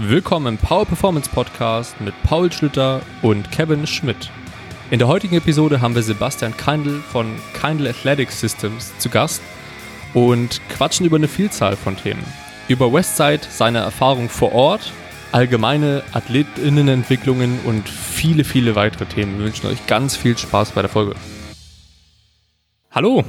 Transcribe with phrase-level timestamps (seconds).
[0.00, 4.30] Willkommen im Power Performance Podcast mit Paul Schlüter und Kevin Schmidt.
[4.92, 9.42] In der heutigen Episode haben wir Sebastian Keindl von Keindl Athletic Systems zu Gast
[10.14, 12.22] und quatschen über eine Vielzahl von Themen.
[12.68, 14.92] Über Westside, seine Erfahrung vor Ort,
[15.32, 19.38] allgemeine Athletinnenentwicklungen und viele, viele weitere Themen.
[19.38, 21.16] Wir wünschen euch ganz viel Spaß bei der Folge.
[22.92, 23.24] Hallo,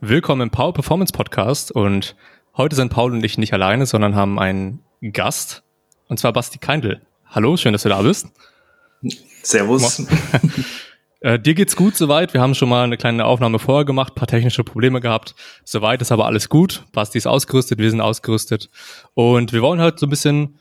[0.00, 2.14] willkommen im Power Performance Podcast und
[2.56, 5.61] heute sind Paul und ich nicht alleine, sondern haben einen Gast
[6.12, 7.00] und zwar Basti Keindl.
[7.24, 8.26] Hallo, schön, dass du da bist.
[9.42, 10.06] Servus.
[11.20, 12.34] äh, dir geht's gut soweit.
[12.34, 15.34] Wir haben schon mal eine kleine Aufnahme vorher gemacht, paar technische Probleme gehabt.
[15.64, 16.84] Soweit ist aber alles gut.
[16.92, 18.68] Basti ist ausgerüstet, wir sind ausgerüstet.
[19.14, 20.58] Und wir wollen heute so ein bisschen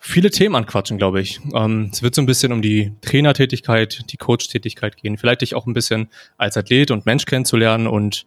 [0.00, 1.40] viele Themen anquatschen, glaube ich.
[1.54, 5.18] Ähm, es wird so ein bisschen um die Trainertätigkeit, die Coach-Tätigkeit gehen.
[5.18, 8.26] Vielleicht dich auch ein bisschen als Athlet und Mensch kennenzulernen und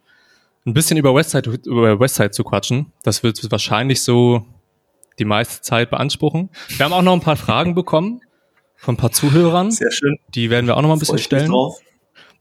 [0.65, 2.93] ein bisschen über Westside, über Westside zu quatschen.
[3.03, 4.45] Das wird wahrscheinlich so
[5.19, 6.49] die meiste Zeit beanspruchen.
[6.69, 8.21] Wir haben auch noch ein paar Fragen bekommen
[8.75, 9.71] von ein paar Zuhörern.
[9.71, 10.17] Sehr schön.
[10.35, 11.51] Die werden wir auch noch mal ein bisschen stellen.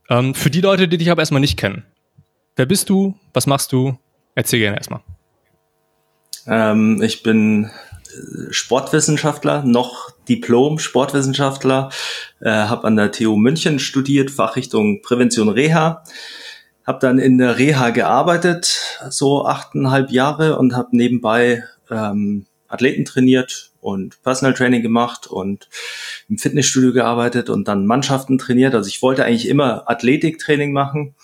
[0.08, 1.84] Ähm, für die Leute, die dich aber erstmal nicht kennen.
[2.54, 3.14] Wer bist du?
[3.32, 3.98] Was machst du?
[4.34, 5.00] Erzähl gerne erstmal.
[6.46, 11.90] Ähm, ich bin äh, Sportwissenschaftler, noch Diplom-Sportwissenschaftler,
[12.40, 16.04] äh, habe an der TU München studiert, Fachrichtung Prävention Reha,
[16.86, 23.72] habe dann in der Reha gearbeitet, so achteinhalb Jahre und habe nebenbei ähm, Athleten trainiert
[23.80, 25.68] und Personal Training gemacht und
[26.28, 28.74] im Fitnessstudio gearbeitet und dann Mannschaften trainiert.
[28.74, 31.14] Also ich wollte eigentlich immer Athletiktraining machen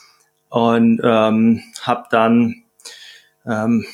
[0.49, 2.63] und ähm, habe dann
[3.47, 3.87] ähm,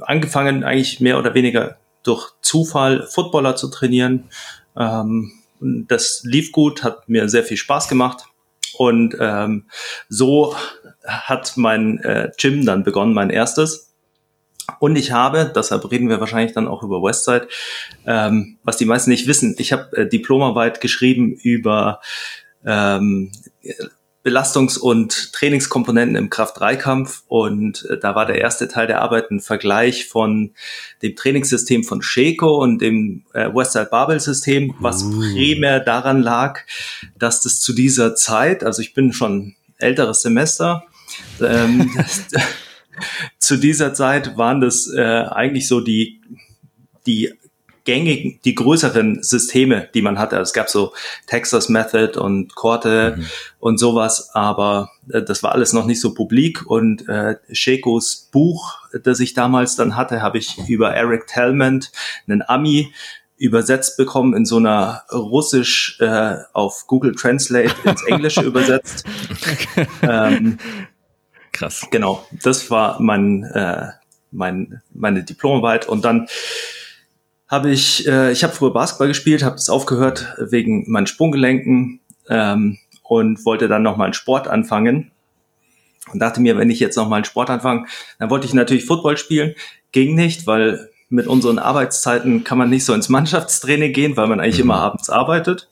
[0.00, 4.30] angefangen, eigentlich mehr oder weniger durch Zufall Footballer zu trainieren.
[4.76, 8.24] Ähm, das lief gut, hat mir sehr viel Spaß gemacht.
[8.76, 9.64] Und ähm,
[10.08, 10.54] so
[11.04, 13.87] hat mein äh, Gym dann begonnen, mein erstes.
[14.80, 17.48] Und ich habe, deshalb reden wir wahrscheinlich dann auch über Westside,
[18.06, 22.00] ähm, was die meisten nicht wissen, ich habe äh, Diplomarbeit geschrieben über
[22.64, 23.32] ähm,
[24.24, 29.40] Belastungs- und Trainingskomponenten im Kraft-3-Kampf und äh, da war der erste Teil der Arbeit ein
[29.40, 30.50] Vergleich von
[31.02, 35.20] dem Trainingssystem von Shaco und dem äh, Westside Barbell-System, was uh.
[35.20, 36.60] primär daran lag,
[37.18, 40.84] dass das zu dieser Zeit, also ich bin schon älteres Semester,
[41.40, 41.90] ähm,
[43.38, 46.20] zu dieser Zeit waren das äh, eigentlich so die,
[47.06, 47.32] die
[47.88, 50.36] gängigen, die größeren Systeme, die man hatte.
[50.36, 50.92] Es gab so
[51.26, 53.26] Texas Method und Korte mhm.
[53.60, 56.66] und sowas, aber äh, das war alles noch nicht so publik.
[56.66, 61.90] Und äh, Shekos Buch, das ich damals dann hatte, habe ich über Eric Talmant,
[62.26, 62.92] einen Ami,
[63.38, 69.06] übersetzt bekommen in so einer Russisch äh, auf Google Translate ins Englische übersetzt.
[70.02, 70.58] Ähm,
[71.58, 71.88] Krass.
[71.90, 73.88] Genau, das war mein, äh,
[74.30, 76.28] mein, meine Diplomarbeit und dann
[77.48, 82.78] habe ich, äh, ich habe früher Basketball gespielt, habe das aufgehört wegen meinen Sprunggelenken ähm,
[83.02, 85.10] und wollte dann noch mal einen Sport anfangen
[86.12, 87.86] und dachte mir, wenn ich jetzt noch mal einen Sport anfange,
[88.20, 89.54] dann wollte ich natürlich Football spielen,
[89.90, 94.38] ging nicht, weil mit unseren Arbeitszeiten kann man nicht so ins Mannschaftstraining gehen, weil man
[94.38, 94.64] eigentlich mhm.
[94.64, 95.68] immer abends arbeitet.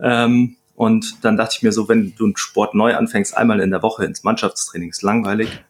[0.00, 3.70] Ähm, und dann dachte ich mir so, wenn du einen Sport neu anfängst, einmal in
[3.70, 5.62] der Woche ins Mannschaftstraining, ist langweilig.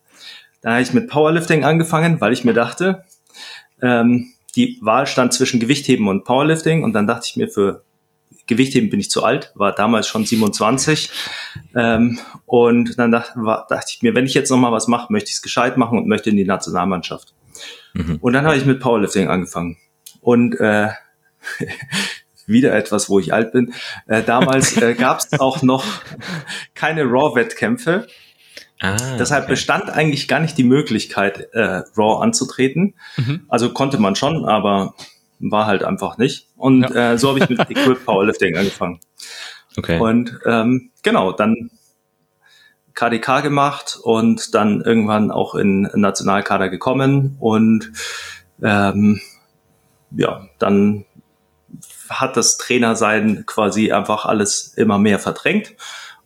[0.62, 3.04] Da habe ich mit Powerlifting angefangen, weil ich mir dachte,
[3.82, 6.82] ähm, die Wahl stand zwischen Gewichtheben und Powerlifting.
[6.82, 7.84] Und dann dachte ich mir, für
[8.46, 11.10] Gewichtheben bin ich zu alt, war damals schon 27.
[11.76, 15.28] Ähm, und dann dachte, war, dachte ich mir, wenn ich jetzt nochmal was mache, möchte
[15.28, 17.34] ich es gescheit machen und möchte in die Nationalmannschaft.
[17.92, 18.16] Mhm.
[18.22, 19.76] Und dann habe ich mit Powerlifting angefangen.
[20.22, 20.88] Und äh,
[22.52, 23.72] wieder etwas, wo ich alt bin.
[24.06, 25.84] Äh, damals äh, gab es auch noch
[26.74, 28.06] keine Raw-Wettkämpfe.
[28.80, 29.52] Ah, Deshalb okay.
[29.52, 32.94] bestand eigentlich gar nicht die Möglichkeit, äh, Raw anzutreten.
[33.16, 33.44] Mhm.
[33.48, 34.94] Also konnte man schon, aber
[35.38, 36.48] war halt einfach nicht.
[36.56, 37.12] Und ja.
[37.12, 39.00] äh, so habe ich mit Equip Powerlifting angefangen.
[39.76, 39.98] Okay.
[39.98, 41.70] Und ähm, genau, dann
[42.94, 47.92] KDK gemacht und dann irgendwann auch in Nationalkader gekommen und
[48.62, 49.20] ähm,
[50.10, 51.04] ja, dann
[52.08, 55.74] hat das Trainersein quasi einfach alles immer mehr verdrängt.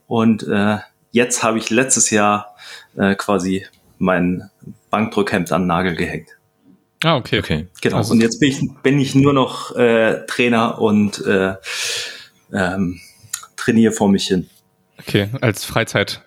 [0.06, 0.78] Und äh,
[1.10, 2.56] jetzt habe ich letztes Jahr
[2.96, 3.66] äh, quasi
[3.98, 4.50] mein
[4.90, 6.28] Bankdrückhemd an den Nagel gehängt.
[7.04, 7.38] Ah, okay.
[7.38, 7.66] okay.
[7.80, 7.96] Genau.
[7.98, 11.54] Also, und jetzt bin ich, bin ich nur noch äh, Trainer und äh,
[12.52, 13.00] ähm,
[13.56, 14.48] trainiere vor mich hin.
[14.98, 16.22] Okay, als Freizeit.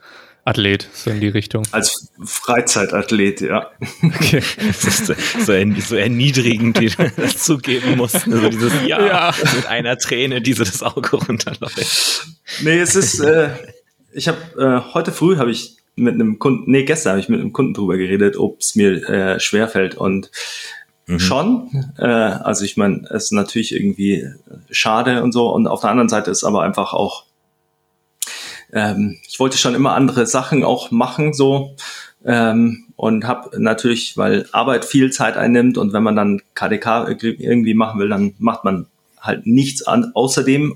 [0.45, 1.63] Athlet, so in die Richtung.
[1.71, 3.69] Als Freizeitathlet, ja.
[4.03, 4.41] Okay.
[4.67, 5.13] Das ist so,
[5.45, 8.27] so, erniedrigend, wie du das zugeben musst.
[8.27, 12.25] Also dieses ja, ja, mit einer Träne, die so das Auge runterläuft.
[12.63, 13.49] Nee, es ist, äh,
[14.13, 17.39] ich habe, äh, heute früh habe ich mit einem Kunden, nee, gestern habe ich mit
[17.39, 20.31] einem Kunden drüber geredet, ob es mir äh, schwerfällt und
[21.07, 21.19] mhm.
[21.19, 21.91] schon.
[21.97, 24.27] Äh, also ich meine, es ist natürlich irgendwie
[24.71, 25.49] schade und so.
[25.53, 27.25] Und auf der anderen Seite ist aber einfach auch,
[28.73, 31.75] ähm, ich wollte schon immer andere Sachen auch machen, so.
[32.25, 37.73] Ähm, und habe natürlich, weil Arbeit viel Zeit einnimmt und wenn man dann KDK irgendwie
[37.73, 38.87] machen will, dann macht man
[39.21, 40.11] halt nichts an.
[40.13, 40.75] Außerdem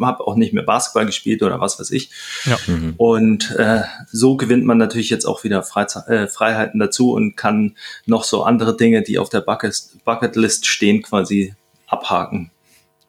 [0.00, 2.10] habe auch nicht mehr Basketball gespielt oder was weiß ich.
[2.44, 2.58] Ja.
[2.66, 2.94] Mhm.
[2.96, 7.76] Und äh, so gewinnt man natürlich jetzt auch wieder Freizei äh, Freiheiten dazu und kann
[8.06, 11.54] noch so andere Dinge, die auf der Bucket Bucketlist stehen, quasi
[11.86, 12.50] abhaken.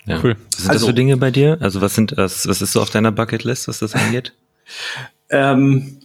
[0.06, 0.19] Ja.
[0.21, 0.36] Cool.
[0.51, 1.57] Was sind also, das für Dinge bei dir?
[1.62, 4.33] Also was sind das, was ist so auf deiner Bucketlist, was das angeht?
[5.30, 6.00] ähm,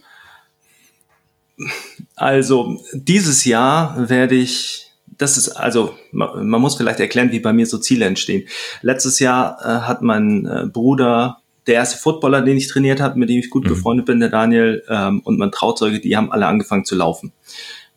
[2.15, 4.83] also dieses Jahr werde ich
[5.17, 8.47] das ist also, man, man, muss vielleicht erklären, wie bei mir so Ziele entstehen.
[8.81, 13.29] Letztes Jahr äh, hat mein äh, Bruder, der erste Footballer, den ich trainiert habe, mit
[13.29, 13.69] dem ich gut mhm.
[13.69, 17.33] befreundet bin, der Daniel, ähm, und mein Trauzeuge, die haben alle angefangen zu laufen.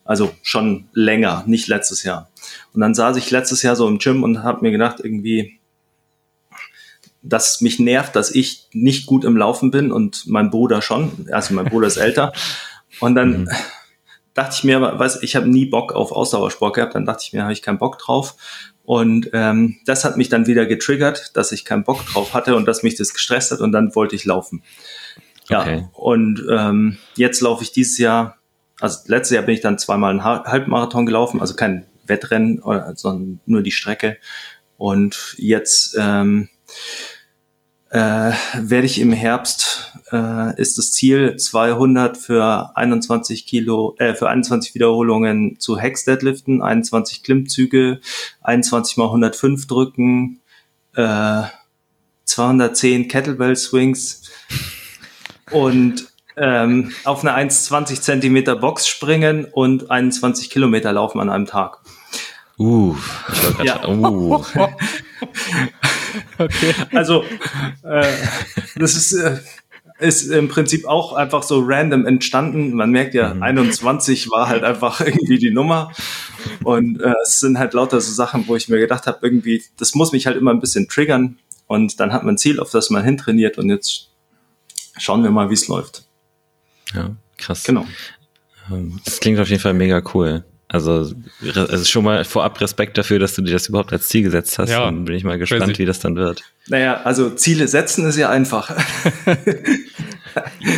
[0.05, 2.31] Also schon länger, nicht letztes Jahr.
[2.73, 5.59] Und dann saß ich letztes Jahr so im Gym und habe mir gedacht, irgendwie,
[7.22, 11.28] dass mich nervt, dass ich nicht gut im Laufen bin und mein Bruder schon.
[11.32, 12.32] Also mein Bruder ist älter.
[13.00, 13.49] Und dann mhm
[14.34, 17.43] dachte ich mir, weiß, ich habe nie Bock auf Ausdauersport gehabt, dann dachte ich mir,
[17.43, 18.37] habe ich keinen Bock drauf.
[18.84, 22.67] Und ähm, das hat mich dann wieder getriggert, dass ich keinen Bock drauf hatte und
[22.67, 24.62] dass mich das gestresst hat und dann wollte ich laufen.
[25.49, 25.88] Ja, okay.
[25.93, 28.38] und ähm, jetzt laufe ich dieses Jahr,
[28.81, 32.62] also letztes Jahr bin ich dann zweimal einen Halbmarathon gelaufen, also kein Wettrennen,
[32.94, 34.16] sondern nur die Strecke.
[34.76, 36.49] Und jetzt ähm,
[37.90, 44.28] äh, werde ich im Herbst äh, ist das Ziel 200 für 21 Kilo äh, für
[44.28, 48.00] 21 Wiederholungen zu Hex Deadliften, 21 Klimmzüge,
[48.42, 50.40] 21 mal 105 drücken,
[50.94, 51.42] äh,
[52.25, 54.31] 210 Kettlebell Swings
[55.50, 56.06] und
[56.37, 61.78] ähm, auf eine 1,20 Zentimeter Box springen und 21 Kilometer laufen an einem Tag.
[62.56, 62.94] Uh,
[63.58, 63.88] ich ja.
[63.88, 64.44] uh.
[66.40, 66.75] okay.
[66.92, 67.25] Also,
[67.82, 68.06] äh,
[68.76, 69.38] das ist, äh,
[70.00, 72.75] ist im Prinzip auch einfach so random entstanden.
[72.75, 73.42] Man merkt ja, mhm.
[73.42, 75.92] 21 war halt einfach irgendwie die Nummer.
[76.64, 79.94] Und äh, es sind halt lauter so Sachen, wo ich mir gedacht habe, irgendwie, das
[79.94, 81.38] muss mich halt immer ein bisschen triggern.
[81.66, 83.58] Und dann hat man ein Ziel, auf das man hintrainiert.
[83.58, 84.08] Und jetzt
[84.98, 86.04] schauen wir mal, wie es läuft.
[86.94, 87.62] Ja, krass.
[87.64, 87.87] Genau.
[88.70, 90.44] Ähm, das klingt auf jeden Fall mega cool.
[90.72, 91.12] Also,
[91.52, 94.70] also schon mal vorab Respekt dafür, dass du dir das überhaupt als Ziel gesetzt hast.
[94.70, 95.78] Ja, und bin ich mal gespannt, crazy.
[95.78, 96.44] wie das dann wird.
[96.69, 98.70] Naja, also Ziele setzen ist ja einfach.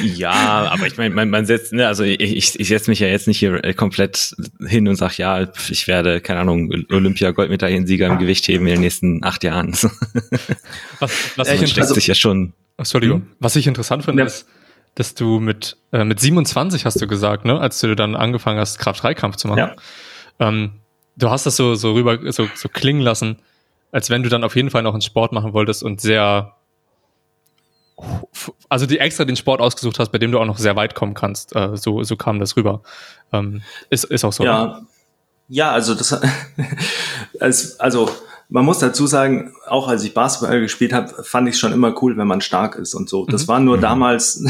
[0.03, 0.33] ja,
[0.73, 3.29] aber ich meine, man, man setzt, ne, also ich, ich, ich setze mich ja jetzt
[3.29, 4.35] nicht hier komplett
[4.67, 9.45] hin und sag, ja, ich werde, keine Ahnung, Olympia-Goldmedaillensieger im Gewichtheben in den nächsten acht
[9.45, 9.73] Jahren.
[11.00, 12.55] was, was ich steckt also, sich ja schon.
[12.79, 13.21] Entschuldigung.
[13.21, 13.27] Hm?
[13.41, 14.27] Was ich interessant finde, ja.
[14.27, 14.47] ist,
[14.94, 18.79] dass du mit, äh, mit 27 hast du gesagt, ne, als du dann angefangen hast,
[18.79, 19.59] Kraft-3-Kampf zu machen.
[19.59, 19.77] Ja.
[20.39, 20.81] Ähm,
[21.17, 23.39] du hast das so, so rüber, so, so klingen lassen,
[23.91, 26.55] als wenn du dann auf jeden Fall noch einen Sport machen wolltest und sehr,
[28.69, 31.15] also die extra den Sport ausgesucht hast, bei dem du auch noch sehr weit kommen
[31.15, 31.55] kannst.
[31.56, 32.83] Äh, so, so kam das rüber.
[33.33, 34.45] Ähm, ist, ist auch so.
[34.45, 34.87] Ja, ne?
[35.49, 36.21] ja also das,
[37.79, 38.11] also
[38.52, 41.94] man muss dazu sagen, auch als ich Basketball gespielt habe, fand ich es schon immer
[42.02, 43.25] cool, wenn man stark ist und so.
[43.25, 43.49] Das mhm.
[43.49, 43.81] war nur mhm.
[43.81, 44.44] damals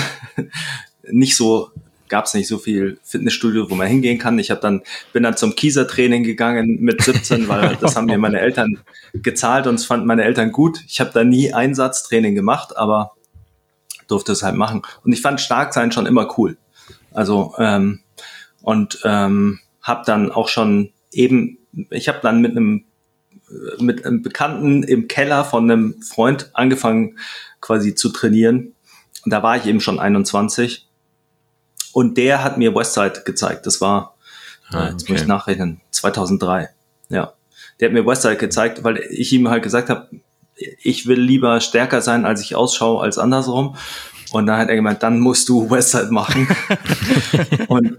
[1.04, 1.70] nicht so,
[2.08, 4.40] gab es nicht so viel Fitnessstudio, wo man hingehen kann.
[4.40, 4.82] Ich habe dann
[5.12, 8.81] bin dann zum Kieser-Training gegangen mit 17, weil das haben mir meine Eltern
[9.14, 10.80] gezahlt und es fanden meine Eltern gut.
[10.88, 13.12] Ich habe da nie Einsatztraining gemacht, aber
[14.09, 14.82] durfte es halt machen.
[15.04, 16.56] Und ich fand stark sein schon immer cool.
[17.12, 18.00] Also ähm,
[18.62, 21.59] und ähm, habe dann auch schon eben,
[21.90, 22.85] ich habe dann mit einem
[23.78, 27.18] mit einem Bekannten im Keller von einem Freund angefangen
[27.61, 28.75] quasi zu trainieren.
[29.25, 30.88] Und da war ich eben schon 21.
[31.92, 33.66] Und der hat mir Westside gezeigt.
[33.66, 34.16] Das war,
[34.71, 36.71] ah, jetzt muss ich nachrechnen, 2003.
[37.09, 37.35] Ja.
[37.78, 40.09] Der hat mir Westside gezeigt, weil ich ihm halt gesagt habe,
[40.82, 43.76] ich will lieber stärker sein, als ich ausschaue, als andersrum.
[44.32, 46.49] Und dann hat er gemeint, dann musst du Westside machen.
[47.68, 47.99] und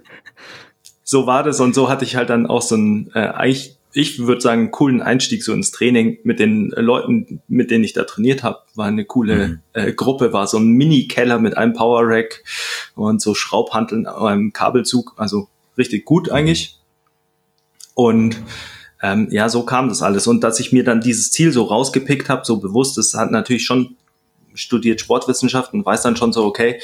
[1.03, 4.19] so war das und so hatte ich halt dann auch so ein, äh, eigentlich ich
[4.19, 8.41] würde sagen, coolen Einstieg so ins Training mit den Leuten, mit denen ich da trainiert
[8.41, 8.59] habe.
[8.73, 9.59] War eine coole mhm.
[9.73, 12.43] äh, Gruppe, war so ein Mini-Keller mit einem Power Rack
[12.95, 15.47] und so Schraubhanteln, einem Kabelzug, also
[15.77, 16.79] richtig gut eigentlich.
[17.93, 18.38] Und
[19.03, 20.25] ähm, ja, so kam das alles.
[20.25, 23.65] Und dass ich mir dann dieses Ziel so rausgepickt habe, so bewusst, das hat natürlich
[23.65, 23.95] schon
[24.55, 26.79] studiert Sportwissenschaften, weiß dann schon so, okay,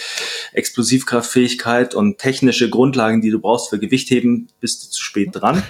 [0.54, 5.64] Explosivkraftfähigkeit und technische Grundlagen, die du brauchst für Gewichtheben, bist du zu spät dran.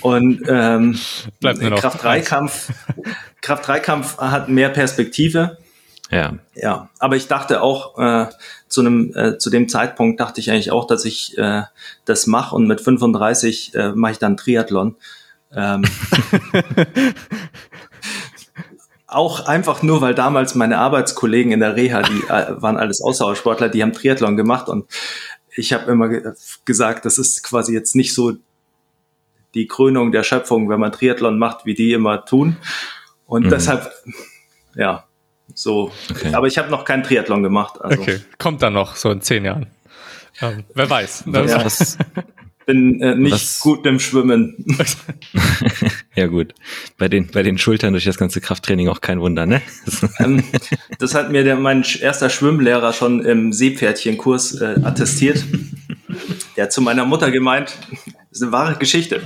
[0.00, 0.98] Und ähm,
[1.40, 2.70] Kraft-3-Kampf
[3.42, 5.58] Kraft-3-Kampf hat mehr Perspektive.
[6.10, 6.34] Ja.
[6.54, 8.26] Ja, aber ich dachte auch, äh,
[8.68, 11.62] zu einem, äh, zu dem Zeitpunkt dachte ich eigentlich auch, dass ich äh,
[12.04, 14.96] das mache und mit 35 äh, mache ich dann Triathlon.
[15.54, 15.82] Ähm,
[19.14, 23.68] auch einfach nur, weil damals meine Arbeitskollegen in der Reha, die äh, waren alles Ausdauersportler,
[23.68, 24.86] die haben Triathlon gemacht und
[25.54, 26.32] ich habe immer ge
[26.64, 28.32] gesagt, das ist quasi jetzt nicht so
[29.54, 32.56] die Krönung der Schöpfung, wenn man Triathlon macht, wie die immer tun.
[33.26, 33.50] Und mhm.
[33.50, 33.90] deshalb,
[34.74, 35.04] ja,
[35.54, 35.92] so.
[36.10, 36.34] Okay.
[36.34, 37.80] Aber ich habe noch keinen Triathlon gemacht.
[37.80, 38.00] Also.
[38.00, 39.66] Okay, kommt dann noch, so in zehn Jahren.
[40.40, 41.24] Ähm, wer weiß.
[41.26, 41.64] Ja.
[41.64, 41.98] Was,
[42.72, 43.60] bin äh, nicht Was?
[43.60, 44.64] gut im Schwimmen.
[46.14, 46.54] ja gut,
[46.96, 49.60] bei den bei den Schultern durch das ganze Krafttraining auch kein Wunder, ne?
[50.18, 50.42] ähm,
[50.98, 55.44] das hat mir der, mein erster Schwimmlehrer schon im Seepferdchenkurs äh, attestiert.
[56.56, 57.76] Der hat zu meiner Mutter gemeint,
[58.30, 59.22] das ist eine wahre Geschichte,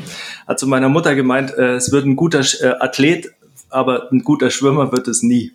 [0.47, 3.31] hat zu meiner Mutter gemeint, äh, es wird ein guter äh, Athlet,
[3.69, 5.53] aber ein guter Schwimmer wird es nie.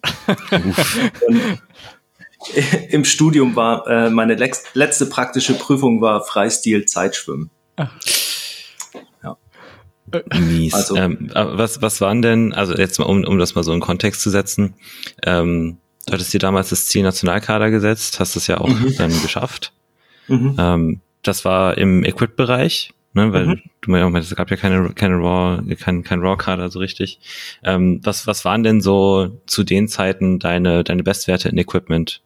[2.89, 7.51] Im Studium war äh, meine letzte praktische Prüfung war Freistil Zeitschwimmen.
[7.77, 7.89] Ja.
[10.37, 10.73] Mies.
[10.73, 13.79] Also, ähm, was, was waren denn, also jetzt mal, um, um das mal so in
[13.79, 14.73] Kontext zu setzen,
[15.23, 18.95] ähm, du hattest dir damals das Ziel Nationalkader gesetzt, hast es ja auch mhm.
[18.97, 19.73] dann geschafft.
[20.27, 20.55] Mhm.
[20.57, 23.61] Ähm, das war im Equip-Bereich, ne, weil mhm.
[23.81, 27.19] du mir auch meinst, es gab ja keine, keine Raw, kein, kein Raw-Kader so richtig.
[27.63, 32.21] Ähm, was, was waren denn so zu den Zeiten deine, deine Bestwerte in Equipment?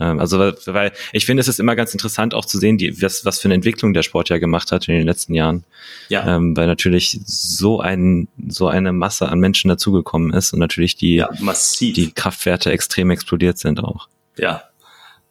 [0.00, 3.24] Ähm, also weil ich finde, es ist immer ganz interessant auch zu sehen, die, was,
[3.24, 5.64] was für eine Entwicklung der Sport ja gemacht hat in den letzten Jahren.
[6.08, 6.36] Ja.
[6.36, 11.16] Ähm, weil natürlich so ein so eine Masse an Menschen dazugekommen ist und natürlich die
[11.16, 11.94] ja, massiv.
[11.94, 14.08] die Kraftwerte extrem explodiert sind auch.
[14.36, 14.62] Ja.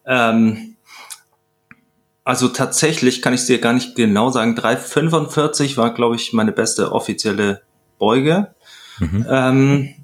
[0.06, 0.76] Ähm,
[2.24, 4.56] also tatsächlich kann ich dir gar nicht genau sagen.
[4.56, 7.62] 3,45 war, glaube ich, meine beste offizielle
[7.98, 8.54] Beuge.
[8.98, 9.26] Mhm.
[9.28, 9.94] Ähm,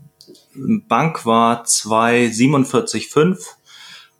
[0.88, 3.36] Bank war 2,47,5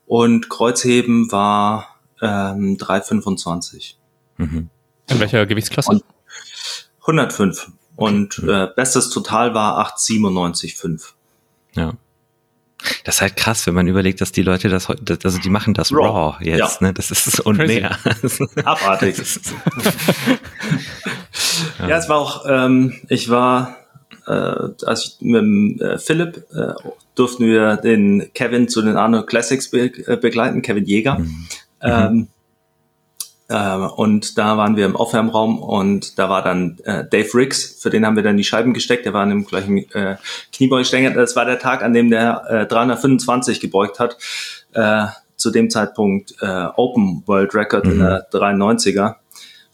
[0.07, 3.95] und Kreuzheben war ähm, 3,25.
[4.39, 4.71] Mhm.
[5.09, 5.91] In welcher Gewichtsklasse?
[5.91, 6.05] Und
[7.01, 7.73] 105.
[7.97, 11.13] Und äh, bestes Total war 8,97,5.
[11.75, 11.95] Ja.
[13.05, 15.75] Das ist halt krass, wenn man überlegt, dass die Leute das heute, also die machen
[15.75, 16.87] das raw, raw jetzt, ja.
[16.87, 16.93] ne?
[16.93, 17.81] Das ist und Crazy.
[17.81, 17.99] mehr.
[18.65, 19.17] Abartig.
[21.79, 21.89] ja.
[21.89, 23.77] ja, es war auch, ähm, ich war
[24.27, 24.31] äh,
[24.85, 26.75] als ich mit dem, äh, Philipp äh,
[27.17, 31.19] durften wir den Kevin zu den Arno Classics be äh, begleiten, Kevin Jäger.
[31.19, 31.47] Mhm.
[31.83, 32.29] Ähm,
[33.49, 37.91] äh, und da waren wir im Aufwärmraum und da war dann äh, Dave Riggs, für
[37.91, 40.17] den haben wir dann die Scheiben gesteckt, der war in dem gleichen äh,
[40.53, 41.11] Kniebeugestänger.
[41.11, 44.17] Das war der Tag, an dem der äh, 325 gebeugt hat.
[44.73, 45.07] Äh,
[45.37, 47.93] zu dem Zeitpunkt äh, Open World Record mhm.
[47.93, 49.17] in der 93er.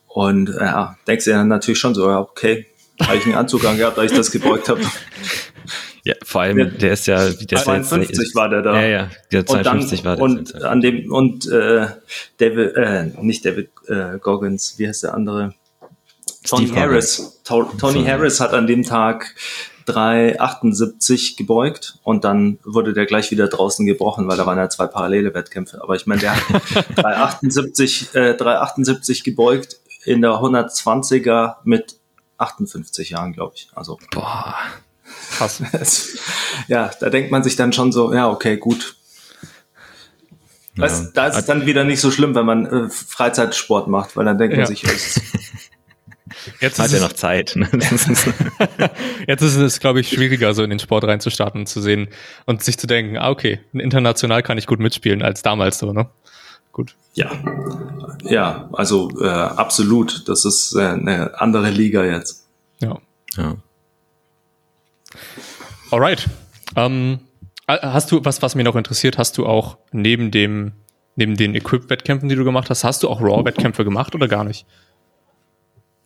[0.08, 2.66] Und äh, ja, denkst du ja natürlich schon so, okay,
[3.00, 4.80] habe ich einen Anzug angehabt, als ich das gebeugt habe.
[6.04, 8.80] Ja, vor allem, der, der ist ja, der 52 ist, war der da.
[8.80, 10.24] Ja, ja, der 52 war der.
[10.24, 11.86] Und an dem, und, äh,
[12.38, 15.54] David, äh, nicht David, äh, Goggins, wie heißt der andere?
[16.44, 17.40] Tony Steve Harris.
[17.44, 18.04] To Tony.
[18.04, 19.36] Harris hat an dem Tag
[19.86, 24.86] 378 gebeugt und dann wurde der gleich wieder draußen gebrochen, weil da waren ja zwei
[24.86, 25.82] parallele Wettkämpfe.
[25.82, 31.96] Aber ich meine, der hat 378, äh, 378 gebeugt in der 120er mit
[32.38, 33.68] 58 Jahren, glaube ich.
[33.74, 33.98] Also.
[34.10, 34.56] Boah.
[35.32, 35.62] Krass.
[36.68, 38.96] ja, da denkt man sich dann schon so, ja, okay, gut.
[40.76, 40.84] Ja.
[40.84, 44.24] Weißt, da ist es dann wieder nicht so schlimm, wenn man äh, Freizeitsport macht, weil
[44.24, 44.60] dann denkt ja.
[44.60, 44.84] man sich,
[46.60, 47.52] Jetzt hat er noch Zeit.
[47.56, 47.68] Ne?
[49.26, 52.08] Jetzt ist es, glaube ich, schwieriger, so in den Sport reinzustarten und zu sehen
[52.46, 56.08] und sich zu denken, ah, okay, international kann ich gut mitspielen als damals so, ne?
[56.72, 56.94] Gut.
[57.14, 57.30] Ja,
[58.22, 60.26] ja, also äh, absolut.
[60.28, 62.46] Das ist äh, eine andere Liga jetzt.
[62.80, 62.98] Ja.
[63.36, 63.56] ja.
[65.90, 66.28] Alright.
[66.76, 67.20] Ähm,
[67.66, 70.72] äh, hast du, was, was mir noch interessiert, hast du auch neben dem,
[71.16, 74.66] neben den Equip-Wettkämpfen, die du gemacht hast, hast du auch Raw-Wettkämpfe gemacht oder gar nicht?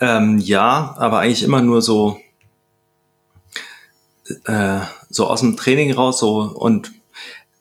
[0.00, 2.18] Ähm, ja, aber eigentlich immer nur so,
[4.44, 6.92] äh, so aus dem Training raus so und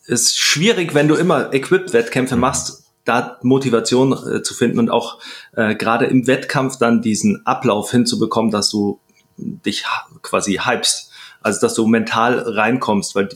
[0.06, 5.20] ist schwierig, wenn du immer Equip-Wettkämpfe machst, da Motivation äh, zu finden und auch
[5.56, 9.00] äh, gerade im Wettkampf dann diesen Ablauf hinzubekommen, dass du
[9.38, 9.86] dich
[10.22, 11.12] quasi hypst.
[11.46, 13.30] Also dass du mental reinkommst, weil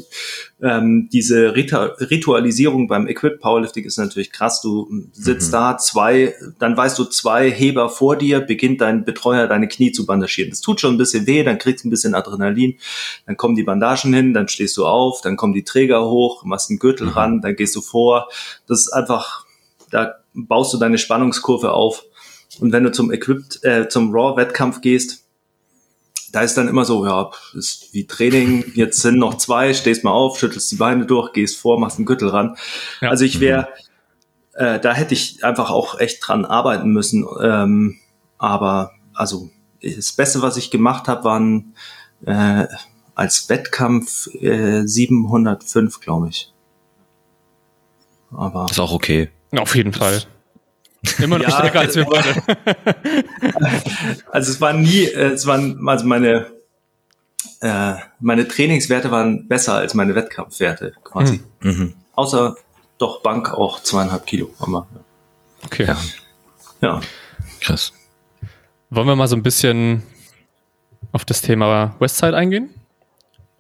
[0.61, 4.61] ähm, diese Rita Ritualisierung beim Equip Powerlifting ist natürlich krass.
[4.61, 5.53] Du sitzt mhm.
[5.53, 10.05] da zwei, dann weißt du zwei Heber vor dir, beginnt dein Betreuer deine Knie zu
[10.05, 10.49] bandagieren.
[10.49, 12.77] Das tut schon ein bisschen weh, dann kriegst du ein bisschen Adrenalin,
[13.25, 16.69] dann kommen die Bandagen hin, dann stehst du auf, dann kommen die Träger hoch, machst
[16.69, 17.13] einen Gürtel mhm.
[17.13, 18.27] ran, dann gehst du vor.
[18.67, 19.45] Das ist einfach
[19.91, 22.05] da baust du deine Spannungskurve auf.
[22.59, 25.25] Und wenn du zum Equipped, äh, zum Raw-Wettkampf gehst,
[26.31, 30.11] da ist dann immer so, ja, ist wie Training, jetzt sind noch zwei, stehst mal
[30.11, 32.55] auf, schüttelst die Beine durch, gehst vor, machst einen Gürtel ran.
[33.01, 33.09] Ja.
[33.09, 33.69] Also ich wäre,
[34.53, 37.25] äh, da hätte ich einfach auch echt dran arbeiten müssen.
[37.41, 37.99] Ähm,
[38.37, 39.49] aber also
[39.81, 41.75] das Beste, was ich gemacht habe, waren
[42.25, 42.65] äh,
[43.15, 46.53] als Wettkampf äh, 705, glaube ich.
[48.31, 49.29] Aber ist auch okay.
[49.57, 50.23] Auf jeden Fall.
[51.19, 52.41] Immer noch ja, stärker als wir beide.
[54.31, 56.47] also es war nie, äh, es waren also meine
[57.61, 61.41] äh, meine Trainingswerte waren besser als meine Wettkampfwerte quasi.
[61.61, 61.71] Hm.
[61.71, 61.93] Mhm.
[62.15, 62.55] Außer
[62.97, 64.53] doch Bank auch zweieinhalb Kilo.
[64.59, 64.87] Aber.
[65.65, 65.85] Okay.
[65.85, 65.97] Ja.
[66.81, 67.01] ja.
[67.61, 67.93] Krass.
[68.89, 70.03] Wollen wir mal so ein bisschen
[71.11, 72.69] auf das Thema Westside eingehen?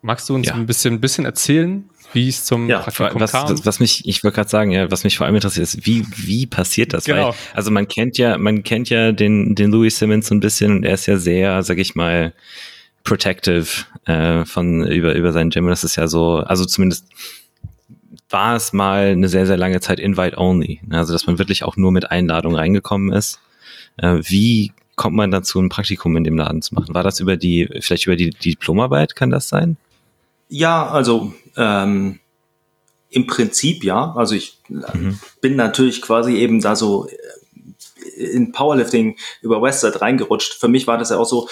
[0.01, 0.53] Magst du uns ja.
[0.53, 3.65] ein bisschen, ein bisschen erzählen, wie es zum ja, Praktikum was, kam?
[3.65, 6.45] Was mich, ich wollte gerade sagen, ja, was mich vor allem interessiert ist, wie, wie
[6.45, 7.05] passiert das?
[7.05, 7.29] Genau.
[7.29, 10.77] Weil, also man kennt ja, man kennt ja den, den Louis Simmons so ein bisschen
[10.77, 12.33] und er ist ja sehr, sag ich mal,
[13.03, 13.67] protective
[14.05, 15.67] äh, von über über sein Gym.
[15.67, 17.05] Das ist ja so, also zumindest
[18.29, 21.77] war es mal eine sehr sehr lange Zeit Invite only, also dass man wirklich auch
[21.77, 23.39] nur mit Einladung reingekommen ist.
[23.97, 26.93] Äh, wie kommt man dazu, ein Praktikum in dem Laden zu machen?
[26.93, 29.15] War das über die vielleicht über die, die Diplomarbeit?
[29.15, 29.77] Kann das sein?
[30.49, 32.19] Ja, also ähm,
[33.09, 34.13] im Prinzip ja.
[34.15, 35.19] Also ich mhm.
[35.41, 40.53] bin natürlich quasi eben da so äh, in Powerlifting über Westside reingerutscht.
[40.53, 41.47] Für mich war das ja auch so,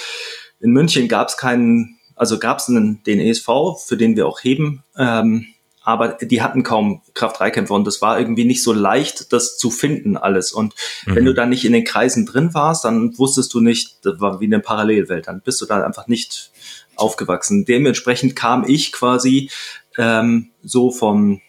[0.59, 3.47] in München gab es keinen, also gab es den ESV,
[3.85, 5.47] für den wir auch heben, ähm,
[5.87, 10.17] aber die hatten kaum Kraft-3-Kämpfer und das war irgendwie nicht so leicht, das zu finden
[10.17, 10.51] alles.
[10.51, 10.75] Und
[11.05, 11.15] mhm.
[11.15, 14.41] wenn du dann nicht in den Kreisen drin warst, dann wusstest du nicht, das war
[14.41, 16.51] wie eine Parallelwelt, dann bist du da einfach nicht
[16.97, 17.63] aufgewachsen.
[17.63, 19.49] Dementsprechend kam ich quasi
[19.97, 21.39] ähm, so vom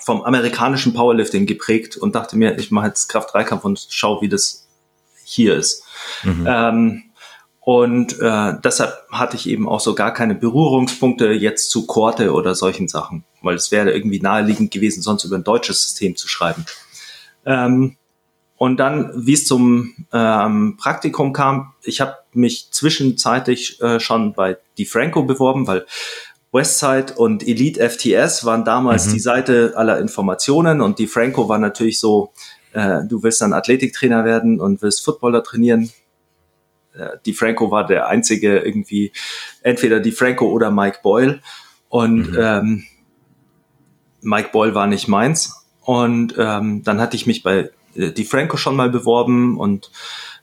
[0.00, 4.66] vom amerikanischen Powerlifting geprägt und dachte mir, ich mache jetzt Kraft-3-Kampf und schau, wie das
[5.24, 5.84] hier ist.
[6.22, 6.46] Mhm.
[6.48, 7.02] Ähm,
[7.66, 12.54] und äh, deshalb hatte ich eben auch so gar keine Berührungspunkte jetzt zu Korte oder
[12.54, 16.64] solchen Sachen, weil es wäre irgendwie naheliegend gewesen, sonst über ein deutsches System zu schreiben.
[17.44, 17.96] Ähm,
[18.56, 24.58] und dann, wie es zum ähm, Praktikum kam, ich habe mich zwischenzeitlich äh, schon bei
[24.78, 25.86] DiFranco beworben, weil
[26.52, 29.14] Westside und Elite FTS waren damals mhm.
[29.14, 32.32] die Seite aller Informationen und DiFranco war natürlich so,
[32.74, 35.90] äh, du willst dann Athletiktrainer werden und willst Footballer trainieren,
[37.24, 39.12] die Franco war der einzige irgendwie,
[39.62, 41.40] entweder die Franco oder Mike Boyle.
[41.88, 42.38] Und mhm.
[42.38, 42.84] ähm,
[44.22, 45.66] Mike Boyle war nicht meins.
[45.82, 49.90] Und ähm, dann hatte ich mich bei äh, die Franco schon mal beworben und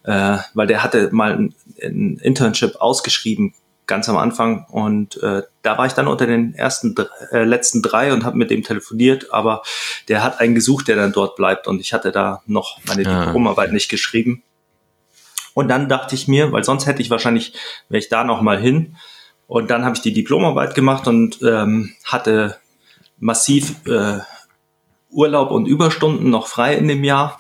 [0.04, 3.54] äh, weil der hatte mal ein, ein Internship ausgeschrieben
[3.86, 6.96] ganz am Anfang und äh, da war ich dann unter den ersten
[7.32, 9.62] äh, letzten drei und habe mit dem telefoniert, aber
[10.08, 13.26] der hat einen gesucht, der dann dort bleibt und ich hatte da noch meine ah,
[13.26, 13.74] Diplomarbeit okay.
[13.74, 14.44] nicht geschrieben
[15.54, 17.54] und dann dachte ich mir, weil sonst hätte ich wahrscheinlich,
[17.90, 18.96] wäre ich da noch mal hin.
[19.48, 22.58] Und dann habe ich die Diplomarbeit gemacht und ähm, hatte
[23.20, 24.20] massiv äh,
[25.12, 27.40] Urlaub und Überstunden noch frei in dem Jahr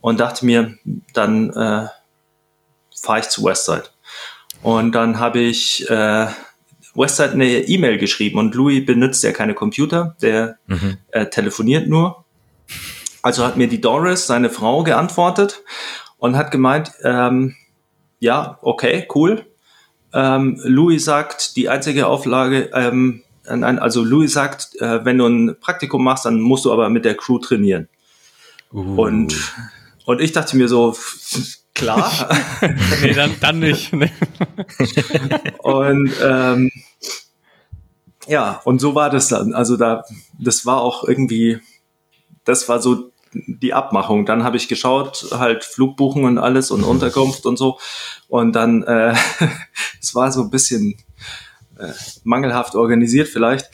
[0.00, 0.78] und dachte mir,
[1.14, 1.88] dann äh,
[3.00, 3.84] fahre ich zu Westside.
[4.62, 6.28] Und dann habe ich äh,
[6.94, 10.98] Westside eine E-Mail geschrieben und Louis benutzt ja keine Computer, der mhm.
[11.10, 12.24] äh, telefoniert nur.
[13.22, 15.62] Also hat mir die Doris, seine Frau, geantwortet
[16.18, 17.54] und hat gemeint, ähm,
[18.18, 19.46] ja, okay, cool.
[20.12, 25.56] Ähm, Louis sagt, die einzige Auflage, ähm, nein, also Louis sagt, äh, wenn du ein
[25.60, 27.88] Praktikum machst, dann musst du aber mit der Crew trainieren.
[28.72, 29.00] Uh.
[29.00, 29.34] Und,
[30.04, 30.96] und ich dachte mir so,
[31.74, 32.28] klar.
[33.02, 33.92] nee, dann, dann nicht.
[33.92, 34.10] Nee.
[35.62, 36.70] und ähm,
[38.26, 39.54] ja, und so war das dann.
[39.54, 40.04] Also da,
[40.38, 41.60] das war auch irgendwie,
[42.44, 44.26] das war so die Abmachung.
[44.26, 47.78] Dann habe ich geschaut, halt Flugbuchen und alles und Unterkunft und so.
[48.28, 49.14] Und dann, äh,
[50.00, 50.96] es war so ein bisschen
[51.78, 51.92] äh,
[52.24, 53.70] mangelhaft organisiert vielleicht.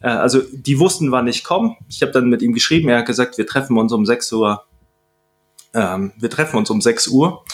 [0.00, 1.76] Äh, also die wussten, wann ich komme.
[1.88, 4.64] Ich habe dann mit ihm geschrieben, er hat gesagt, wir treffen uns um 6 Uhr.
[5.74, 7.44] Ähm, wir treffen uns um 6 Uhr.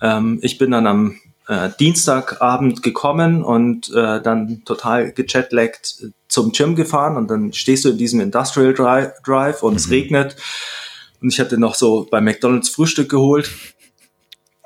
[0.00, 6.76] Ähm, ich bin dann am äh, Dienstagabend gekommen und äh, dann total gechatlaggt zum Gym
[6.76, 9.76] gefahren und dann stehst du in diesem Industrial Drive und mhm.
[9.76, 10.36] es regnet
[11.20, 13.50] und ich hatte noch so bei McDonalds Frühstück geholt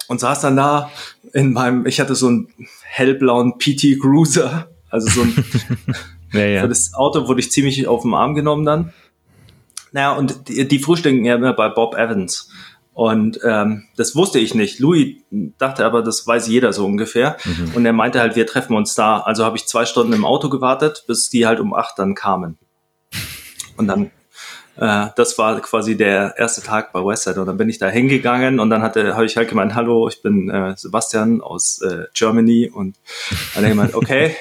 [0.09, 0.91] und saß dann da
[1.33, 2.49] in meinem, ich hatte so einen
[2.83, 5.45] hellblauen PT Cruiser, also so ein,
[6.33, 6.61] ja, ja.
[6.63, 8.93] für das Auto wurde ich ziemlich auf den Arm genommen dann.
[9.93, 12.51] Naja, und die, die frühstücken ja immer bei Bob Evans.
[12.95, 14.79] Und ähm, das wusste ich nicht.
[14.79, 15.17] Louis
[15.59, 17.37] dachte aber, das weiß jeder so ungefähr.
[17.45, 17.73] Mhm.
[17.75, 19.19] Und er meinte halt, wir treffen uns da.
[19.19, 22.57] Also habe ich zwei Stunden im Auto gewartet, bis die halt um acht dann kamen.
[23.77, 24.13] Und dann
[24.77, 28.59] äh, das war quasi der erste Tag bei Westside und dann bin ich da hingegangen
[28.61, 32.71] und dann hatte habe ich halt gemeint, hallo, ich bin äh, Sebastian aus äh, Germany
[32.73, 32.97] und
[33.55, 34.35] dann gemeint, okay,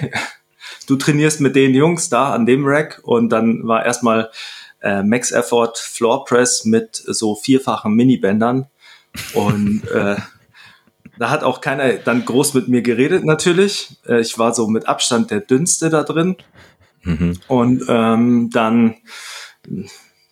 [0.87, 4.31] du trainierst mit den Jungs da an dem Rack und dann war erstmal
[4.81, 8.67] äh, Max Effort Floor Press mit so vierfachen Minibändern
[9.33, 10.15] und äh,
[11.19, 13.97] da hat auch keiner dann groß mit mir geredet natürlich.
[14.07, 16.37] Äh, ich war so mit Abstand der dünnste da drin.
[17.03, 17.37] Mhm.
[17.47, 18.95] Und ähm, dann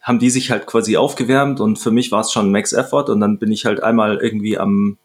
[0.02, 3.20] haben die sich halt quasi aufgewärmt und für mich war es schon Max Effort und
[3.20, 4.98] dann bin ich halt einmal irgendwie am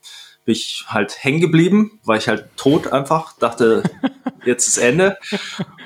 [0.46, 3.82] bin ich halt hängen geblieben, war ich halt tot einfach, dachte,
[4.44, 5.18] jetzt ist Ende.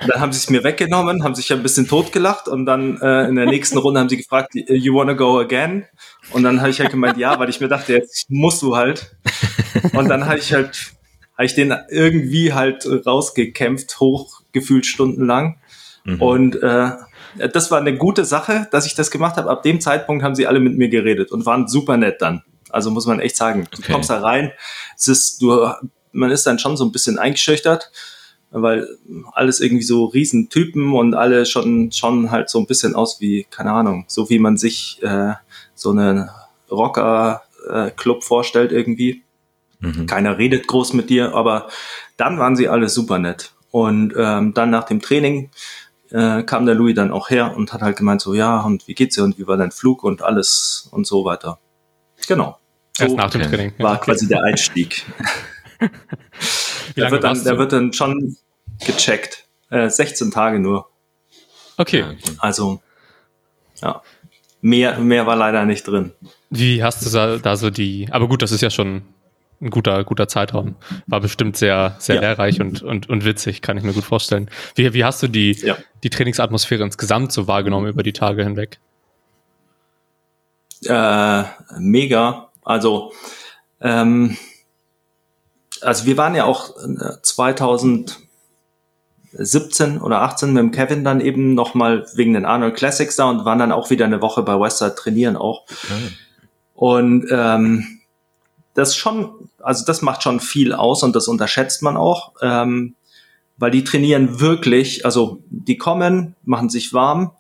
[0.03, 3.27] Und dann haben sie es mir weggenommen, haben sich ein bisschen totgelacht und dann äh,
[3.27, 5.87] in der nächsten Runde haben sie gefragt, you wanna go again?
[6.33, 9.17] Und dann habe ich halt gemeint, ja, weil ich mir dachte, jetzt musst du halt.
[9.95, 10.93] Und dann habe ich halt,
[11.39, 15.59] habe ich den irgendwie halt rausgekämpft, hochgefühlt stundenlang.
[16.05, 16.21] Mhm.
[16.21, 16.91] Und äh,
[17.37, 19.51] das war eine gute Sache, dass ich das gemacht habe.
[19.51, 22.43] Ab dem Zeitpunkt haben sie alle mit mir geredet und waren super nett dann.
[22.71, 23.93] Also muss man echt sagen, du okay.
[23.93, 24.53] kommst da rein,
[24.97, 25.69] es ist, du,
[26.13, 27.91] man ist dann schon so ein bisschen eingeschüchtert,
[28.51, 28.87] weil
[29.33, 33.73] alles irgendwie so Riesentypen und alle schon, schon halt so ein bisschen aus wie, keine
[33.73, 35.35] Ahnung, so wie man sich äh,
[35.75, 36.29] so einen
[36.71, 39.23] Rocker-Club äh, vorstellt irgendwie.
[39.81, 40.07] Mhm.
[40.07, 41.69] Keiner redet groß mit dir, aber
[42.17, 43.53] dann waren sie alle super nett.
[43.71, 45.51] Und ähm, dann nach dem Training
[46.11, 48.95] äh, kam der Louis dann auch her und hat halt gemeint so, ja, und wie
[48.95, 51.59] geht's dir und wie war dein Flug und alles und so weiter.
[52.27, 52.59] Genau.
[52.97, 53.73] So Erst nach dem Training.
[53.79, 55.05] War quasi der Einstieg.
[56.97, 58.37] der, wird dann, der wird dann schon
[58.85, 59.47] gecheckt.
[59.71, 60.89] Äh, 16 Tage nur.
[61.77, 62.05] Okay.
[62.39, 62.83] Also,
[63.81, 64.03] ja.
[64.61, 66.13] Mehr, mehr war leider nicht drin.
[66.51, 69.03] Wie hast du da so die, aber gut, das ist ja schon
[69.61, 70.77] ein guter, guter Zeitraum.
[71.07, 72.21] War bestimmt sehr, sehr ja.
[72.23, 74.49] lehrreich und, und, und witzig, kann ich mir gut vorstellen.
[74.75, 75.77] Wie, wie hast du die, ja.
[76.03, 78.79] die Trainingsatmosphäre insgesamt so wahrgenommen über die Tage hinweg?
[80.85, 81.45] Äh,
[81.79, 82.51] mega.
[82.63, 83.13] Also,
[83.81, 84.37] ähm,
[85.83, 86.75] also wir waren ja auch
[87.23, 88.17] 2017
[89.97, 93.45] äh, oder 18 mit dem Kevin dann eben nochmal wegen den Arnold Classics da und
[93.45, 95.65] waren dann auch wieder eine Woche bei Westside trainieren auch.
[95.67, 96.13] Okay.
[96.75, 98.01] Und ähm,
[98.73, 102.95] das schon, also das macht schon viel aus und das unterschätzt man auch, ähm,
[103.57, 107.33] weil die trainieren wirklich, also die kommen, machen sich warm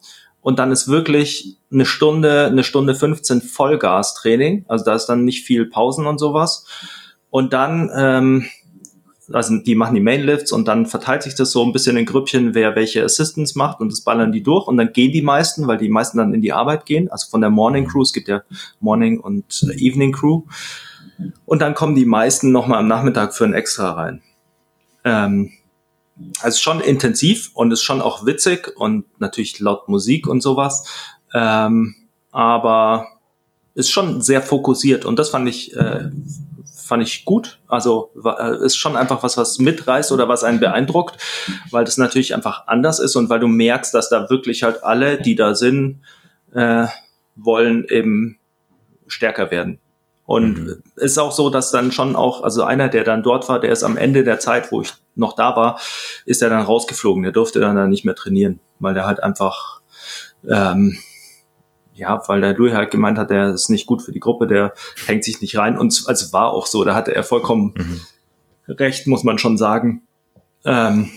[0.42, 4.64] und dann ist wirklich eine Stunde, eine Stunde 15 Vollgas-Training.
[4.68, 6.66] Also da ist dann nicht viel Pausen und sowas.
[7.30, 8.46] Und dann, ähm,
[9.32, 12.54] also die machen die Mainlifts und dann verteilt sich das so ein bisschen in Grüppchen,
[12.54, 15.78] wer welche Assistance macht und das ballern die durch und dann gehen die meisten, weil
[15.78, 17.10] die meisten dann in die Arbeit gehen.
[17.10, 18.42] Also von der Morning Crew, es gibt ja
[18.80, 20.42] Morning und Evening Crew.
[21.44, 24.22] Und dann kommen die meisten nochmal am Nachmittag für ein Extra rein.
[25.04, 25.52] Ähm,
[26.40, 30.86] also schon intensiv und ist schon auch witzig und natürlich laut Musik und sowas.
[31.32, 31.94] Ähm,
[32.30, 33.06] aber
[33.74, 36.10] ist schon sehr fokussiert und das fand ich, äh,
[36.76, 37.60] fand ich gut.
[37.68, 41.16] Also äh, ist schon einfach was, was mitreißt oder was einen beeindruckt,
[41.70, 45.20] weil das natürlich einfach anders ist und weil du merkst, dass da wirklich halt alle,
[45.20, 46.00] die da sind,
[46.52, 46.86] äh,
[47.36, 48.38] wollen eben
[49.06, 49.78] stärker werden.
[50.30, 50.82] Und mhm.
[50.94, 53.82] ist auch so, dass dann schon auch, also einer, der dann dort war, der ist
[53.82, 55.80] am Ende der Zeit, wo ich noch da war,
[56.24, 57.24] ist er dann rausgeflogen.
[57.24, 59.80] Der durfte dann, dann nicht mehr trainieren, weil der halt einfach,
[60.48, 60.96] ähm,
[61.94, 64.72] ja, weil der Louis halt gemeint hat, der ist nicht gut für die Gruppe, der
[65.04, 65.76] hängt sich nicht rein.
[65.76, 68.00] Und also war auch so, da hatte er vollkommen mhm.
[68.68, 70.06] recht, muss man schon sagen.
[70.64, 71.10] Ähm,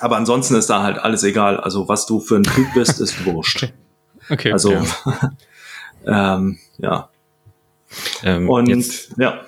[0.00, 1.58] aber ansonsten ist da halt alles egal.
[1.60, 3.72] Also was du für ein Typ bist, ist wurscht.
[4.30, 4.52] Okay.
[4.52, 4.84] Also ja.
[6.36, 7.08] ähm, ja.
[8.22, 9.40] Ähm, und jetzt, ja,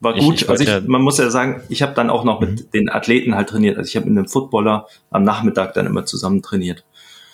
[0.00, 0.42] war gut.
[0.42, 2.70] Ich, also ich, man muss ja sagen, ich habe dann auch noch mit mhm.
[2.72, 3.76] den Athleten halt trainiert.
[3.76, 6.84] Also ich habe mit einem Footballer am Nachmittag dann immer zusammen trainiert.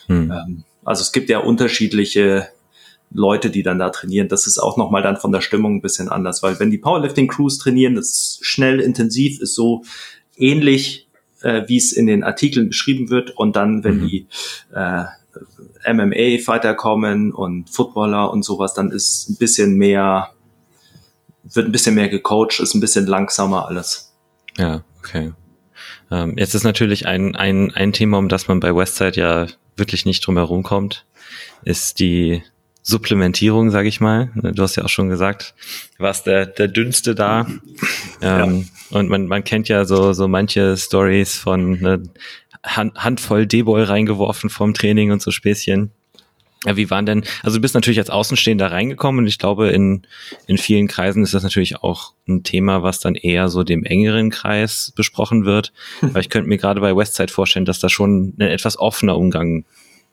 [0.09, 0.33] Mhm.
[0.33, 2.49] Ähm, also es gibt ja unterschiedliche
[3.13, 4.29] Leute, die dann da trainieren.
[4.29, 7.59] Das ist auch nochmal dann von der Stimmung ein bisschen anders, weil wenn die Powerlifting-Crews
[7.59, 9.85] trainieren, das ist schnell, intensiv, ist so
[10.37, 11.09] ähnlich,
[11.43, 13.31] äh, wie es in den Artikeln beschrieben wird.
[13.37, 14.09] Und dann, wenn mhm.
[14.09, 14.27] die
[14.75, 15.05] äh,
[15.87, 20.31] MMA-Fighter kommen und Footballer und sowas, dann ist ein bisschen mehr,
[21.45, 24.13] wird ein bisschen mehr gecoacht, ist ein bisschen langsamer alles.
[24.59, 25.33] Ja, okay.
[26.11, 29.47] Ähm, jetzt ist natürlich ein, ein, ein Thema, um das man bei Westside ja
[29.77, 31.05] wirklich nicht drum herum kommt,
[31.65, 32.43] ist die
[32.83, 34.31] Supplementierung, sage ich mal.
[34.37, 35.55] Du hast ja auch schon gesagt,
[35.99, 37.47] warst der, der dünnste da.
[38.23, 38.99] Ähm, ja.
[38.99, 42.03] Und man, man kennt ja so, so manche Stories von ne,
[42.67, 45.91] Hand, Handvoll D-Ball reingeworfen vom Training und so Späßchen.
[46.65, 50.03] Ja, wie waren denn, also du bist natürlich als Außenstehender reingekommen und ich glaube, in,
[50.47, 54.31] in vielen Kreisen ist das natürlich auch ein Thema, was dann eher so dem engeren
[54.31, 55.73] Kreis besprochen wird.
[56.01, 59.65] Weil ich könnte mir gerade bei Westside vorstellen, dass da schon ein etwas offener Umgang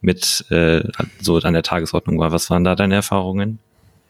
[0.01, 0.83] mit äh,
[1.21, 2.31] so an der Tagesordnung war.
[2.31, 3.57] Was waren da deine Erfahrungen?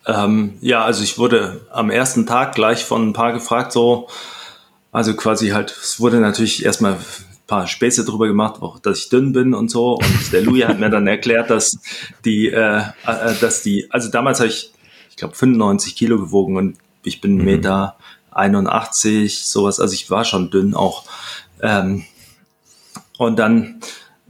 [0.06, 4.10] Ähm, ja, also ich wurde am ersten Tag gleich von ein paar gefragt, so,
[4.92, 6.98] also quasi halt, es wurde natürlich erstmal
[7.48, 9.96] paar Späße drüber gemacht, auch dass ich dünn bin und so.
[9.96, 11.80] Und der Louis hat mir dann erklärt, dass
[12.26, 14.72] die, äh, äh, dass die, also damals habe ich,
[15.10, 17.46] ich glaube, 95 Kilo gewogen und ich bin mhm.
[17.46, 17.98] Meter
[18.32, 19.80] 81, sowas.
[19.80, 21.06] Also ich war schon dünn auch.
[21.62, 22.06] Ähm,
[23.18, 23.82] und dann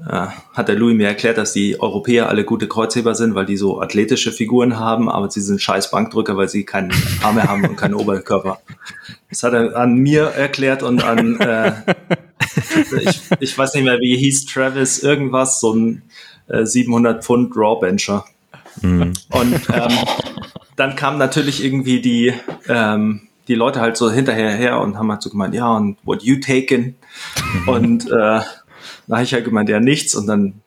[0.07, 3.57] äh, hat der Louis mir erklärt, dass die Europäer alle gute Kreuzheber sind, weil die
[3.57, 7.75] so athletische Figuren haben, aber sie sind scheiß Bankdrücker, weil sie keine Arme haben und
[7.75, 8.59] keinen Oberkörper.
[9.29, 11.73] Das hat er an mir erklärt und an, äh,
[13.01, 16.03] ich, ich weiß nicht mehr, wie hieß Travis, irgendwas, so ein
[16.47, 18.25] äh, 700 Pfund Rawbencher.
[18.81, 19.13] Mhm.
[19.29, 19.97] Und ähm,
[20.75, 22.33] dann kam natürlich irgendwie die,
[22.67, 26.23] ähm, die Leute halt so hinterher her und haben halt so gemeint, ja, und what
[26.23, 26.95] you taken?
[27.67, 28.45] und äh, da
[29.09, 30.15] habe ich halt gemeint, ja, nichts.
[30.15, 30.61] Und dann,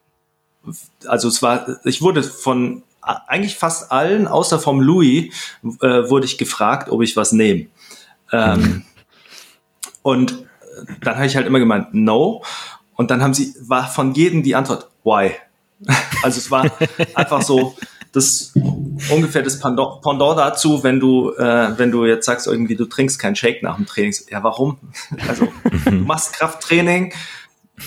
[1.07, 5.33] also es war, ich wurde von eigentlich fast allen, außer vom Louis,
[5.81, 7.67] äh, wurde ich gefragt, ob ich was nehme.
[8.33, 8.85] Ähm, mhm.
[10.03, 10.46] Und
[11.01, 12.43] dann habe ich halt immer gemeint, no.
[12.95, 15.33] Und dann haben sie, war von jedem die Antwort, why?
[16.23, 16.71] Also es war
[17.15, 17.77] einfach so,
[18.17, 18.53] das
[19.11, 23.37] ungefähr das Pendant dazu, wenn du, äh, wenn du jetzt sagst, irgendwie, du trinkst keinen
[23.37, 24.15] Shake nach dem Training.
[24.31, 24.79] Ja, warum?
[25.29, 25.49] Also,
[25.85, 27.13] du machst Krafttraining,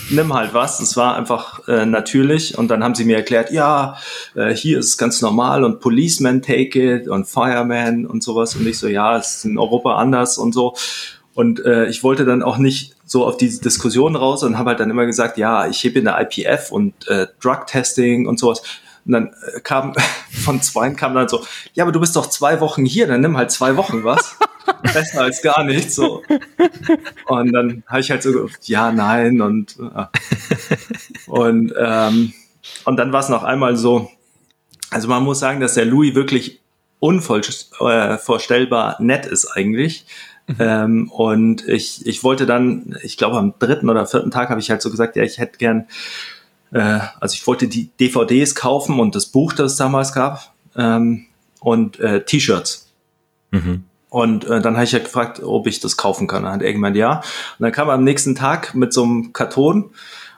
[0.08, 0.78] nimm halt was.
[0.80, 2.56] Es war einfach äh, natürlich.
[2.56, 3.96] Und dann haben sie mir erklärt, ja,
[4.34, 8.54] äh, hier ist es ganz normal und Policeman take it und Fireman und sowas.
[8.54, 10.74] Und ich so, ja, es ist in Europa anders und so.
[11.34, 14.80] Und äh, ich wollte dann auch nicht so auf diese Diskussion raus und habe halt
[14.80, 18.62] dann immer gesagt, ja, ich hebe in der IPF und äh, Drug Testing und sowas.
[19.04, 19.94] Und dann äh, kam
[20.44, 23.36] von zwei kam dann so, ja, aber du bist doch zwei Wochen hier, dann nimm
[23.36, 24.36] halt zwei Wochen was.
[24.82, 25.94] Besser als gar nichts.
[25.94, 26.22] So.
[27.26, 30.10] Und dann habe ich halt so, ja, nein und ja.
[31.26, 32.32] und ähm,
[32.84, 34.10] und dann war es noch einmal so.
[34.90, 36.60] Also man muss sagen, dass der Louis wirklich
[36.98, 40.06] unvorstellbar äh, nett ist eigentlich.
[40.50, 40.56] Mhm.
[40.58, 44.70] Ähm, und ich, ich wollte dann, ich glaube am dritten oder vierten Tag habe ich
[44.70, 45.86] halt so gesagt, ja, ich hätte gern
[46.72, 51.26] äh, also ich wollte die DVDs kaufen und das Buch, das es damals gab, ähm,
[51.60, 52.90] und äh, T-Shirts.
[53.50, 53.84] Mhm.
[54.08, 56.42] Und äh, dann habe ich ja gefragt, ob ich das kaufen kann.
[56.42, 57.18] Dann hat er gemeint, ja.
[57.18, 59.90] Und dann kam er am nächsten Tag mit so einem Karton,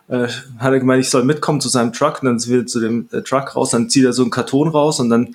[0.08, 2.22] äh, hat er gemeint, ich soll mitkommen zu seinem Truck.
[2.22, 4.68] Und dann sind wir zu dem äh, Truck raus, dann zieht er so einen Karton
[4.68, 5.34] raus und dann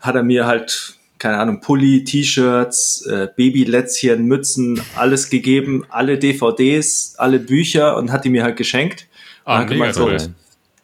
[0.00, 7.14] hat er mir halt, keine Ahnung, Pulli, T-Shirts, äh, Babylätzchen, Mützen, alles gegeben, alle DVDs,
[7.16, 9.06] alle Bücher und hat die mir halt geschenkt.
[9.44, 10.10] Ah, mega gemeint, so,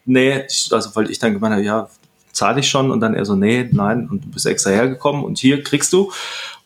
[0.05, 1.89] nee, also weil ich dann gemeint habe, ja,
[2.33, 5.39] zahle ich schon und dann er so, nee, nein, und du bist extra hergekommen und
[5.39, 6.13] hier kriegst du.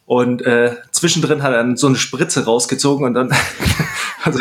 [0.07, 3.31] Und äh, zwischendrin hat er so eine Spritze rausgezogen und dann,
[4.27, 4.41] also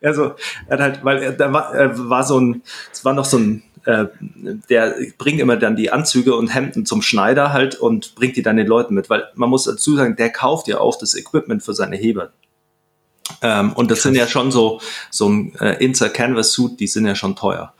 [0.00, 0.34] er so,
[0.66, 3.38] er hat halt, weil er, da war, er war so ein, es war noch so
[3.38, 4.06] ein, äh,
[4.68, 8.56] der bringt immer dann die Anzüge und Hemden zum Schneider halt und bringt die dann
[8.56, 11.74] den Leuten mit, weil man muss dazu sagen, der kauft ja auch das Equipment für
[11.74, 12.32] seine Heber.
[13.40, 14.02] Ähm, und das Krass.
[14.04, 17.72] sind ja schon so, so ein äh, Inter Canvas Suit, die sind ja schon teuer.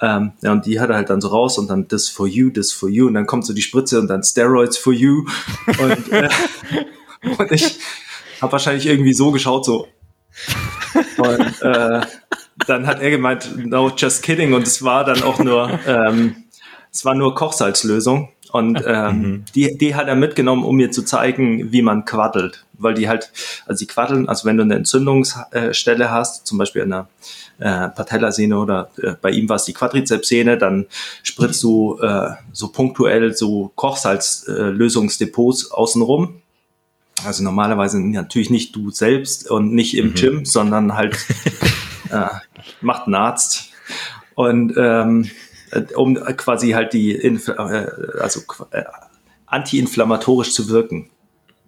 [0.00, 2.50] Ähm, ja, und die hat er halt dann so raus und dann this for you,
[2.50, 5.26] this for you und dann kommt so die Spritze und dann Steroids for you
[5.66, 6.28] und, äh,
[7.38, 7.78] und ich
[8.40, 9.88] habe wahrscheinlich irgendwie so geschaut, so
[11.18, 12.00] und äh,
[12.66, 16.44] dann hat er gemeint, no, just kidding und es war dann auch nur, ähm,
[16.92, 19.44] es war nur Kochsalzlösung und ähm, mhm.
[19.54, 22.64] die, die hat er mitgenommen, um mir zu zeigen, wie man quaddelt.
[22.78, 23.30] Weil die halt,
[23.66, 27.08] also die quaddeln, also wenn du eine Entzündungsstelle hast, zum Beispiel an der
[27.58, 30.86] äh, Patellasehne oder äh, bei ihm war es die Quadrizepssehne, dann
[31.22, 36.42] spritzt du äh, so punktuell so Kochsalzlösungsdepots äh, außenrum.
[37.24, 40.14] Also normalerweise natürlich nicht du selbst und nicht im mhm.
[40.14, 41.16] Gym, sondern halt
[42.10, 42.26] äh,
[42.80, 43.70] macht ein Arzt.
[44.34, 45.30] Und ähm,
[45.70, 47.86] äh, um quasi halt die, Inf äh,
[48.20, 48.84] also äh,
[49.46, 51.10] antiinflammatorisch zu wirken.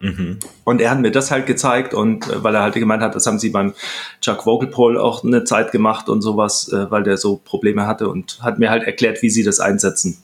[0.01, 0.39] Mhm.
[0.65, 3.39] Und er hat mir das halt gezeigt und weil er halt gemeint hat, das haben
[3.39, 3.75] sie beim
[4.21, 8.61] Chuck Vogelpol auch eine Zeit gemacht und sowas, weil der so Probleme hatte und hat
[8.61, 10.23] mir halt erklärt, wie sie das einsetzen.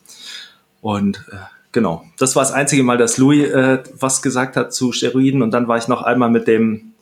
[0.80, 1.36] Und äh,
[1.74, 5.50] genau, das war das einzige Mal, dass Louis äh, was gesagt hat zu Steroiden und
[5.50, 6.94] dann war ich noch einmal mit dem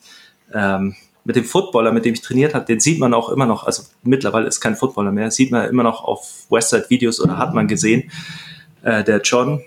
[0.53, 3.65] ähm, mit dem Footballer, mit dem ich trainiert habe, den sieht man auch immer noch,
[3.65, 7.69] also mittlerweile ist kein Footballer mehr, sieht man immer noch auf Westside-Videos oder hat man
[7.69, 8.11] gesehen,
[8.81, 9.61] äh, der John.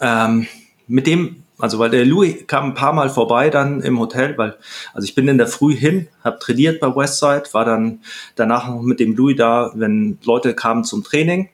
[0.00, 0.48] Ähm,
[0.88, 4.56] mit dem, also weil der Louis kam ein paar Mal vorbei dann im Hotel, weil,
[4.94, 8.00] also ich bin in der Früh hin, habe trainiert bei Westside, war dann
[8.34, 11.50] danach noch mit dem Louis da, wenn Leute kamen zum Training.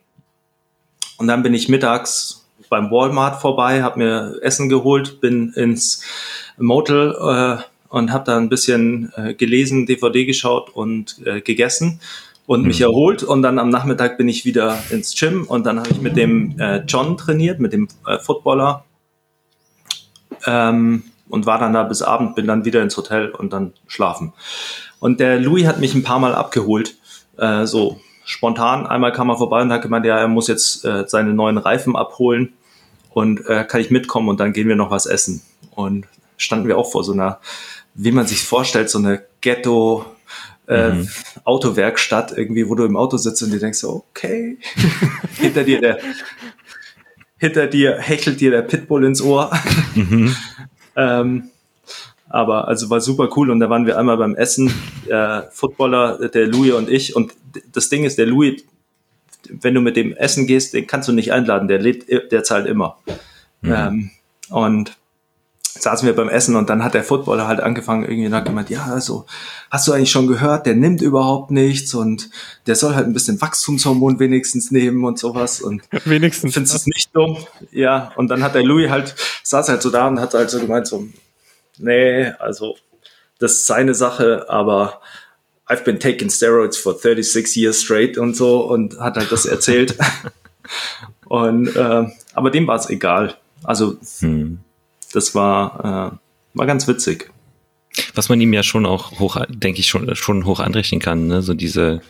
[1.19, 6.03] Und dann bin ich mittags beim Walmart vorbei, habe mir Essen geholt, bin ins
[6.57, 12.01] Motel äh, und habe da ein bisschen äh, gelesen, DVD geschaut und äh, gegessen
[12.47, 12.87] und mich mhm.
[12.87, 16.17] erholt und dann am Nachmittag bin ich wieder ins Gym und dann habe ich mit
[16.17, 18.85] dem äh, John trainiert, mit dem äh, Footballer
[20.47, 24.33] ähm, und war dann da bis Abend, bin dann wieder ins Hotel und dann schlafen.
[25.01, 26.97] Und der Louis hat mich ein paar Mal abgeholt,
[27.39, 28.87] äh, so spontan.
[28.87, 31.97] Einmal kam er vorbei und hat gemeint, ja, er muss jetzt äh, seine neuen Reifen
[31.97, 32.53] abholen
[33.11, 35.43] und äh, kann ich mitkommen und dann gehen wir noch was essen.
[35.75, 37.41] Und standen wir auch vor so einer,
[37.95, 40.05] wie man sich vorstellt, so eine Ghetto,
[40.69, 41.09] äh, mhm.
[41.45, 44.59] Autowerkstatt irgendwie, wo du im Auto sitzt und dir denkst, okay,
[45.39, 45.99] hinter dir der,
[47.39, 49.51] hinter dir hechelt dir der Pitbull ins Ohr.
[49.95, 50.37] Mhm.
[50.97, 51.51] ähm,
[52.29, 54.73] aber also war super cool und da waren wir einmal beim Essen,
[55.09, 57.17] äh, Footballer, der Louis und ich.
[57.17, 57.35] Und
[57.73, 58.63] das Ding ist, der Louis,
[59.49, 62.67] wenn du mit dem Essen gehst, den kannst du nicht einladen, der, lädt, der zahlt
[62.67, 62.99] immer.
[63.63, 63.73] Mhm.
[63.73, 64.11] Ähm,
[64.51, 64.97] und
[65.81, 68.87] saßen wir beim Essen und dann hat der Footballer halt angefangen, irgendwie nach gemeint, ja,
[68.87, 69.27] also,
[69.71, 72.31] hast du eigentlich schon gehört, der nimmt überhaupt nichts und
[72.67, 77.15] der soll halt ein bisschen Wachstumshormon wenigstens nehmen und sowas und wenigstens findest es nicht
[77.15, 77.39] dumm.
[77.71, 80.59] Ja, und dann hat der Louis halt, saß halt so da und hat halt so
[80.59, 81.07] gemeint, so,
[81.79, 82.77] nee, also,
[83.39, 85.01] das ist seine Sache, aber
[85.67, 89.97] I've been taking steroids for 36 years straight und so und hat halt das erzählt.
[91.27, 93.37] und, äh, aber dem war es egal.
[93.65, 94.61] Also, hm
[95.13, 97.31] das war, äh, war ganz witzig.
[98.15, 101.43] Was man ihm ja schon auch hoch, denke ich, schon, schon hoch anrechnen kann, ne?
[101.43, 102.01] so diese,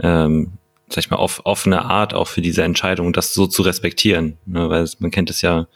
[0.00, 0.52] ähm,
[0.88, 4.38] sag ich mal, off, offene Art auch für diese Entscheidung, das so zu respektieren.
[4.46, 4.70] Ne?
[4.70, 5.66] Weil man kennt es ja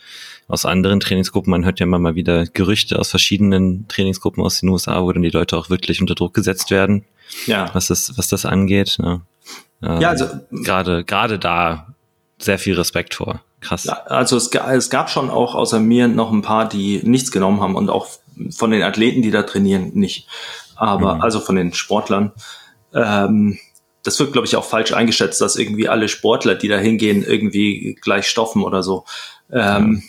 [0.49, 4.69] aus anderen Trainingsgruppen, man hört ja immer mal wieder Gerüchte aus verschiedenen Trainingsgruppen aus den
[4.69, 7.05] USA, wo dann die Leute auch wirklich unter Druck gesetzt werden,
[7.47, 7.71] ja.
[7.73, 8.99] was das, was das angeht.
[8.99, 9.23] Ne?
[9.83, 11.95] Ähm, ja, also gerade, gerade da
[12.39, 13.41] sehr viel Respekt vor.
[13.61, 13.85] Krass.
[13.85, 17.61] Ja, also es, es gab schon auch außer mir noch ein paar, die nichts genommen
[17.61, 18.09] haben und auch
[18.51, 20.27] von den Athleten, die da trainieren, nicht.
[20.75, 21.21] Aber mhm.
[21.21, 22.33] also von den Sportlern.
[22.93, 23.59] Ähm,
[24.03, 27.97] das wird, glaube ich, auch falsch eingeschätzt, dass irgendwie alle Sportler, die da hingehen, irgendwie
[28.01, 29.05] gleich stoffen oder so.
[29.53, 30.03] Ähm.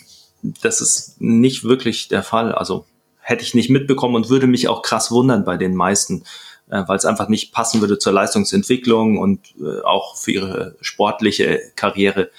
[0.62, 2.52] Das ist nicht wirklich der Fall.
[2.52, 2.84] Also
[3.20, 6.24] hätte ich nicht mitbekommen und würde mich auch krass wundern bei den meisten,
[6.68, 11.72] äh, weil es einfach nicht passen würde zur Leistungsentwicklung und äh, auch für ihre sportliche
[11.76, 12.30] Karriere.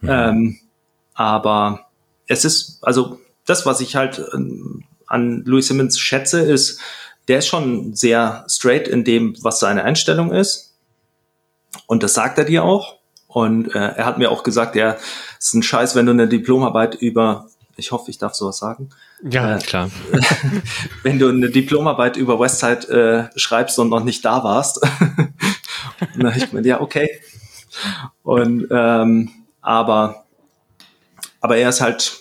[0.00, 0.08] Mhm.
[0.08, 0.58] Ähm,
[1.12, 1.86] aber
[2.26, 6.80] es ist, also das, was ich halt ähm, an Louis Simmons schätze, ist,
[7.28, 10.74] der ist schon sehr straight in dem, was seine Einstellung ist.
[11.86, 12.98] Und das sagt er dir auch.
[13.34, 14.96] Und äh, er hat mir auch gesagt, ja,
[15.40, 18.90] es ist ein Scheiß, wenn du eine Diplomarbeit über, ich hoffe, ich darf sowas sagen.
[19.28, 19.90] Ja, äh, klar.
[21.02, 24.80] wenn du eine Diplomarbeit über Westside äh, schreibst und noch nicht da warst.
[26.14, 27.10] und ich meine, ja, okay.
[28.22, 30.26] Und ähm, aber,
[31.40, 32.20] aber er ist halt,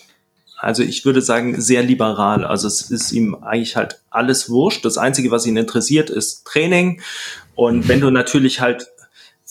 [0.58, 2.44] also ich würde sagen, sehr liberal.
[2.44, 4.84] Also es ist ihm eigentlich halt alles wurscht.
[4.84, 7.04] Das Einzige, was ihn interessiert, ist Training.
[7.54, 8.88] Und wenn du natürlich halt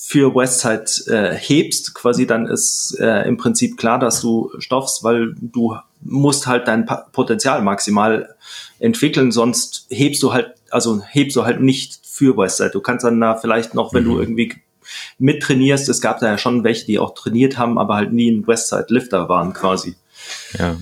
[0.04, 5.32] für Westside äh, hebst, quasi dann ist äh, im Prinzip klar, dass du stoffst, weil
[5.40, 8.34] du musst halt dein Potenzial maximal
[8.80, 12.70] entwickeln, sonst hebst du halt, also hebst du halt nicht für Westside.
[12.70, 14.08] Du kannst dann da vielleicht noch, wenn mhm.
[14.08, 14.54] du irgendwie
[15.18, 15.88] mittrainierst.
[15.88, 18.86] Es gab da ja schon welche, die auch trainiert haben, aber halt nie ein Westside
[18.88, 19.94] Lifter waren quasi.
[20.58, 20.76] Ja.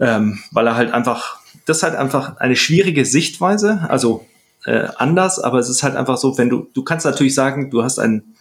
[0.00, 4.24] Ähm, weil er halt einfach, das ist halt einfach eine schwierige Sichtweise, also
[4.64, 7.84] äh, anders, aber es ist halt einfach so, wenn du, du kannst natürlich sagen, du
[7.84, 8.34] hast ein,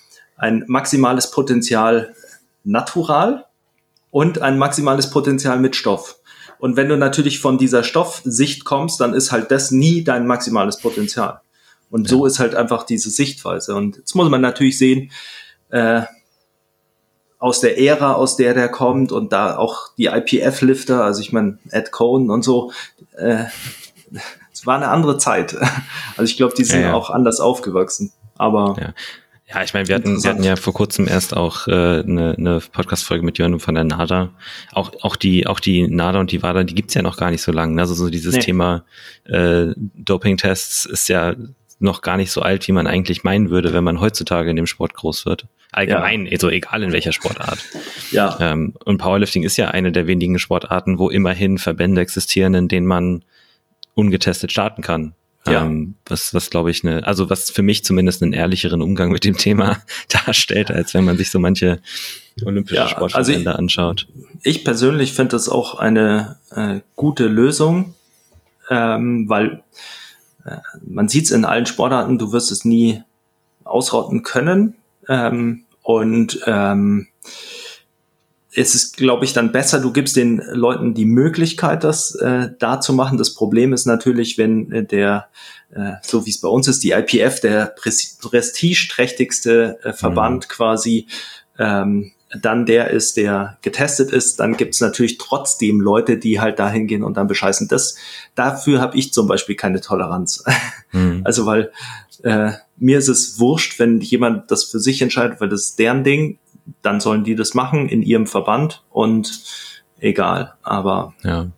[0.43, 2.13] ein maximales Potenzial
[2.65, 3.45] natural
[4.11, 6.17] und ein maximales Potenzial mit Stoff.
[6.59, 10.79] Und wenn du natürlich von dieser Stoffsicht kommst, dann ist halt das nie dein maximales
[10.79, 11.39] Potenzial.
[11.89, 12.09] Und ja.
[12.09, 13.73] so ist halt einfach diese Sichtweise.
[13.73, 15.11] Und jetzt muss man natürlich sehen,
[15.69, 16.01] äh,
[17.39, 21.57] aus der Ära, aus der der kommt und da auch die IPF-Lifter, also ich meine
[21.69, 22.73] Ed Cohn und so,
[23.15, 23.45] äh,
[24.51, 25.55] es war eine andere Zeit.
[26.17, 26.93] Also ich glaube, die sind ja, ja.
[26.93, 28.11] auch anders aufgewachsen.
[28.37, 28.93] Aber ja.
[29.53, 32.59] Ja, ich meine, wir hatten, wir hatten ja vor kurzem erst auch äh, eine, eine
[32.59, 34.31] Podcast-Folge mit Jörn von der NADA.
[34.71, 37.41] Auch, auch die, auch die NADA und die WADA, die gibt's ja noch gar nicht
[37.41, 37.79] so lange.
[37.79, 38.41] Also so dieses nee.
[38.41, 38.83] Thema
[39.25, 41.35] äh, Doping-Tests ist ja
[41.79, 44.67] noch gar nicht so alt, wie man eigentlich meinen würde, wenn man heutzutage in dem
[44.67, 45.45] Sport groß wird.
[45.71, 46.31] Allgemein, ja.
[46.31, 47.59] also egal in welcher Sportart.
[48.11, 48.37] Ja.
[48.39, 52.87] Ähm, und Powerlifting ist ja eine der wenigen Sportarten, wo immerhin Verbände existieren, in denen
[52.87, 53.23] man
[53.95, 55.13] ungetestet starten kann.
[55.45, 55.65] Ja.
[55.65, 59.25] Ähm, was, was glaube ich, eine, also was für mich zumindest einen ehrlicheren Umgang mit
[59.25, 59.81] dem Thema
[60.25, 61.79] darstellt, als wenn man sich so manche
[62.43, 64.07] olympische ja, Sportverbände also anschaut.
[64.43, 67.93] Ich persönlich finde das auch eine äh, gute Lösung,
[68.69, 69.63] ähm, weil
[70.85, 73.01] man sieht es in allen Sportarten, du wirst es nie
[73.63, 74.75] ausrotten können.
[75.07, 77.07] Ähm, und ähm,
[78.55, 82.79] es ist, glaube ich, dann besser, du gibst den Leuten die Möglichkeit, das äh, da
[82.79, 83.17] zu machen.
[83.17, 85.27] Das Problem ist natürlich, wenn äh, der,
[85.73, 90.49] äh, so wie es bei uns ist, die IPF, der prestigeträchtigste äh, Verband mhm.
[90.49, 91.07] quasi,
[91.57, 96.87] ähm, dann der ist, der getestet ist, dann gibt's natürlich trotzdem Leute, die halt dahin
[96.87, 97.67] gehen und dann bescheißen.
[97.67, 97.95] Das,
[98.33, 100.43] dafür habe ich zum Beispiel keine Toleranz.
[100.91, 101.21] Mhm.
[101.33, 101.71] Also weil
[102.23, 106.03] äh, mir ist es wurscht, wenn jemand das für sich entscheidet, weil das ist deren
[106.03, 106.37] Ding,
[106.81, 109.43] dann sollen die das machen in ihrem Verband und
[109.99, 110.53] egal.
[110.63, 111.51] Aber ja.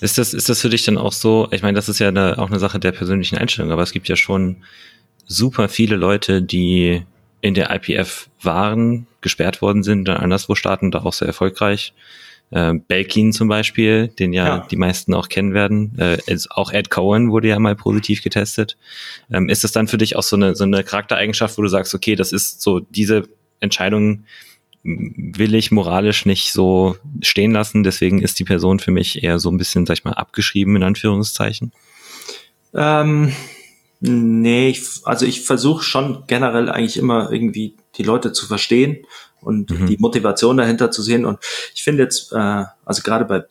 [0.00, 2.38] Ist das, ist das für dich dann auch so, ich meine, das ist ja eine,
[2.38, 4.64] auch eine Sache der persönlichen Einstellung, aber es gibt ja schon
[5.26, 7.02] super viele Leute, die
[7.40, 11.94] in der IPF waren, gesperrt worden sind, dann anderswo starten, da auch sehr erfolgreich.
[12.50, 15.98] Äh, Belkin zum Beispiel, den ja, ja, die meisten auch kennen werden.
[15.98, 16.18] Äh,
[16.50, 18.76] auch Ed Cohen wurde ja mal positiv getestet.
[19.30, 21.94] Ähm, ist das dann für dich auch so eine, so eine Charaktereigenschaft, wo du sagst,
[21.94, 23.24] okay, das ist so diese
[23.60, 24.24] Entscheidung
[24.84, 29.50] will ich moralisch nicht so stehen lassen, deswegen ist die Person für mich eher so
[29.50, 31.72] ein bisschen, sag ich mal, abgeschrieben in Anführungszeichen?
[32.74, 33.32] Ähm,
[34.00, 39.06] nee, ich, also ich versuche schon generell eigentlich immer irgendwie die Leute zu verstehen
[39.40, 39.86] und mhm.
[39.86, 41.24] die Motivation dahinter zu sehen.
[41.24, 41.38] Und
[41.74, 43.44] ich finde jetzt, äh, also gerade bei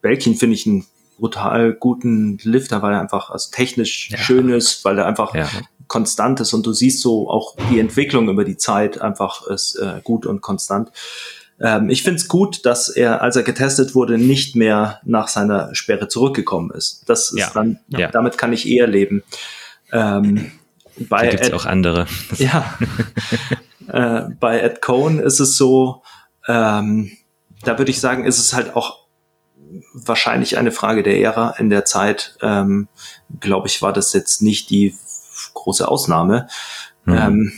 [0.00, 0.86] Belkin finde ich einen
[1.18, 4.18] brutal guten Lifter, weil er einfach also technisch ja.
[4.18, 5.48] schön ist, weil er einfach ja.
[5.88, 10.00] Konstant ist und du siehst so auch die Entwicklung über die Zeit einfach ist äh,
[10.04, 10.90] gut und konstant.
[11.60, 15.74] Ähm, ich finde es gut, dass er, als er getestet wurde, nicht mehr nach seiner
[15.74, 17.02] Sperre zurückgekommen ist.
[17.06, 17.50] Das ist ja.
[17.52, 19.22] dann, damit kann ich eher leben.
[19.92, 20.52] Ähm,
[21.08, 22.06] bei da gibt's Ed, auch andere.
[22.36, 22.78] Ja.
[23.88, 26.02] äh, bei Ed Cohen ist es so,
[26.46, 27.12] ähm,
[27.64, 29.06] da würde ich sagen, ist es halt auch
[29.92, 32.36] wahrscheinlich eine Frage der Ära in der Zeit.
[32.40, 32.88] Ähm,
[33.40, 34.94] Glaube ich, war das jetzt nicht die
[35.54, 36.48] große Ausnahme.
[37.04, 37.14] Mhm.
[37.14, 37.52] Ähm,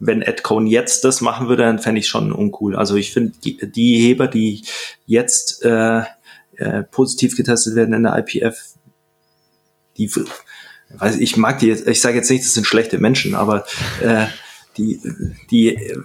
[0.00, 2.76] wenn Ed Cohn jetzt das machen würde, dann fände ich schon uncool.
[2.76, 4.64] Also ich finde, die, die, Heber, die
[5.06, 6.02] jetzt äh,
[6.56, 8.56] äh, positiv getestet werden in der IPF,
[9.96, 10.10] die
[10.90, 13.66] weiß ich mag die jetzt, ich sage jetzt nicht, das sind schlechte Menschen, aber
[14.00, 14.26] äh,
[14.76, 15.00] die,
[15.50, 15.96] die,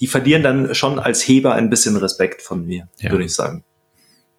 [0.00, 3.10] die verlieren dann schon als Heber ein bisschen Respekt von mir, ja.
[3.10, 3.64] würde ich sagen.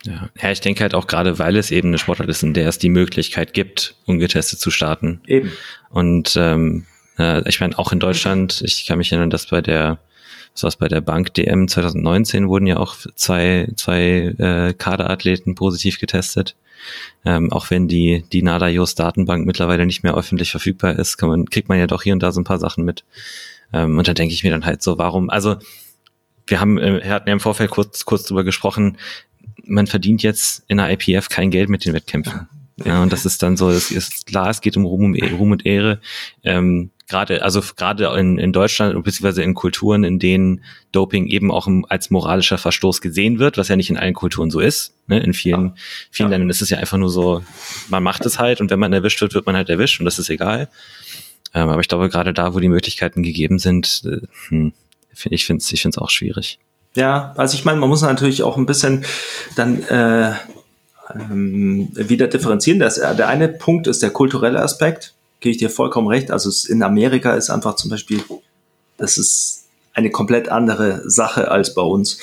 [0.08, 0.30] Ja.
[0.42, 2.78] ja, ich denke halt auch gerade, weil es eben eine Sportart ist, in der es
[2.78, 5.22] die Möglichkeit gibt, ungetestet zu starten.
[5.28, 5.52] Eben.
[5.90, 6.86] Und ähm,
[7.20, 10.00] äh, ich meine, auch in Deutschland, ich kann mich erinnern, dass bei der
[10.58, 16.00] was war's, bei der Bank DM 2019 wurden ja auch zwei, zwei äh, Kaderathleten positiv
[16.00, 16.56] getestet.
[17.26, 21.46] Ähm, auch wenn die, die NADA-JOS Datenbank mittlerweile nicht mehr öffentlich verfügbar ist, kann man,
[21.46, 23.04] kriegt man ja doch hier und da so ein paar Sachen mit.
[23.72, 25.58] Ähm, und da denke ich mir dann halt so, warum, also
[26.48, 28.98] wir haben, äh, wir hatten ja im Vorfeld kurz, kurz drüber gesprochen,
[29.66, 32.48] man verdient jetzt in der IPF kein Geld mit den Wettkämpfen.
[32.86, 35.66] Ja, und das ist dann so, es ist klar, es geht um Ruhm, Ruhm und
[35.66, 36.00] Ehre.
[36.44, 41.68] Ähm, gerade, also gerade in, in Deutschland beziehungsweise in Kulturen, in denen Doping eben auch
[41.90, 44.94] als moralischer Verstoß gesehen wird, was ja nicht in allen Kulturen so ist.
[45.08, 45.20] Ne?
[45.20, 45.74] In vielen, ja.
[46.12, 46.36] vielen ja.
[46.36, 47.44] Ländern ist es ja einfach nur so,
[47.90, 50.20] man macht es halt und wenn man erwischt wird, wird man halt erwischt und das
[50.20, 50.70] ist egal.
[51.54, 54.74] Ähm, aber ich glaube, gerade da, wo die Möglichkeiten gegeben sind, äh, hm,
[55.30, 56.60] ich finde es ich find's auch schwierig.
[56.98, 59.06] Ja, also ich meine, man muss natürlich auch ein bisschen
[59.56, 60.32] dann äh,
[61.14, 62.80] ähm, wieder differenzieren.
[62.80, 66.32] Das, äh, der eine Punkt ist der kulturelle Aspekt, gebe ich dir vollkommen recht.
[66.32, 68.24] Also in Amerika ist einfach zum Beispiel,
[68.98, 72.18] das ist eine komplett andere Sache als bei uns.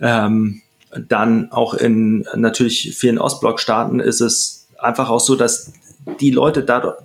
[0.00, 0.62] Ähm,
[0.96, 5.74] dann auch in natürlich vielen Ostblockstaaten ist es einfach auch so, dass
[6.18, 6.96] die Leute da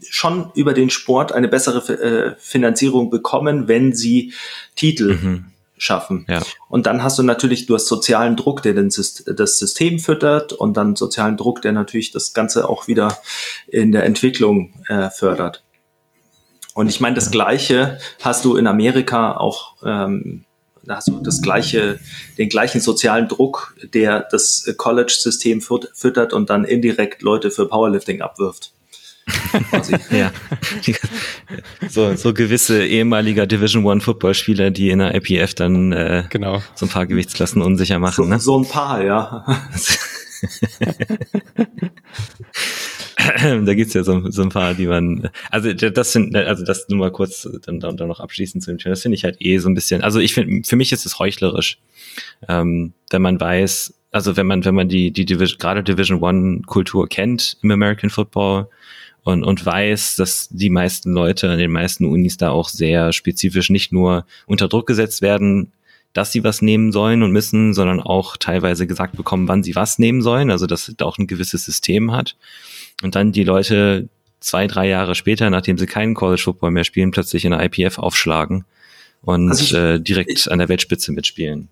[0.00, 4.32] schon über den Sport eine bessere äh, Finanzierung bekommen, wenn sie
[4.74, 5.44] Titel mhm
[5.78, 6.26] schaffen.
[6.28, 6.42] Ja.
[6.68, 10.76] Und dann hast du natürlich, du hast sozialen Druck, der den, das System füttert und
[10.76, 13.16] dann sozialen Druck, der natürlich das Ganze auch wieder
[13.66, 15.64] in der Entwicklung äh, fördert.
[16.74, 20.44] Und ich meine, das Gleiche hast du in Amerika auch, ähm,
[20.84, 21.98] da hast du das gleiche,
[22.38, 28.72] den gleichen sozialen Druck, der das College-System füttert und dann indirekt Leute für Powerlifting abwirft.
[30.10, 30.32] ja.
[31.88, 36.62] So, so gewisse ehemaliger Division One Footballspieler, die in der IPF dann äh, genau.
[36.74, 38.24] so ein paar Gewichtsklassen unsicher machen.
[38.24, 38.40] So, ne?
[38.40, 39.44] so ein paar, ja.
[43.64, 46.98] da gibt's ja so, so ein paar, die man, also das sind, also das nur
[46.98, 49.58] mal kurz dann, dann, dann noch abschließend zu dem Thema, das finde ich halt eh
[49.58, 51.78] so ein bisschen, also ich finde, für mich ist es heuchlerisch,
[52.48, 56.62] ähm, wenn man weiß, also wenn man, wenn man die, die Division, gerade Division One
[56.62, 58.68] Kultur kennt im American Football,
[59.28, 63.68] und, und weiß, dass die meisten Leute an den meisten Unis da auch sehr spezifisch
[63.68, 65.70] nicht nur unter Druck gesetzt werden,
[66.14, 69.98] dass sie was nehmen sollen und müssen, sondern auch teilweise gesagt bekommen, wann sie was
[69.98, 72.36] nehmen sollen, also dass es auch ein gewisses System hat.
[73.02, 74.08] Und dann die Leute
[74.40, 77.98] zwei, drei Jahre später, nachdem sie keinen College Football mehr spielen, plötzlich in der IPF
[77.98, 78.64] aufschlagen
[79.20, 81.68] und also ich, äh, direkt ich, an der Weltspitze mitspielen.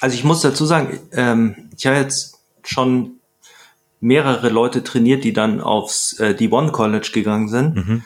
[0.00, 3.12] Also ich muss dazu sagen, ähm, ich habe jetzt schon
[4.04, 7.74] mehrere Leute trainiert, die dann aufs äh, D1 College gegangen sind.
[7.74, 8.02] Mhm.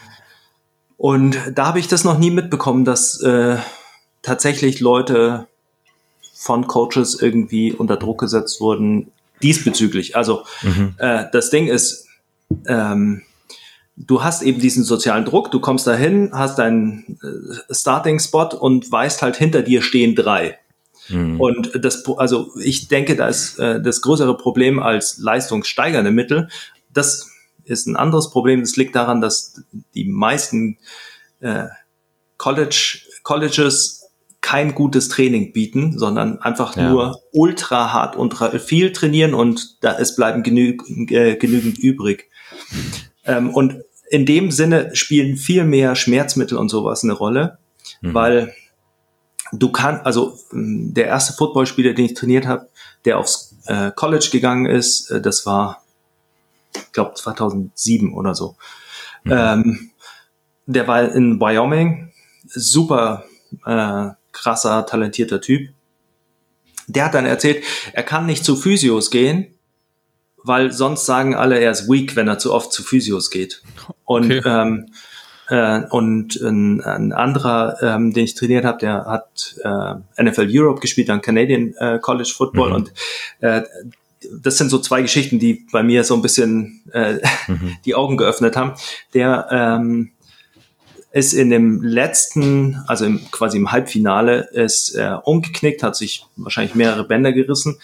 [0.96, 3.56] Und da habe ich das noch nie mitbekommen, dass äh,
[4.22, 5.48] tatsächlich Leute
[6.34, 9.10] von Coaches irgendwie unter Druck gesetzt wurden
[9.42, 10.14] diesbezüglich.
[10.14, 10.94] Also mhm.
[10.98, 12.06] äh, das Ding ist,
[12.66, 13.22] ähm,
[13.96, 19.22] du hast eben diesen sozialen Druck, du kommst dahin, hast deinen äh, Starting-Spot und weißt
[19.22, 20.58] halt, hinter dir stehen drei.
[21.08, 21.40] Mhm.
[21.40, 26.48] Und das, also ich denke, da ist äh, das größere Problem als leistungssteigernde Mittel.
[26.92, 27.30] Das
[27.64, 28.60] ist ein anderes Problem.
[28.60, 29.62] Das liegt daran, dass
[29.94, 30.78] die meisten
[31.40, 31.66] äh,
[32.36, 33.98] College, Colleges
[34.40, 36.88] kein gutes Training bieten, sondern einfach ja.
[36.88, 40.76] nur ultra hart und viel trainieren und da es bleiben genü
[41.10, 42.30] äh, genügend übrig.
[43.24, 47.58] Ähm, und in dem Sinne spielen viel mehr Schmerzmittel und sowas eine Rolle,
[48.00, 48.14] mhm.
[48.14, 48.54] weil
[49.52, 52.68] du kannst, also der erste Footballspieler, den ich trainiert habe,
[53.04, 55.82] der aufs äh, College gegangen ist, äh, das war,
[56.74, 58.56] ich glaube 2007 oder so.
[59.24, 59.32] Mhm.
[59.32, 59.90] Ähm,
[60.66, 62.12] der war in Wyoming,
[62.46, 63.24] super
[63.64, 65.70] äh, krasser, talentierter Typ.
[66.86, 69.54] Der hat dann erzählt, er kann nicht zu Physios gehen,
[70.42, 73.62] weil sonst sagen alle, er ist weak, wenn er zu oft zu Physios geht.
[74.04, 74.42] Und okay.
[74.44, 74.92] ähm,
[75.48, 80.80] äh, und ein, ein anderer, ähm, den ich trainiert habe, der hat äh, NFL Europe
[80.80, 82.74] gespielt, dann Canadian äh, College Football mhm.
[82.74, 82.92] und
[83.40, 83.62] äh,
[84.42, 87.14] das sind so zwei Geschichten, die bei mir so ein bisschen äh,
[87.46, 87.76] mhm.
[87.84, 88.74] die Augen geöffnet haben.
[89.14, 90.10] Der ähm,
[91.12, 96.74] ist in dem letzten, also im, quasi im Halbfinale, ist äh, umgeknickt, hat sich wahrscheinlich
[96.74, 97.78] mehrere Bänder gerissen,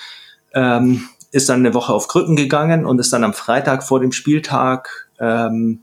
[0.52, 4.12] ähm, ist dann eine Woche auf Krücken gegangen und ist dann am Freitag vor dem
[4.12, 5.80] Spieltag ähm,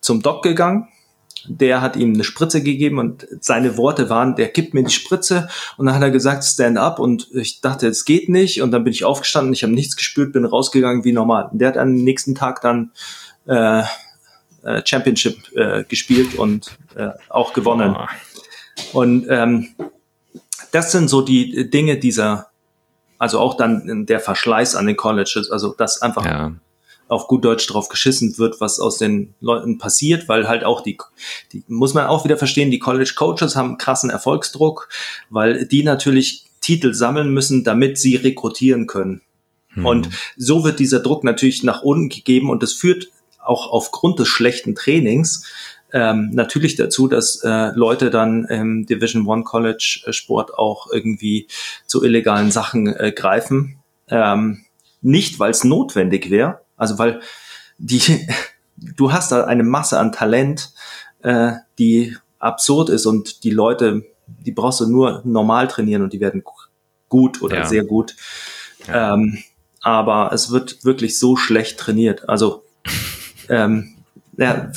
[0.00, 0.88] zum Doc gegangen
[1.46, 5.48] der hat ihm eine Spritze gegeben und seine Worte waren, der gibt mir die Spritze.
[5.76, 6.98] Und dann hat er gesagt, stand up.
[6.98, 8.62] Und ich dachte, es geht nicht.
[8.62, 11.48] Und dann bin ich aufgestanden, ich habe nichts gespürt, bin rausgegangen wie normal.
[11.52, 12.92] Und der hat am nächsten Tag dann
[13.46, 13.82] äh,
[14.62, 17.96] äh, Championship äh, gespielt und äh, auch gewonnen.
[18.92, 19.68] Und ähm,
[20.72, 22.48] das sind so die Dinge dieser,
[23.18, 26.52] also auch dann der Verschleiß an den Colleges, also das einfach ja
[27.14, 30.98] auf gut Deutsch drauf geschissen wird, was aus den Leuten passiert, weil halt auch die,
[31.52, 34.88] die muss man auch wieder verstehen, die College Coaches haben krassen Erfolgsdruck,
[35.30, 39.20] weil die natürlich Titel sammeln müssen, damit sie rekrutieren können.
[39.68, 39.86] Hm.
[39.86, 43.08] Und so wird dieser Druck natürlich nach unten gegeben und das führt
[43.38, 45.44] auch aufgrund des schlechten Trainings
[45.92, 51.46] ähm, natürlich dazu, dass äh, Leute dann im Division One College äh, Sport auch irgendwie
[51.86, 53.76] zu illegalen Sachen äh, greifen.
[54.08, 54.64] Ähm,
[55.02, 57.20] nicht, weil es notwendig wäre, also weil
[57.78, 58.28] die,
[58.76, 60.72] du hast da eine Masse an Talent,
[61.22, 66.20] äh, die absurd ist und die Leute, die brauchst du nur normal trainieren und die
[66.20, 66.44] werden
[67.08, 67.66] gut oder ja.
[67.66, 68.14] sehr gut.
[68.86, 69.14] Ja.
[69.14, 69.42] Ähm,
[69.80, 72.28] aber es wird wirklich so schlecht trainiert.
[72.28, 72.64] Also,
[73.48, 73.94] ähm,
[74.36, 74.70] ja,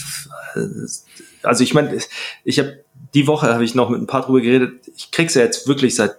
[1.44, 1.98] also ich meine,
[2.44, 2.84] ich habe
[3.14, 4.82] die Woche habe ich noch mit ein paar drüber geredet.
[4.96, 6.18] Ich krieg's ja jetzt wirklich seit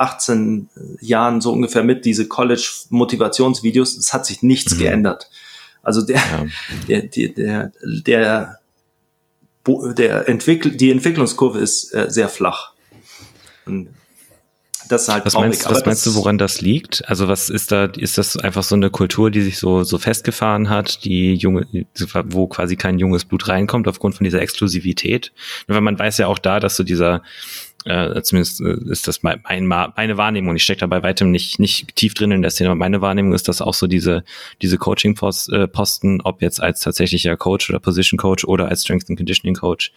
[0.00, 0.68] 18
[1.00, 4.78] Jahren so ungefähr mit, diese College-Motivationsvideos, es hat sich nichts mhm.
[4.78, 5.30] geändert.
[5.82, 6.46] Also der, ja.
[6.88, 8.58] der, der, der, der,
[9.66, 12.72] der Entwickl die Entwicklungskurve ist äh, sehr flach.
[13.66, 13.90] Und
[14.88, 17.08] das ist halt was meinst, was meinst du, woran das liegt?
[17.08, 20.68] Also was ist da, ist das einfach so eine Kultur, die sich so, so festgefahren
[20.68, 21.66] hat, die junge,
[22.24, 25.32] wo quasi kein junges Blut reinkommt aufgrund von dieser Exklusivität?
[25.68, 27.22] Weil man weiß ja auch da, dass so dieser,
[27.86, 30.54] äh, zumindest äh, ist das mein, meine Wahrnehmung.
[30.54, 33.32] Ich stecke da bei weitem nicht, nicht tief drin in der Szene, aber meine Wahrnehmung
[33.32, 34.22] ist, dass auch so diese,
[34.60, 39.18] diese Coaching-Posten, äh, ob jetzt als tatsächlicher Coach oder Position Coach oder als Strength and
[39.18, 39.92] Conditioning Coach,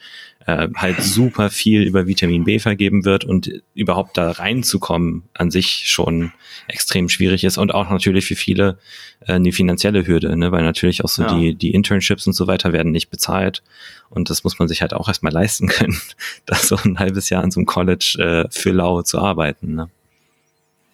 [0.46, 5.86] äh, halt super viel über Vitamin B vergeben wird und überhaupt da reinzukommen an sich
[5.88, 6.32] schon
[6.68, 8.78] extrem schwierig ist und auch natürlich für viele
[9.22, 10.52] äh, eine finanzielle Hürde, ne?
[10.52, 11.34] weil natürlich auch so ja.
[11.34, 13.64] die, die Internships und so weiter werden nicht bezahlt
[14.10, 16.00] und das muss man sich halt auch erstmal leisten können,
[16.46, 19.76] da so ein halbes Jahr an so einem College äh, für lau zu arbeiten.
[19.76, 19.89] Ne?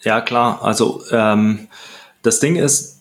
[0.02, 0.64] Ja, klar.
[0.64, 1.68] Also ähm,
[2.22, 2.99] das Ding ist,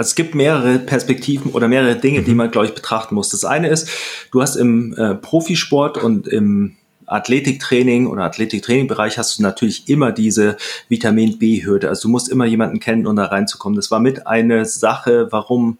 [0.00, 2.38] es gibt mehrere Perspektiven oder mehrere Dinge, die mhm.
[2.38, 3.28] man, glaube ich, betrachten muss.
[3.30, 3.88] Das eine ist,
[4.32, 6.76] du hast im äh, Profisport und im
[7.06, 10.56] Athletiktraining oder Athletiktrainingbereich hast du natürlich immer diese
[10.88, 11.88] Vitamin B-Hürde.
[11.88, 13.76] Also du musst immer jemanden kennen, um da reinzukommen.
[13.76, 15.78] Das war mit eine Sache, warum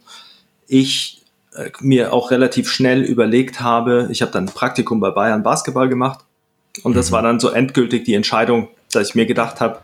[0.66, 1.23] ich
[1.55, 5.89] äh, mir auch relativ schnell überlegt habe, ich habe dann ein Praktikum bei Bayern Basketball
[5.89, 6.25] gemacht
[6.83, 6.97] und mhm.
[6.97, 9.81] das war dann so endgültig die Entscheidung, dass ich mir gedacht habe,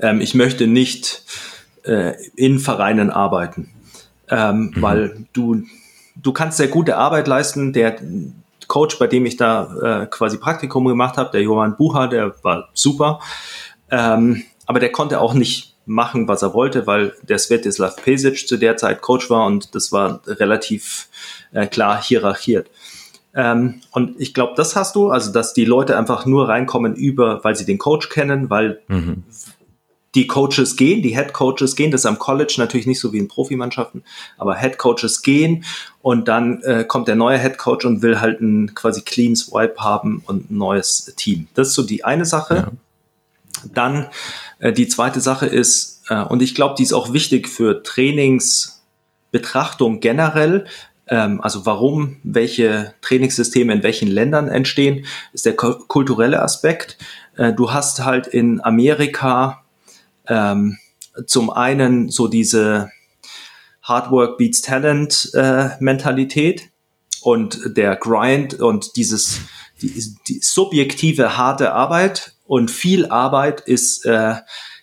[0.00, 1.22] ähm, ich möchte nicht
[1.84, 3.70] äh, in Vereinen arbeiten,
[4.28, 4.82] ähm, mhm.
[4.82, 5.62] weil du
[6.16, 7.72] du kannst sehr gute Arbeit leisten.
[7.72, 7.96] Der
[8.66, 12.68] Coach, bei dem ich da äh, quasi Praktikum gemacht habe, der Johann Bucher, der war
[12.72, 13.20] super.
[13.90, 18.56] Ähm, aber der konnte auch nicht machen, was er wollte, weil der Svetislav Pesic zu
[18.56, 21.08] der Zeit Coach war und das war relativ
[21.52, 22.70] äh, klar hierarchiert.
[23.34, 27.42] Ähm, und ich glaube, das hast du, also dass die Leute einfach nur reinkommen über,
[27.42, 29.24] weil sie den Coach kennen, weil mhm.
[30.14, 33.18] Die Coaches gehen, die Head Coaches gehen, das ist am College natürlich nicht so wie
[33.18, 34.04] in Profimannschaften,
[34.38, 35.64] aber Head Coaches gehen
[36.02, 39.76] und dann äh, kommt der neue Head Coach und will halt ein quasi Clean Swipe
[39.78, 41.46] haben und ein neues Team.
[41.54, 42.54] Das ist so die eine Sache.
[42.54, 42.72] Ja.
[43.72, 44.08] Dann
[44.58, 50.00] äh, die zweite Sache ist, äh, und ich glaube, die ist auch wichtig für Trainingsbetrachtung
[50.00, 50.66] generell,
[51.06, 56.98] ähm, also warum welche Trainingssysteme in welchen Ländern entstehen, ist der kulturelle Aspekt.
[57.36, 59.62] Äh, du hast halt in Amerika
[60.30, 60.78] ähm,
[61.26, 62.90] zum einen so diese
[63.82, 66.70] Hard Work beats Talent äh, Mentalität
[67.20, 69.40] und der Grind und dieses
[69.82, 74.36] die, die subjektive harte Arbeit und viel Arbeit ist äh,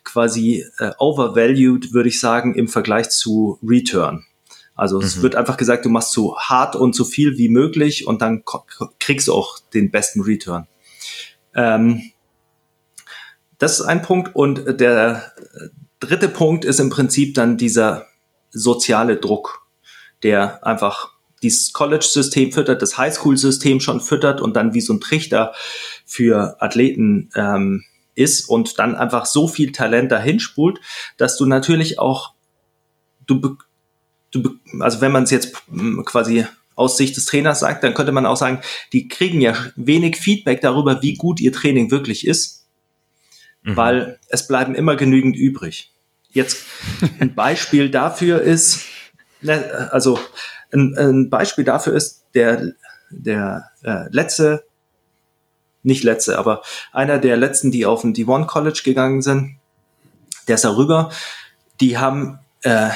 [0.03, 4.25] quasi äh, overvalued, würde ich sagen, im Vergleich zu Return.
[4.75, 5.05] Also mhm.
[5.05, 8.43] es wird einfach gesagt, du machst so hart und so viel wie möglich und dann
[8.99, 10.67] kriegst du auch den besten Return.
[11.55, 12.11] Ähm,
[13.57, 14.35] das ist ein Punkt.
[14.35, 15.33] Und der
[15.99, 18.07] dritte Punkt ist im Prinzip dann dieser
[18.51, 19.67] soziale Druck,
[20.23, 21.11] der einfach
[21.43, 25.53] dieses College-System füttert, das Highschool-System schon füttert und dann wie so ein Trichter
[26.05, 27.83] für Athleten ähm,
[28.15, 30.79] ist und dann einfach so viel Talent dahin spult,
[31.17, 32.33] dass du natürlich auch,
[33.27, 33.57] du,
[34.31, 36.45] du also wenn man es jetzt hm, quasi
[36.75, 38.61] aus Sicht des Trainers sagt, dann könnte man auch sagen,
[38.93, 42.56] die kriegen ja wenig Feedback darüber, wie gut ihr Training wirklich ist
[43.63, 43.77] mhm.
[43.77, 45.93] weil es bleiben immer genügend übrig.
[46.29, 46.65] Jetzt
[47.19, 48.85] ein Beispiel dafür ist,
[49.91, 50.19] also
[50.73, 52.73] ein, ein Beispiel dafür ist der,
[53.09, 54.65] der äh, letzte,
[55.83, 59.57] nicht letzte, aber einer der letzten, die auf ein D1 College gegangen sind,
[60.47, 61.11] der ist darüber,
[61.79, 62.89] die haben äh,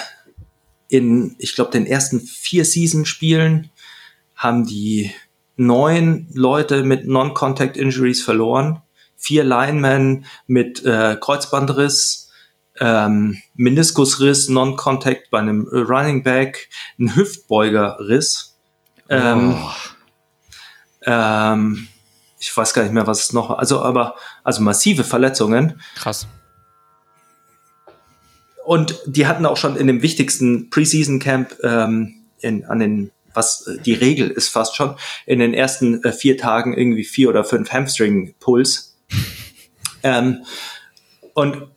[0.89, 3.70] in, ich glaube, den ersten vier Season-Spielen
[4.36, 5.12] haben die
[5.55, 8.82] neun Leute mit Non-Contact Injuries verloren
[9.22, 12.30] vier Linemen mit äh, Kreuzbandriss,
[12.80, 16.69] ähm, Meniskusriss, Non-Contact bei einem Running Back,
[16.99, 18.57] ein Hüftbeugerriss.
[19.09, 19.72] Ähm, oh.
[21.05, 21.88] ähm,
[22.39, 25.80] ich weiß gar nicht mehr, was es noch, also aber also massive Verletzungen.
[25.95, 26.28] Krass.
[28.65, 33.69] Und die hatten auch schon in dem wichtigsten Preseason Camp ähm, in, an den was
[33.86, 34.95] die Regel ist fast schon,
[35.26, 38.90] in den ersten äh, vier Tagen irgendwie vier oder fünf Hamstring-Puls
[40.03, 40.45] ähm,
[41.34, 41.68] und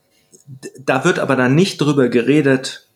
[0.78, 2.88] da wird aber dann nicht drüber geredet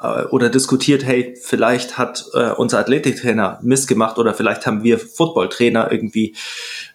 [0.00, 5.90] äh, oder diskutiert, hey, vielleicht hat äh, unser Athletiktrainer missgemacht oder vielleicht haben wir Footballtrainer
[5.90, 6.34] irgendwie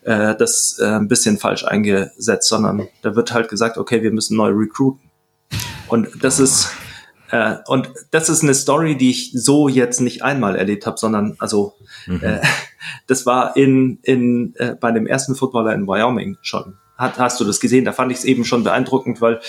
[0.04, 4.38] äh, das äh, ein bisschen falsch eingesetzt, sondern da wird halt gesagt, okay, wir müssen
[4.38, 5.10] neu recruiten.
[5.88, 6.72] Und das ist
[7.32, 11.36] äh, und das ist eine Story, die ich so jetzt nicht einmal erlebt habe, sondern
[11.40, 11.74] also
[12.06, 12.22] mhm.
[12.22, 12.42] äh,
[13.08, 17.60] das war in in bei dem ersten Footballer in Wyoming schon hat, hast du das
[17.60, 17.84] gesehen?
[17.84, 19.42] Da fand ich es eben schon beeindruckend, weil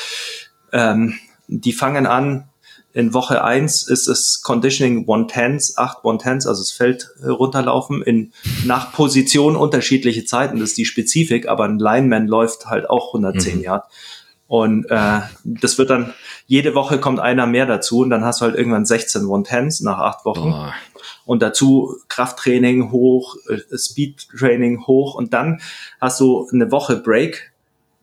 [0.72, 1.14] ähm,
[1.46, 2.48] die fangen an,
[2.94, 8.32] in Woche eins ist es Conditioning One-Tens, acht One-Tens, also das Feld runterlaufen, in,
[8.64, 13.58] nach Position unterschiedliche Zeiten, das ist die Spezifik, aber ein Lineman läuft halt auch 110
[13.58, 13.62] mhm.
[13.62, 13.84] Yard.
[14.52, 16.12] Und äh, das wird dann,
[16.46, 19.96] jede Woche kommt einer mehr dazu und dann hast du halt irgendwann 16 One-Tens nach
[19.98, 20.50] acht Wochen.
[20.50, 20.74] Boah
[21.24, 25.60] und dazu Krafttraining hoch, äh, Speedtraining hoch und dann
[26.00, 27.52] hast du eine Woche Break.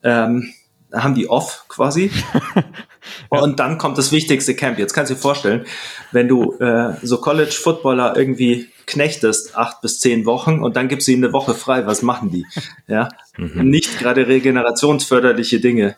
[0.04, 0.54] Ähm,
[0.92, 2.10] haben die off quasi.
[2.56, 3.40] ja.
[3.42, 4.80] Und dann kommt das wichtigste Camp.
[4.80, 5.66] Jetzt kannst du dir vorstellen,
[6.12, 11.12] wenn du äh, so College-Footballer irgendwie knechtest, acht bis zehn Wochen und dann gibst du
[11.12, 12.46] ihnen eine Woche frei, was machen die?
[12.88, 13.70] Ja, mhm.
[13.70, 15.96] nicht gerade regenerationsförderliche Dinge.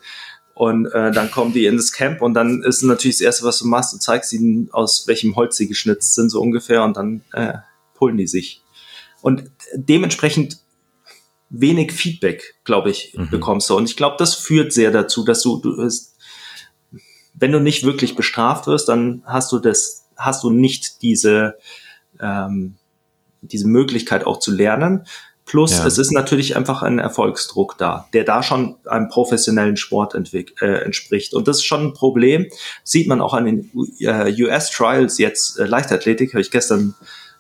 [0.62, 3.58] Und äh, dann kommen die in das Camp und dann ist natürlich das Erste, was
[3.58, 7.24] du machst, du zeigst ihnen, aus welchem Holz sie geschnitzt sind, so ungefähr, und dann
[7.34, 7.54] äh,
[7.96, 8.62] pullen die sich.
[9.24, 10.60] Und dementsprechend
[11.50, 13.32] wenig Feedback, glaube ich, mhm.
[13.32, 13.76] bekommst du.
[13.76, 16.16] Und ich glaube, das führt sehr dazu, dass du, du ist,
[17.34, 21.58] wenn du nicht wirklich bestraft wirst, dann hast du das, hast du nicht diese,
[22.20, 22.76] ähm,
[23.42, 25.08] diese Möglichkeit auch zu lernen.
[25.52, 25.86] Plus, ja.
[25.86, 31.34] es ist natürlich einfach ein Erfolgsdruck da, der da schon einem professionellen Sport äh, entspricht.
[31.34, 32.48] Und das ist schon ein Problem.
[32.86, 36.96] Sieht man auch an den äh, US-Trials jetzt äh, Leichtathletik, habe ich gestern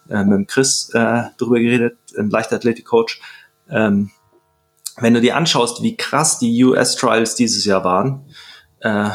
[0.10, 3.22] äh, mit Chris äh, drüber geredet, ein Leichtathletik-Coach.
[3.70, 4.12] Ähm,
[4.98, 8.26] wenn du dir anschaust, wie krass die US-Trials dieses Jahr waren,
[8.82, 9.12] äh,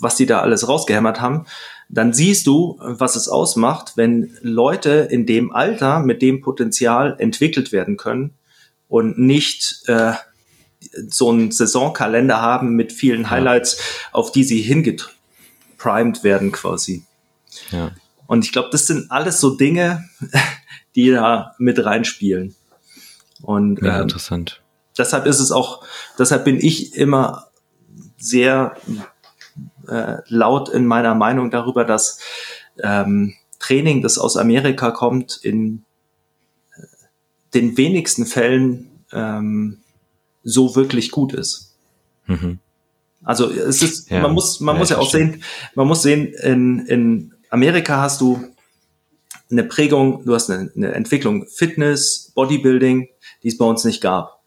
[0.00, 1.46] was die da alles rausgehämmert haben,
[1.88, 7.72] dann siehst du, was es ausmacht, wenn Leute in dem Alter mit dem Potenzial entwickelt
[7.72, 8.34] werden können
[8.88, 10.12] und nicht äh,
[11.08, 13.80] so einen Saisonkalender haben mit vielen Highlights,
[14.12, 17.04] auf die sie hingeprimed werden quasi.
[17.70, 17.92] Ja.
[18.26, 20.04] Und ich glaube, das sind alles so Dinge,
[20.94, 22.54] die da mit reinspielen.
[23.42, 24.60] Und ja, ähm, interessant.
[24.96, 25.84] Deshalb ist es auch,
[26.18, 27.46] deshalb bin ich immer
[28.18, 28.76] sehr
[29.88, 32.20] äh, laut in meiner Meinung darüber, dass
[32.82, 35.84] ähm, Training, das aus Amerika kommt, in
[36.76, 36.82] äh,
[37.54, 39.78] den wenigsten Fällen ähm,
[40.44, 41.74] so wirklich gut ist.
[42.26, 42.58] Mhm.
[43.24, 45.42] Also es ist, ja, man muss, man ja, muss ja auch sehen,
[45.74, 48.42] man muss sehen, in, in Amerika hast du
[49.50, 53.08] eine Prägung, du hast eine, eine Entwicklung Fitness, Bodybuilding,
[53.42, 54.42] die es bei uns nicht gab.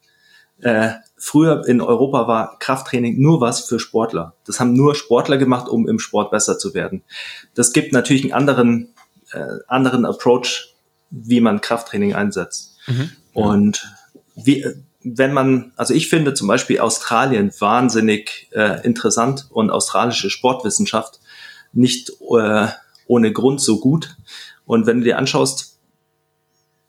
[0.61, 4.33] Äh, früher in Europa war Krafttraining nur was für Sportler.
[4.45, 7.03] Das haben nur Sportler gemacht, um im Sport besser zu werden.
[7.53, 8.93] Das gibt natürlich einen anderen,
[9.31, 10.73] äh, anderen Approach,
[11.11, 12.75] wie man Krafttraining einsetzt.
[12.87, 13.11] Mhm.
[13.33, 13.87] Und
[14.35, 14.65] wie,
[15.03, 21.19] wenn man, also ich finde zum Beispiel Australien wahnsinnig äh, interessant und australische Sportwissenschaft
[21.71, 22.67] nicht äh,
[23.05, 24.15] ohne Grund so gut.
[24.65, 25.70] Und wenn du dir anschaust,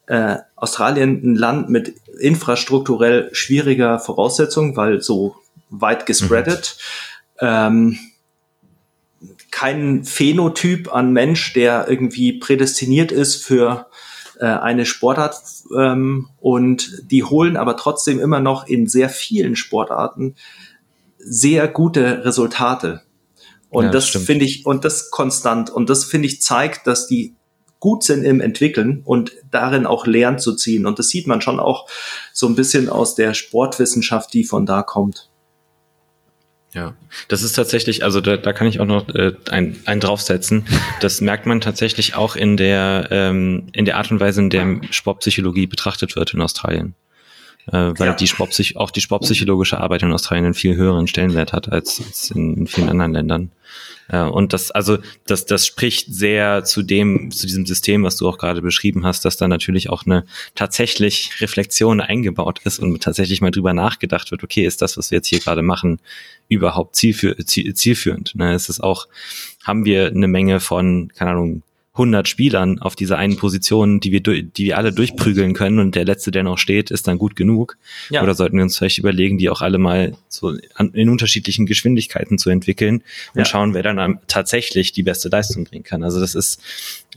[0.06, 5.36] äh, Australien ein Land mit infrastrukturell schwieriger Voraussetzungen, weil so
[5.70, 6.76] weit gespreadet,
[7.40, 7.46] mhm.
[7.46, 7.98] ähm,
[9.50, 13.86] kein Phänotyp an Mensch, der irgendwie prädestiniert ist für
[14.40, 15.36] äh, eine Sportart
[15.76, 20.34] ähm, und die holen aber trotzdem immer noch in sehr vielen Sportarten
[21.24, 23.02] sehr gute Resultate.
[23.70, 27.34] Und ja, das finde ich, und das konstant, und das finde ich zeigt, dass die
[27.82, 30.86] gut sind im Entwickeln und darin auch Lernen zu ziehen.
[30.86, 31.88] Und das sieht man schon auch
[32.32, 35.30] so ein bisschen aus der Sportwissenschaft, die von da kommt.
[36.72, 36.94] Ja,
[37.26, 40.64] das ist tatsächlich, also da, da kann ich auch noch äh, ein, ein draufsetzen.
[41.00, 44.80] Das merkt man tatsächlich auch in der ähm, in der Art und Weise, in der
[44.90, 46.94] Sportpsychologie betrachtet wird in Australien,
[47.66, 48.14] äh, weil ja.
[48.14, 52.30] die Sportpsych auch die sportpsychologische Arbeit in Australien einen viel höheren Stellenwert hat als, als
[52.30, 53.50] in vielen anderen Ländern.
[54.12, 58.28] Ja, und das, also, das, das spricht sehr zu dem, zu diesem System, was du
[58.28, 63.40] auch gerade beschrieben hast, dass da natürlich auch eine tatsächlich Reflexion eingebaut ist und tatsächlich
[63.40, 65.98] mal drüber nachgedacht wird, okay, ist das, was wir jetzt hier gerade machen,
[66.48, 68.34] überhaupt zielführ ziel zielführend?
[68.34, 68.54] Ne?
[68.54, 69.08] Ist es auch,
[69.64, 71.62] haben wir eine Menge von, keine Ahnung,
[71.94, 76.06] 100 Spielern auf dieser einen Position, die wir, die wir alle durchprügeln können und der
[76.06, 77.76] letzte, der noch steht, ist dann gut genug?
[78.08, 78.22] Ja.
[78.22, 82.38] Oder sollten wir uns vielleicht überlegen, die auch alle mal so an, in unterschiedlichen Geschwindigkeiten
[82.38, 83.02] zu entwickeln
[83.34, 83.44] und ja.
[83.44, 86.02] schauen, wer dann tatsächlich die beste Leistung bringen kann?
[86.02, 86.62] Also das ist,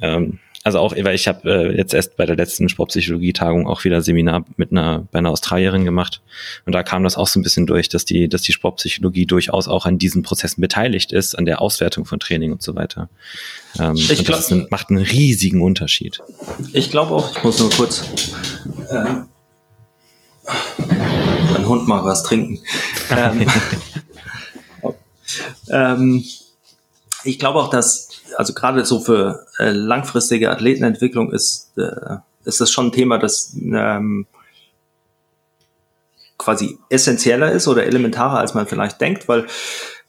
[0.02, 4.02] ähm, also auch, weil ich habe äh, jetzt erst bei der letzten Sportpsychologie-Tagung auch wieder
[4.02, 6.22] Seminar mit einer bei einer Australierin gemacht
[6.66, 9.68] und da kam das auch so ein bisschen durch, dass die, dass die Sportpsychologie durchaus
[9.68, 13.10] auch an diesen Prozessen beteiligt ist, an der Auswertung von Training und so weiter.
[13.80, 16.24] Ähm, ich glaub, das ein, macht einen riesigen Unterschied.
[16.74, 18.04] Ich glaube auch, ich muss nur kurz
[18.90, 19.04] äh,
[21.54, 22.60] mein Hund mal was trinken.
[23.12, 23.46] ähm,
[25.70, 26.24] ähm,
[27.24, 28.05] ich glaube auch, dass
[28.38, 33.56] also gerade so für äh, langfristige Athletenentwicklung ist, äh, ist das schon ein Thema, das
[33.56, 34.28] ähm,
[36.38, 39.48] quasi essentieller ist oder elementarer, als man vielleicht denkt, weil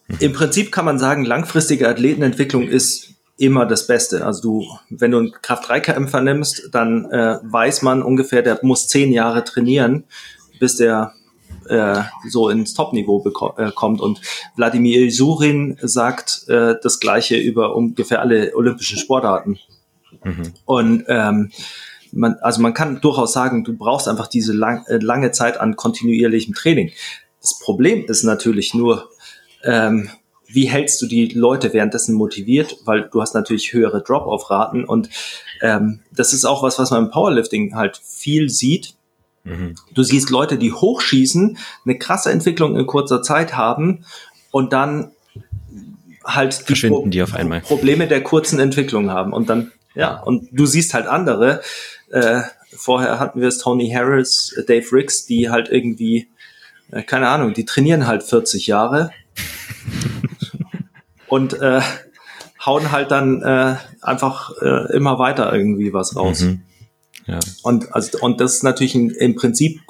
[0.08, 0.16] mhm.
[0.20, 4.24] im Prinzip kann man sagen, langfristige Athletenentwicklung ist immer das Beste.
[4.24, 9.12] Also du, wenn du einen Kraft-3-Kämpfer nimmst, dann äh, weiß man ungefähr, der muss zehn
[9.12, 10.04] Jahre trainieren,
[10.58, 11.12] bis der
[11.68, 13.24] äh, so ins Top-Niveau
[13.56, 14.00] äh, kommt.
[14.00, 14.20] Und
[14.56, 19.58] Wladimir Surin sagt äh, das Gleiche über ungefähr alle olympischen Sportarten.
[20.24, 20.52] Mhm.
[20.64, 21.50] Und ähm,
[22.12, 25.76] man, also man kann durchaus sagen, du brauchst einfach diese lang, äh, lange Zeit an
[25.76, 26.90] kontinuierlichem Training.
[27.40, 29.08] Das Problem ist natürlich nur,
[29.62, 30.10] ähm,
[30.48, 35.10] wie hältst du die Leute währenddessen motiviert, weil du hast natürlich höhere Drop-off-Raten und
[35.60, 38.95] ähm, das ist auch was, was man im Powerlifting halt viel sieht,
[39.46, 39.76] Mhm.
[39.94, 44.04] Du siehst Leute, die hochschießen, eine krasse Entwicklung in kurzer Zeit haben
[44.50, 45.12] und dann
[46.24, 47.60] halt die, Pro die auf einmal.
[47.60, 51.62] Probleme der kurzen Entwicklung haben und dann ja und du siehst halt andere.
[52.10, 52.42] Äh,
[52.74, 56.28] vorher hatten wir es Tony Harris, Dave Ricks, die halt irgendwie
[56.90, 59.10] äh, keine Ahnung, die trainieren halt 40 Jahre
[61.28, 61.80] und äh,
[62.64, 66.40] hauen halt dann äh, einfach äh, immer weiter irgendwie was raus.
[66.40, 66.62] Mhm.
[67.26, 67.40] Ja.
[67.62, 69.80] Und, also, und das ist natürlich ein, im Prinzip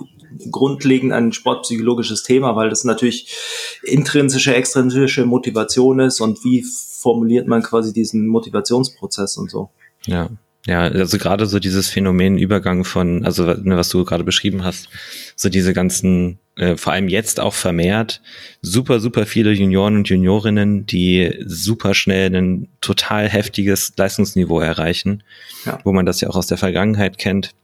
[0.51, 3.35] grundlegend ein sportpsychologisches Thema, weil das natürlich
[3.83, 9.71] intrinsische, extrinsische Motivation ist und wie formuliert man quasi diesen Motivationsprozess und so.
[10.07, 10.31] Ja.
[10.67, 14.89] Ja, also gerade so dieses Phänomen Übergang von, also ne, was du gerade beschrieben hast,
[15.37, 18.23] so diese ganzen, äh, vor allem jetzt auch vermehrt,
[18.63, 25.23] super, super viele Junioren und Juniorinnen, die super schnell ein total heftiges Leistungsniveau erreichen,
[25.65, 25.79] ja.
[25.85, 27.55] wo man das ja auch aus der Vergangenheit kennt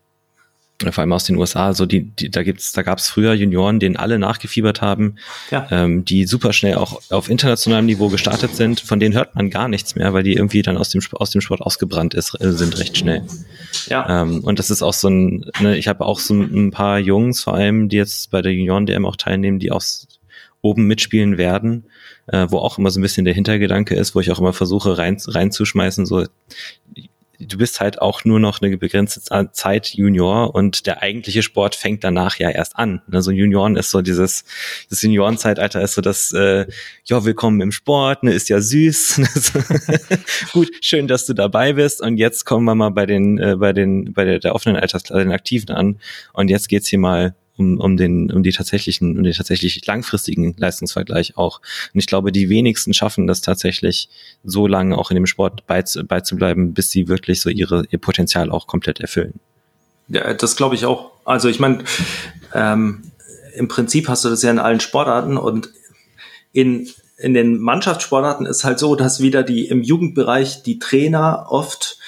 [0.90, 3.96] vor allem aus den USA, so die, die da gibt's, da gab's früher Junioren, denen
[3.96, 5.16] alle nachgefiebert haben,
[5.50, 5.68] ja.
[5.70, 9.68] ähm, die super schnell auch auf internationalem Niveau gestartet sind, von denen hört man gar
[9.68, 12.78] nichts mehr, weil die irgendwie dann aus dem aus dem Sport ausgebrannt ist, äh, sind
[12.78, 13.22] recht schnell.
[13.88, 14.22] Ja.
[14.22, 17.42] Ähm, und das ist auch so ein, ne, ich habe auch so ein paar Jungs,
[17.42, 20.08] vor allem, die jetzt bei der Junioren-DM auch teilnehmen, die aus
[20.62, 21.84] oben mitspielen werden,
[22.28, 24.96] äh, wo auch immer so ein bisschen der Hintergedanke ist, wo ich auch immer versuche
[24.96, 26.24] rein, reinzuschmeißen, so
[27.46, 29.20] du bist halt auch nur noch eine begrenzte
[29.52, 33.02] Zeit Junior und der eigentliche Sport fängt danach ja erst an.
[33.10, 34.44] Also Junioren ist so dieses,
[34.90, 36.66] das Juniorenzeitalter ist so das, äh,
[37.04, 39.20] ja, willkommen im Sport, ne, ist ja süß.
[40.52, 43.72] Gut, schön, dass du dabei bist und jetzt kommen wir mal bei den, äh, bei
[43.72, 45.98] den, bei der, der offenen Altersklasse, den Aktiven an
[46.32, 50.54] und jetzt geht's hier mal um, um den, um die tatsächlichen, um den tatsächlich langfristigen
[50.56, 51.60] Leistungsvergleich auch.
[51.92, 54.08] Und ich glaube, die wenigsten schaffen das tatsächlich
[54.44, 58.50] so lange auch in dem Sport beiz, beizubleiben, bis sie wirklich so ihre, ihr Potenzial
[58.50, 59.34] auch komplett erfüllen.
[60.08, 61.12] Ja, das glaube ich auch.
[61.24, 61.84] Also ich meine,
[62.54, 63.02] ähm,
[63.54, 65.70] im Prinzip hast du das ja in allen Sportarten und
[66.52, 66.88] in,
[67.18, 71.98] in den Mannschaftssportarten ist halt so, dass wieder die im Jugendbereich die Trainer oft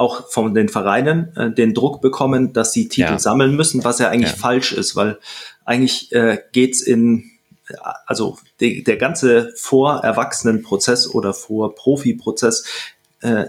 [0.00, 3.18] auch von den Vereinen äh, den Druck bekommen, dass sie Titel ja.
[3.18, 4.38] sammeln müssen, was ja eigentlich ja.
[4.38, 5.18] falsch ist, weil
[5.64, 7.30] eigentlich äh, geht's in
[8.06, 12.64] also de, der ganze Vorerwachsenenprozess oder Vor-Profi-Prozess
[13.20, 13.44] äh,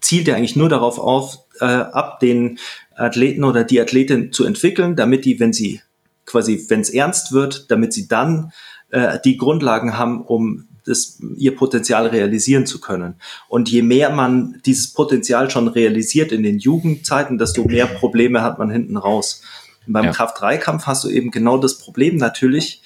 [0.00, 2.58] zielt ja eigentlich nur darauf auf, äh, ab den
[2.94, 5.80] Athleten oder die Athletin zu entwickeln, damit die, wenn sie
[6.26, 8.52] quasi, wenn es ernst wird, damit sie dann
[8.90, 13.16] äh, die Grundlagen haben, um das, ihr Potenzial realisieren zu können.
[13.48, 18.58] Und je mehr man dieses Potenzial schon realisiert in den Jugendzeiten, desto mehr Probleme hat
[18.58, 19.42] man hinten raus.
[19.86, 20.12] Und beim ja.
[20.12, 22.82] Kraft-3-Kampf hast du eben genau das Problem natürlich,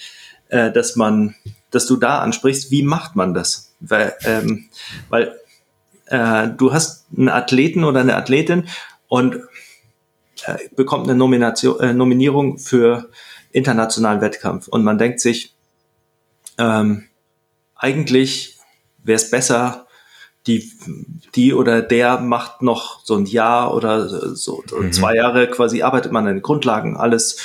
[0.49, 1.35] äh, dass man,
[1.71, 3.75] dass du da ansprichst, wie macht man das?
[3.81, 4.67] Weil, ähm,
[5.09, 5.35] weil
[6.07, 8.65] äh, du hast einen Athleten oder eine Athletin
[9.09, 9.37] und
[10.47, 13.11] äh, bekommt eine Nomination, äh, Nominierung für
[13.53, 15.55] internationalen Wettkampf und man denkt sich,
[16.59, 17.10] ähm,
[17.81, 18.59] eigentlich
[19.03, 19.87] wäre es besser,
[20.47, 20.71] die,
[21.35, 24.93] die oder der macht noch so ein Jahr oder so mhm.
[24.93, 27.39] zwei Jahre quasi arbeitet man an den Grundlagen, alles.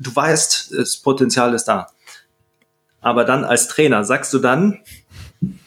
[0.00, 1.88] Du weißt, das Potenzial ist da.
[3.00, 4.80] Aber dann als Trainer sagst du dann,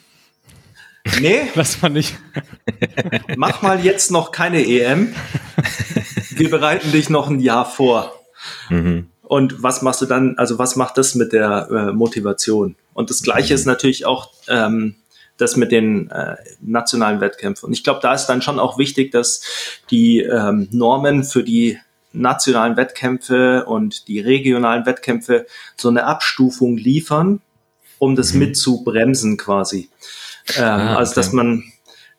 [1.20, 2.18] nee, lass mal nicht.
[3.36, 5.14] mach mal jetzt noch keine EM.
[6.30, 8.12] Wir bereiten dich noch ein Jahr vor.
[8.68, 9.08] Mhm.
[9.22, 12.76] Und was machst du dann, also was macht das mit der äh, Motivation?
[12.94, 14.96] Und das Gleiche ist natürlich auch ähm,
[15.36, 17.66] das mit den äh, nationalen Wettkämpfen.
[17.66, 19.42] Und ich glaube, da ist dann schon auch wichtig, dass
[19.90, 21.78] die ähm, Normen für die
[22.12, 27.40] nationalen Wettkämpfe und die regionalen Wettkämpfe so eine Abstufung liefern,
[27.98, 28.40] um das mhm.
[28.40, 29.88] mit zu bremsen quasi.
[30.56, 30.96] Ähm, ah, okay.
[30.96, 31.64] Also dass man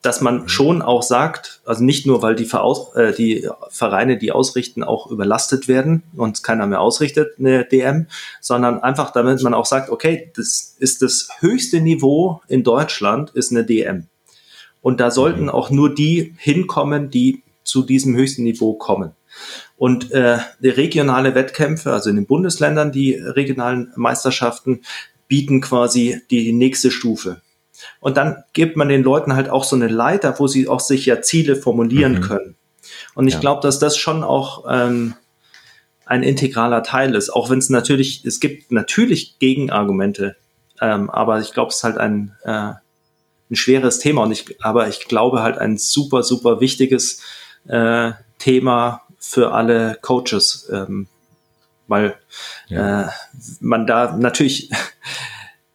[0.04, 4.34] dass man schon auch sagt, also nicht nur, weil die, Veraus äh, die Vereine, die
[4.34, 8.08] ausrichten, auch überlastet werden und keiner mehr ausrichtet, eine DM,
[8.42, 13.52] sondern einfach damit man auch sagt, okay, das ist das höchste Niveau in Deutschland, ist
[13.52, 14.08] eine DM.
[14.82, 19.14] Und da sollten auch nur die hinkommen, die zu diesem höchsten Niveau kommen.
[19.78, 24.82] Und äh, die regionale Wettkämpfe, also in den Bundesländern, die regionalen Meisterschaften,
[25.30, 27.42] bieten quasi die nächste Stufe.
[28.04, 31.06] Und dann gibt man den Leuten halt auch so eine Leiter, wo sie auch sich
[31.06, 32.22] ja Ziele formulieren mhm.
[32.22, 32.56] können.
[33.16, 33.40] Und ich ja.
[33.40, 35.16] glaube, dass das schon auch ähm,
[36.06, 40.36] ein integraler Teil ist, auch wenn es natürlich, es gibt natürlich Gegenargumente,
[40.82, 42.74] ähm, aber ich glaube, es ist halt ein, äh,
[43.50, 47.22] ein schweres Thema und ich, aber ich glaube halt ein super, super wichtiges
[47.70, 51.08] äh, Thema für alle Coaches, ähm,
[51.88, 52.16] weil
[52.68, 53.04] ja.
[53.04, 53.10] äh,
[53.62, 54.72] man da natürlich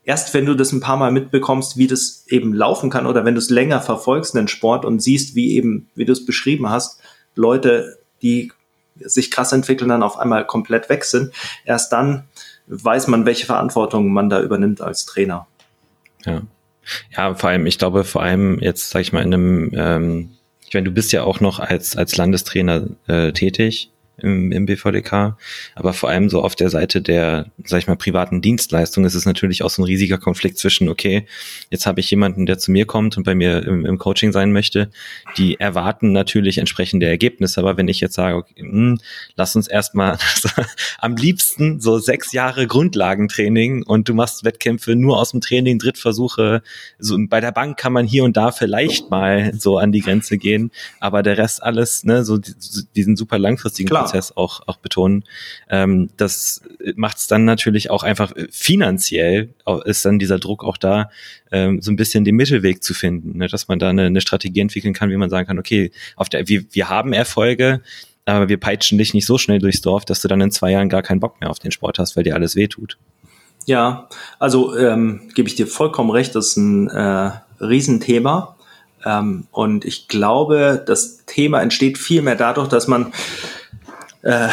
[0.09, 3.35] erst wenn du das ein paar Mal mitbekommst, wie das eben laufen kann oder wenn
[3.35, 6.99] du es länger verfolgst, den Sport und siehst, wie eben, wie du es beschrieben hast,
[7.35, 8.51] Leute, die
[8.99, 11.35] sich krass entwickeln, dann auf einmal komplett weg sind,
[11.67, 12.25] erst dann
[12.69, 15.47] weiß man, welche Verantwortung man da übernimmt als Trainer.
[16.25, 16.41] Ja.
[17.15, 20.31] Ja, vor allem, ich glaube, vor allem jetzt, sag ich mal, in einem, ähm,
[20.67, 25.37] ich meine, du bist ja auch noch als, als Landestrainer äh, tätig im, im BVDK.
[25.75, 29.27] Aber vor allem so auf der Seite der, sag ich mal, privaten Dienstleistung ist es
[29.27, 31.27] natürlich auch so ein riesiger Konflikt zwischen, okay,
[31.71, 34.53] jetzt habe ich jemanden, der zu mir kommt und bei mir im, im Coaching sein
[34.53, 34.91] möchte.
[35.37, 37.61] Die erwarten natürlich entsprechende Ergebnisse.
[37.61, 38.99] Aber wenn ich jetzt sage, okay, mh, hm,
[39.37, 40.19] lass uns erstmal
[40.99, 46.63] am liebsten so sechs Jahre Grundlagentraining und du machst Wettkämpfe nur aus dem Training, Drittversuche.
[46.99, 50.39] So bei der Bank kann man hier und da vielleicht mal so an die Grenze
[50.39, 52.39] gehen, aber der Rest alles, ne, so
[52.97, 54.08] diesen super langfristigen Klar.
[54.09, 55.25] Prozess auch, auch betonen.
[55.69, 56.63] Ähm, das
[56.97, 59.51] macht es dann natürlich auch einfach äh, finanziell,
[59.85, 61.11] ist dann dieser Druck auch da,
[61.53, 63.49] ähm, so ein bisschen den Mittelweg zu finden, ne?
[63.49, 66.49] dass man da eine, eine Strategie entwickeln kann, wie man sagen kann, okay, auf der,
[66.49, 67.81] wir, wir haben Erfolge,
[68.25, 70.89] aber wir peitschen dich nicht so schnell durchs Dorf, dass du dann in zwei Jahren
[70.89, 72.99] gar keinen Bock mehr auf den Sport hast, weil dir alles wehtut.
[73.65, 77.31] Ja, also ähm, gebe ich dir vollkommen recht, das ist ein äh,
[77.61, 78.57] Riesenthema.
[79.05, 83.13] Ähm, und ich glaube, das Thema entsteht viel mehr dadurch, dass man
[84.23, 84.49] äh,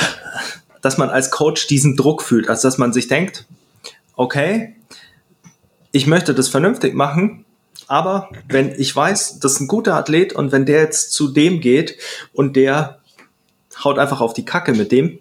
[0.81, 3.45] dass man als Coach diesen Druck fühlt, als dass man sich denkt,
[4.15, 4.75] okay,
[5.91, 7.45] ich möchte das vernünftig machen,
[7.87, 11.59] aber wenn ich weiß, das ist ein guter Athlet und wenn der jetzt zu dem
[11.59, 11.97] geht
[12.33, 12.99] und der
[13.83, 15.19] haut einfach auf die Kacke mit dem,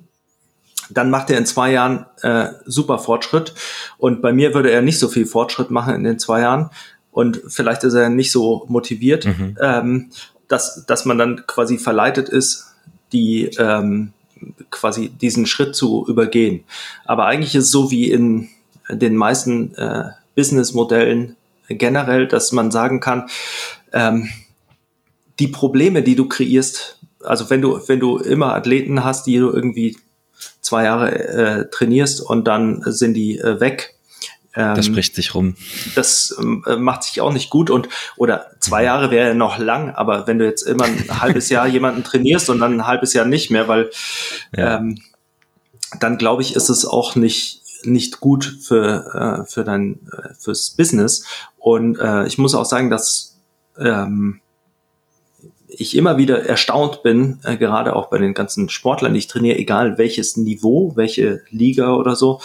[0.90, 3.54] dann macht er in zwei Jahren äh, super Fortschritt.
[3.98, 6.70] Und bei mir würde er nicht so viel Fortschritt machen in den zwei Jahren.
[7.10, 9.56] Und vielleicht ist er nicht so motiviert, mhm.
[9.60, 10.10] ähm,
[10.48, 12.74] dass, dass man dann quasi verleitet ist,
[13.12, 14.12] die ähm,
[14.70, 16.64] quasi diesen Schritt zu übergehen.
[17.04, 18.48] Aber eigentlich ist es so wie in
[18.90, 21.36] den meisten äh, Businessmodellen
[21.68, 23.28] generell, dass man sagen kann,
[23.92, 24.28] ähm,
[25.38, 29.50] die Probleme, die du kreierst, also wenn du, wenn du immer Athleten hast, die du
[29.50, 29.96] irgendwie
[30.60, 33.93] zwei Jahre äh, trainierst und dann sind die äh, weg.
[34.56, 35.56] Ähm, das spricht sich rum.
[35.94, 36.36] Das
[36.66, 38.86] äh, macht sich auch nicht gut und oder zwei mhm.
[38.86, 42.60] Jahre wäre noch lang, aber wenn du jetzt immer ein halbes Jahr jemanden trainierst und
[42.60, 43.90] dann ein halbes Jahr nicht mehr, weil
[44.56, 44.76] ja.
[44.76, 45.00] ähm,
[46.00, 50.70] dann glaube ich, ist es auch nicht nicht gut für äh, für dein äh, fürs
[50.70, 51.26] Business
[51.58, 53.36] und äh, ich muss auch sagen, dass
[53.78, 54.40] ähm,
[55.68, 59.58] ich immer wieder erstaunt bin, äh, gerade auch bei den ganzen Sportlern, die ich trainiere,
[59.58, 62.40] egal welches Niveau, welche Liga oder so,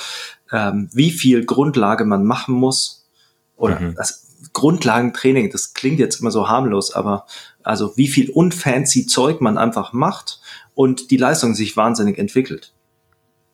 [0.51, 3.07] ähm, wie viel Grundlage man machen muss.
[3.55, 3.95] Oder mhm.
[3.95, 7.25] das Grundlagentraining, das klingt jetzt immer so harmlos, aber
[7.63, 10.39] also wie viel unfancy Zeug man einfach macht
[10.75, 12.73] und die Leistung sich wahnsinnig entwickelt.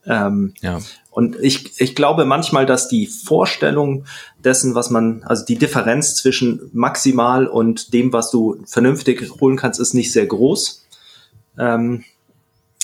[0.06, 0.80] Ähm, ja.
[1.10, 4.06] Und ich, ich glaube manchmal, dass die Vorstellung
[4.38, 9.80] dessen, was man, also die Differenz zwischen maximal und dem, was du vernünftig holen kannst,
[9.80, 10.86] ist nicht sehr groß.
[11.58, 12.04] Ähm,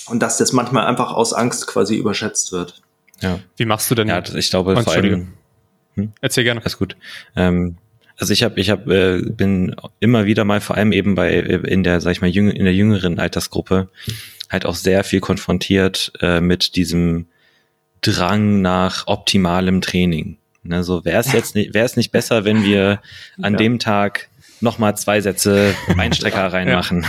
[0.07, 2.81] und dass das manchmal einfach aus Angst quasi überschätzt wird.
[3.21, 3.39] Ja.
[3.57, 4.07] Wie machst du denn?
[4.07, 5.33] Ja, ich glaube oh, vor allem.
[5.95, 6.13] Hm?
[6.21, 6.61] Erzähl gerne.
[6.61, 6.95] Alles gut.
[7.35, 7.77] Ähm,
[8.17, 11.83] also ich habe, ich habe, äh, bin immer wieder mal, vor allem eben bei in
[11.83, 13.89] der, sag ich mal, jüng, in der jüngeren Altersgruppe,
[14.49, 17.27] halt auch sehr viel konfrontiert äh, mit diesem
[18.01, 20.37] Drang nach optimalem Training.
[20.63, 23.01] Ne, so wäre es jetzt nicht, wäre es nicht besser, wenn wir
[23.41, 23.57] an ja.
[23.57, 24.29] dem Tag
[24.61, 27.05] nochmal zwei Sätze Einstrecker reinmachen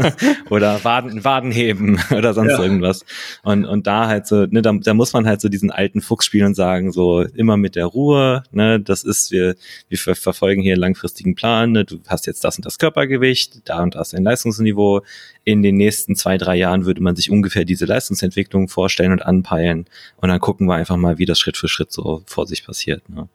[0.50, 3.04] oder Waden, Waden heben oder sonst irgendwas.
[3.42, 6.26] Und, und da halt so, ne, da, da muss man halt so diesen alten Fuchs
[6.26, 9.56] spielen und sagen, so immer mit der Ruhe, ne, das ist, wir,
[9.88, 13.82] wir verfolgen hier einen langfristigen Plan, ne, du hast jetzt das und das Körpergewicht, da
[13.82, 15.02] und das ein Leistungsniveau.
[15.44, 19.86] In den nächsten zwei, drei Jahren würde man sich ungefähr diese Leistungsentwicklung vorstellen und anpeilen
[20.16, 23.08] und dann gucken wir einfach mal, wie das Schritt für Schritt so vor sich passiert.
[23.08, 23.28] Ne.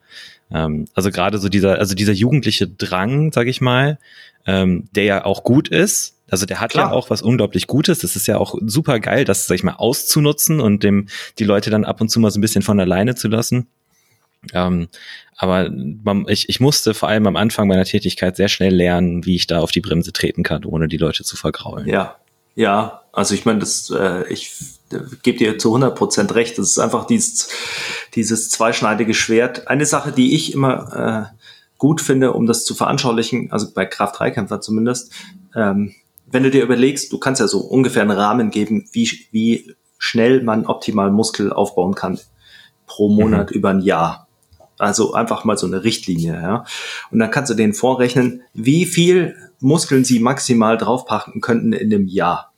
[0.53, 3.99] Ähm, also gerade so dieser, also dieser jugendliche Drang, sag ich mal,
[4.45, 6.17] ähm, der ja auch gut ist.
[6.29, 6.89] Also der hat Klar.
[6.89, 7.99] ja auch was unglaublich Gutes.
[7.99, 11.07] Das ist ja auch super geil, das, sag ich mal, auszunutzen und dem
[11.39, 13.67] die Leute dann ab und zu mal so ein bisschen von alleine zu lassen.
[14.53, 14.87] Ähm,
[15.35, 19.35] aber man, ich, ich musste vor allem am Anfang meiner Tätigkeit sehr schnell lernen, wie
[19.35, 21.87] ich da auf die Bremse treten kann, ohne die Leute zu vergraulen.
[21.87, 22.15] Ja,
[22.55, 23.01] ja.
[23.11, 24.51] Also ich meine, das, äh, ich
[25.23, 26.57] gebe dir zu 100 Prozent recht.
[26.57, 27.49] Das ist einfach dieses,
[28.15, 29.67] dieses zweischneidige Schwert.
[29.67, 31.37] Eine Sache, die ich immer äh,
[31.77, 35.11] gut finde, um das zu veranschaulichen, also bei Kraft-3-Kämpfer zumindest,
[35.55, 35.93] ähm,
[36.27, 40.43] wenn du dir überlegst, du kannst ja so ungefähr einen Rahmen geben, wie, wie schnell
[40.43, 42.19] man optimal Muskel aufbauen kann
[42.87, 43.55] pro Monat mhm.
[43.55, 44.27] über ein Jahr.
[44.77, 46.65] Also einfach mal so eine Richtlinie, ja.
[47.11, 52.07] Und dann kannst du denen vorrechnen, wie viel Muskeln sie maximal draufpacken könnten in dem
[52.07, 52.53] Jahr.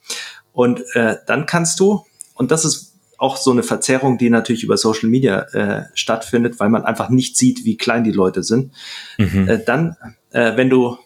[0.53, 4.77] Und äh, dann kannst du und das ist auch so eine Verzerrung, die natürlich über
[4.77, 8.73] Social Media äh, stattfindet, weil man einfach nicht sieht, wie klein die Leute sind.
[9.17, 9.47] Mhm.
[9.47, 9.95] Äh, dann,
[10.31, 10.97] äh, wenn du,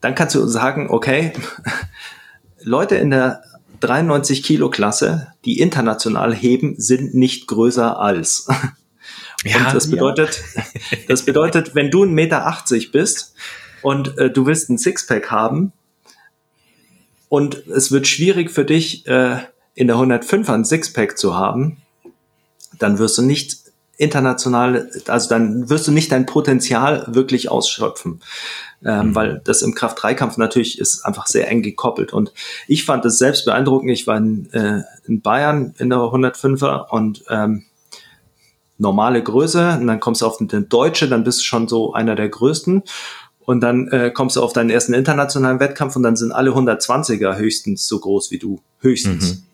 [0.00, 1.32] dann kannst du sagen, okay,
[2.60, 3.42] Leute in der
[3.80, 8.48] 93 Kilo Klasse, die international heben, sind nicht größer als.
[9.44, 10.62] Ja, und das bedeutet, ja.
[11.06, 12.60] das bedeutet, wenn du 1,80 Meter
[12.90, 13.34] bist
[13.82, 15.72] und äh, du willst ein Sixpack haben
[17.28, 19.38] und es wird schwierig für dich, äh,
[19.78, 21.76] in der 105er ein Sixpack zu haben,
[22.80, 23.58] dann wirst du nicht
[23.96, 28.20] international, also dann wirst du nicht dein Potenzial wirklich ausschöpfen,
[28.84, 29.14] ähm, mhm.
[29.14, 32.12] weil das im Kraft-3-Kampf natürlich ist einfach sehr eng gekoppelt.
[32.12, 32.32] Und
[32.66, 33.92] ich fand es selbst beeindruckend.
[33.92, 37.62] Ich war in, äh, in Bayern in der 105er und ähm,
[38.78, 42.16] normale Größe und dann kommst du auf den Deutsche, dann bist du schon so einer
[42.16, 42.82] der größten
[43.40, 47.36] und dann äh, kommst du auf deinen ersten internationalen Wettkampf und dann sind alle 120er
[47.36, 49.36] höchstens so groß wie du, höchstens.
[49.36, 49.47] Mhm.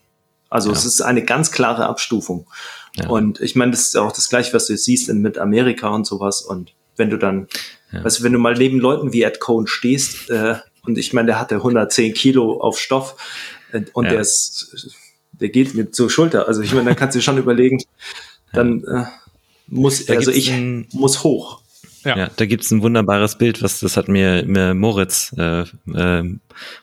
[0.55, 0.77] Also ja.
[0.77, 2.47] es ist eine ganz klare Abstufung.
[2.95, 3.09] Ja.
[3.09, 6.07] Und ich meine, das ist auch das gleiche, was du siehst in, mit Amerika und
[6.07, 6.43] sowas.
[6.43, 7.49] Und wenn du dann,
[7.91, 8.05] ja.
[8.05, 10.55] weißt du, wenn du mal neben Leuten wie Ed Cohn stehst, äh,
[10.87, 13.17] und ich meine, der hatte 110 Kilo auf Stoff
[13.73, 14.95] äh, und der ist,
[15.33, 16.47] der geht mir zur Schulter.
[16.47, 17.83] Also ich meine, da kannst du schon überlegen,
[18.53, 19.07] dann äh,
[19.67, 20.53] muss, da also ich
[20.93, 21.63] muss hoch.
[22.05, 22.17] Ja.
[22.17, 26.23] ja, da gibt's ein wunderbares Bild, was das hat mir, mir Moritz äh, äh,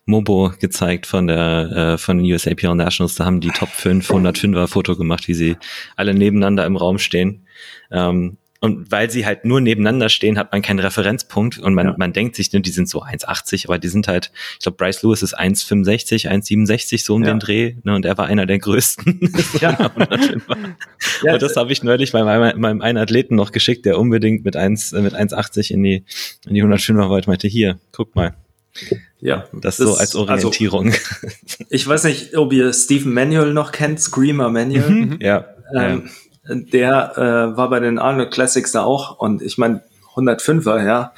[0.05, 3.15] Mobo gezeigt von der äh, von den USAPL Nationals.
[3.15, 5.57] Da haben die Top 5 105er Foto gemacht, wie sie
[5.95, 7.45] alle nebeneinander im Raum stehen.
[7.91, 11.95] Ähm, und weil sie halt nur nebeneinander stehen, hat man keinen Referenzpunkt und man, ja.
[11.97, 15.01] man denkt sich, ne, die sind so 1,80, aber die sind halt, ich glaube, Bryce
[15.01, 17.33] Lewis ist 1,65, 1,67 so um ja.
[17.33, 19.19] den Dreh, ne, und er war einer der größten.
[19.61, 19.91] Ja.
[21.23, 24.45] ja und das habe ich neulich bei meinem, meinem einen Athleten noch geschickt, der unbedingt
[24.45, 26.03] mit 1, mit 1,80 in die,
[26.45, 28.35] in die 100 war, wollte, meinte, hier, guck mal.
[29.19, 29.47] Ja.
[29.53, 30.87] Das, das so als also Orientierung.
[30.87, 34.89] Also, ich weiß nicht, ob ihr Stephen Manuel noch kennt, Screamer Manuel.
[34.89, 35.17] Mhm.
[35.19, 35.45] ja.
[35.75, 36.09] Ähm,
[36.55, 39.83] der äh, war bei den Arnold Classics da auch und ich meine
[40.15, 41.13] 105er, ja,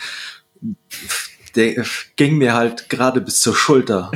[1.56, 4.12] der ging mir halt gerade bis zur Schulter.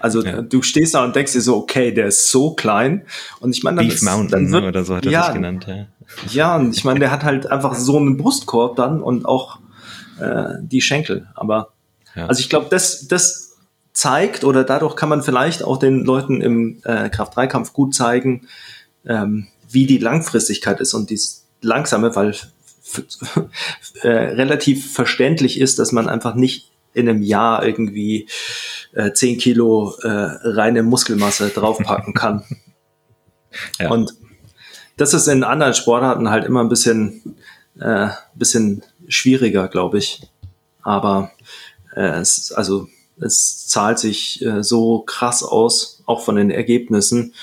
[0.00, 0.42] Also ja.
[0.42, 3.06] du stehst da und denkst dir so, okay, der ist so klein
[3.40, 5.34] und ich meine, dann Beef ist, Mountain dann wird, oder so hat er ja, sich
[5.34, 5.66] genannt.
[5.68, 5.86] Ja.
[6.30, 9.60] ja, und ich meine, der hat halt einfach so einen Brustkorb dann und auch
[10.18, 11.28] äh, die Schenkel.
[11.34, 11.72] Aber
[12.16, 12.26] ja.
[12.26, 13.56] also ich glaube, das, das
[13.92, 18.48] zeigt oder dadurch kann man vielleicht auch den Leuten im äh, Kraft-3-Kampf gut zeigen,
[19.06, 22.34] ähm, wie die Langfristigkeit ist und dies langsame, weil
[24.02, 28.28] äh, relativ verständlich ist, dass man einfach nicht in einem Jahr irgendwie
[28.92, 32.44] äh, 10 Kilo äh, reine Muskelmasse draufpacken kann.
[33.78, 33.90] ja.
[33.90, 34.14] Und
[34.96, 37.36] das ist in anderen Sportarten halt immer ein bisschen,
[37.80, 40.28] äh, bisschen schwieriger, glaube ich.
[40.82, 41.32] Aber
[41.96, 42.88] äh, es, also
[43.20, 47.34] es zahlt sich äh, so krass aus, auch von den Ergebnissen.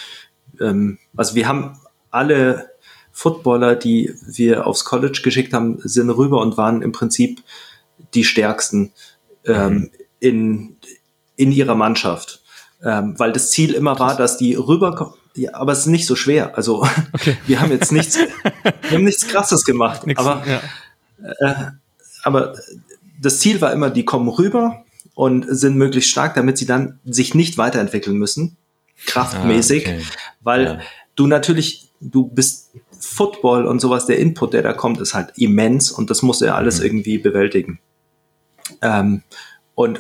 [0.60, 1.80] Ähm, also wir haben
[2.12, 2.70] alle
[3.12, 7.44] Footballer, die wir aufs College geschickt haben, sind rüber und waren im Prinzip
[8.14, 8.92] die stärksten
[9.46, 9.92] ähm, mhm.
[10.20, 10.78] in,
[11.36, 12.42] in ihrer Mannschaft.
[12.82, 15.14] Ähm, weil das Ziel immer war, dass die rüberkommen.
[15.36, 16.58] Ja, aber es ist nicht so schwer.
[16.58, 17.38] Also okay.
[17.46, 20.08] wir haben jetzt nichts, wir haben nichts Krasses gemacht.
[20.08, 20.62] Nix, aber, ja.
[21.40, 21.72] äh,
[22.24, 22.56] aber
[23.22, 27.36] das Ziel war immer, die kommen rüber und sind möglichst stark, damit sie dann sich
[27.36, 28.56] nicht weiterentwickeln müssen,
[29.06, 30.06] kraftmäßig, ah, okay.
[30.40, 30.80] weil ja.
[31.16, 35.92] du natürlich du bist Football und sowas, der Input, der da kommt, ist halt immens
[35.92, 36.86] und das muss er alles mhm.
[36.86, 37.80] irgendwie bewältigen.
[38.82, 39.24] Ähm,
[39.76, 40.00] und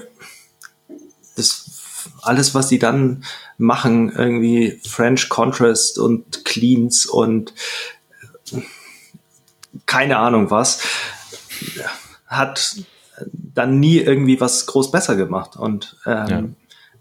[1.35, 1.65] das
[2.21, 3.23] alles, was die dann
[3.57, 7.53] machen, irgendwie French Contrast und Cleans und
[9.85, 10.81] keine Ahnung was,
[12.25, 12.77] hat
[13.31, 15.55] dann nie irgendwie was groß besser gemacht.
[15.55, 16.43] Und ähm, ja.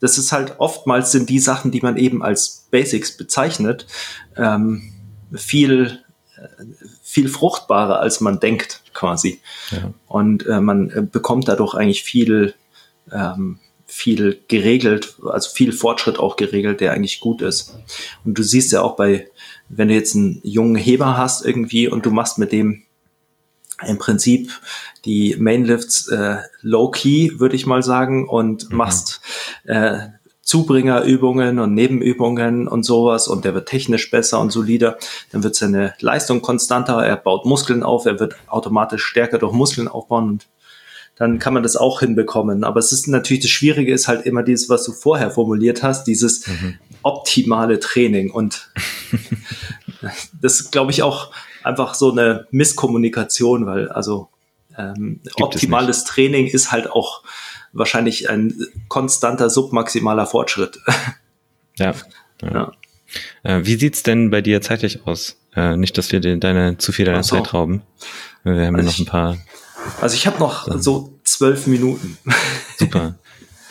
[0.01, 3.86] Das ist halt oftmals sind die Sachen, die man eben als Basics bezeichnet,
[4.36, 4.92] ähm,
[5.34, 6.01] viel,
[7.03, 9.40] viel fruchtbarer, als man denkt, quasi.
[9.70, 9.92] Ja.
[10.07, 12.55] Und äh, man äh, bekommt dadurch eigentlich viel,
[13.12, 17.78] ähm, viel geregelt, also viel Fortschritt auch geregelt, der eigentlich gut ist.
[18.24, 19.28] Und du siehst ja auch bei,
[19.68, 22.84] wenn du jetzt einen jungen Heber hast irgendwie und du machst mit dem
[23.87, 24.51] im Prinzip
[25.05, 28.76] die Mainlifts äh, low-key, würde ich mal sagen, und mhm.
[28.76, 29.20] machst
[29.64, 29.99] äh,
[30.43, 34.97] Zubringerübungen und Nebenübungen und sowas und der wird technisch besser und solider,
[35.31, 39.89] dann wird seine Leistung konstanter, er baut Muskeln auf, er wird automatisch stärker durch Muskeln
[39.89, 40.47] aufbauen und
[41.16, 42.64] dann kann man das auch hinbekommen.
[42.64, 46.05] Aber es ist natürlich das Schwierige ist halt immer dieses, was du vorher formuliert hast,
[46.05, 46.79] dieses mhm.
[47.03, 48.70] optimale Training und
[50.41, 51.31] das glaube ich, auch
[51.69, 54.31] einfach so eine Misskommunikation, weil also
[54.77, 57.23] ähm, optimales Training ist halt auch
[57.73, 58.55] wahrscheinlich ein
[58.89, 60.79] konstanter submaximaler Fortschritt.
[61.77, 61.93] Ja.
[62.43, 62.51] ja.
[62.53, 62.73] ja.
[63.43, 65.37] Äh, wie sieht's denn bei dir zeitlich aus?
[65.55, 67.37] Äh, nicht, dass wir dir deine zu viel deiner so.
[67.37, 67.83] Zeit rauben.
[68.45, 69.37] Wir haben also ja noch ein paar.
[70.01, 70.79] Also ich habe noch so.
[70.79, 72.16] so zwölf Minuten.
[72.79, 73.19] Super.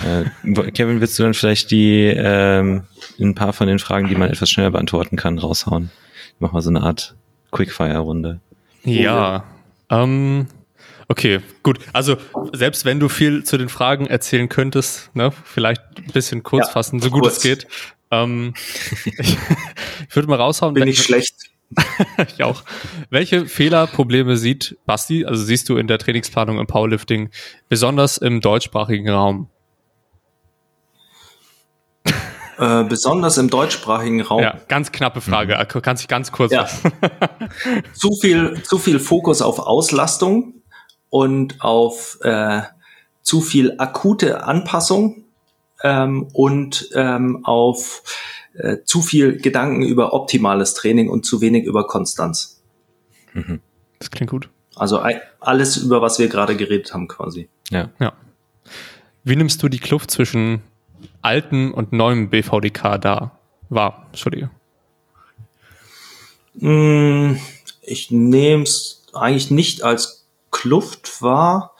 [0.05, 0.25] Äh,
[0.71, 2.83] Kevin, willst du dann vielleicht die ähm,
[3.19, 5.89] ein paar von den Fragen, die man etwas schneller beantworten kann, raushauen?
[6.27, 7.16] Ich mach mal so eine Art
[7.51, 8.39] Quickfire-Runde.
[8.83, 9.43] Ja.
[9.89, 10.47] Ähm,
[11.09, 11.79] Okay, gut.
[11.93, 12.17] Also
[12.51, 16.73] selbst wenn du viel zu den Fragen erzählen könntest, ne, vielleicht ein bisschen kurz ja,
[16.73, 17.37] fassen, so gut kurz.
[17.37, 17.67] es geht.
[18.11, 18.53] Ähm,
[19.05, 19.07] ich,
[20.09, 20.73] ich würde mal raushauen.
[20.73, 21.35] Bin ich schlecht.
[22.27, 22.63] ich auch.
[23.09, 27.29] Welche Fehlerprobleme sieht Basti, also siehst du in der Trainingsplanung im Powerlifting,
[27.69, 29.49] besonders im deutschsprachigen Raum?
[32.57, 34.41] Äh, besonders im deutschsprachigen Raum.
[34.41, 35.55] Ja, ganz knappe Frage.
[35.55, 35.81] Mhm.
[35.81, 36.51] Kannst dich ganz kurz.
[36.51, 36.67] Ja.
[37.93, 40.55] zu viel, zu viel Fokus auf Auslastung
[41.09, 42.61] und auf äh,
[43.21, 45.25] zu viel akute Anpassung
[45.83, 48.01] ähm, und ähm, auf
[48.53, 52.63] äh, zu viel Gedanken über optimales Training und zu wenig über Konstanz.
[53.33, 53.61] Mhm.
[53.99, 54.49] Das klingt gut.
[54.75, 55.03] Also
[55.39, 57.49] alles, über was wir gerade geredet haben, quasi.
[57.69, 57.89] Ja.
[57.99, 58.13] ja.
[59.23, 60.61] Wie nimmst du die Kluft zwischen
[61.27, 63.31] alten und neuem BVDK da
[63.69, 64.05] wahr?
[64.07, 64.49] Entschuldige.
[66.53, 67.35] Mm,
[67.81, 71.75] ich nehme es eigentlich nicht als Kluft war,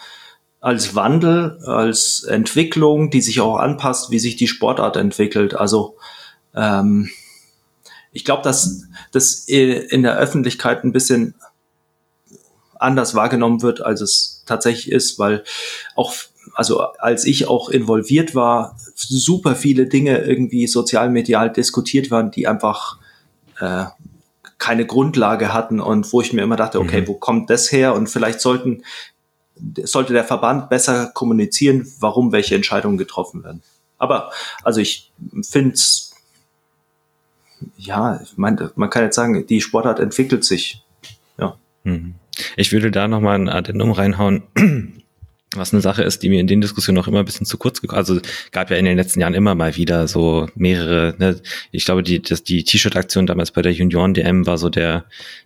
[0.60, 5.56] als Wandel, als Entwicklung, die sich auch anpasst, wie sich die Sportart entwickelt.
[5.56, 5.96] Also
[6.54, 7.10] ähm,
[8.12, 8.84] ich glaube, dass
[9.14, 11.36] das in der Öffentlichkeit ein bisschen
[12.76, 15.46] anders wahrgenommen wird, als es tatsächlich ist, weil
[15.96, 16.14] auch
[16.54, 23.00] also als ich auch involviert war, super viele Dinge irgendwie sozialmedial diskutiert waren, die einfach
[23.60, 23.86] äh,
[24.58, 27.08] keine Grundlage hatten und wo ich mir immer dachte, okay, mhm.
[27.08, 27.94] wo kommt das her?
[27.94, 28.84] Und vielleicht sollten
[29.84, 33.64] sollte der Verband besser kommunizieren, warum welche Entscheidungen getroffen werden.
[33.98, 34.32] Aber
[34.64, 35.12] also ich
[35.42, 36.14] finde es,
[37.76, 40.84] ja, ich mein, man kann jetzt sagen, die Sportart entwickelt sich.
[41.40, 41.58] Ja.
[41.84, 42.16] Mhm.
[42.56, 44.44] Ich würde da nochmal ein Addendum reinhauen
[45.56, 47.82] was eine Sache ist, die mir in den Diskussionen auch immer ein bisschen zu kurz
[47.82, 48.20] gekommen Also
[48.52, 51.40] gab ja in den letzten Jahren immer mal wieder so mehrere, ne,
[51.72, 55.06] ich glaube, die, das, die T-Shirt-Aktion damals bei der Junioren-DM war so der,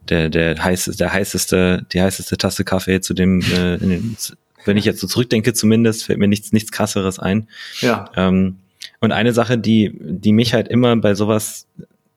[0.09, 4.17] der, der heißeste, der heißeste, die heißeste Tasse Kaffee zu dem, äh, den,
[4.65, 7.47] wenn ich jetzt so zurückdenke zumindest, fällt mir nichts, nichts krasseres ein.
[7.81, 8.09] Ja.
[8.15, 8.57] Ähm,
[8.99, 11.67] und eine Sache, die, die mich halt immer bei sowas,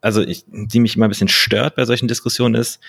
[0.00, 2.80] also ich, die mich immer ein bisschen stört bei solchen Diskussionen ist,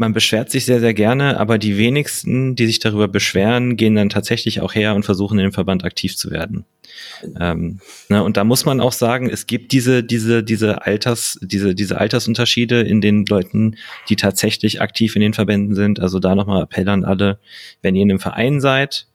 [0.00, 4.08] man beschwert sich sehr, sehr gerne, aber die wenigsten, die sich darüber beschweren, gehen dann
[4.08, 6.64] tatsächlich auch her und versuchen in dem Verband aktiv zu werden.
[7.38, 11.74] Ähm, ne, und da muss man auch sagen, es gibt diese, diese, diese Alters, diese,
[11.74, 13.76] diese Altersunterschiede in den Leuten,
[14.08, 16.00] die tatsächlich aktiv in den Verbänden sind.
[16.00, 17.38] Also da nochmal Appell an alle,
[17.82, 19.06] wenn ihr in einem Verein seid,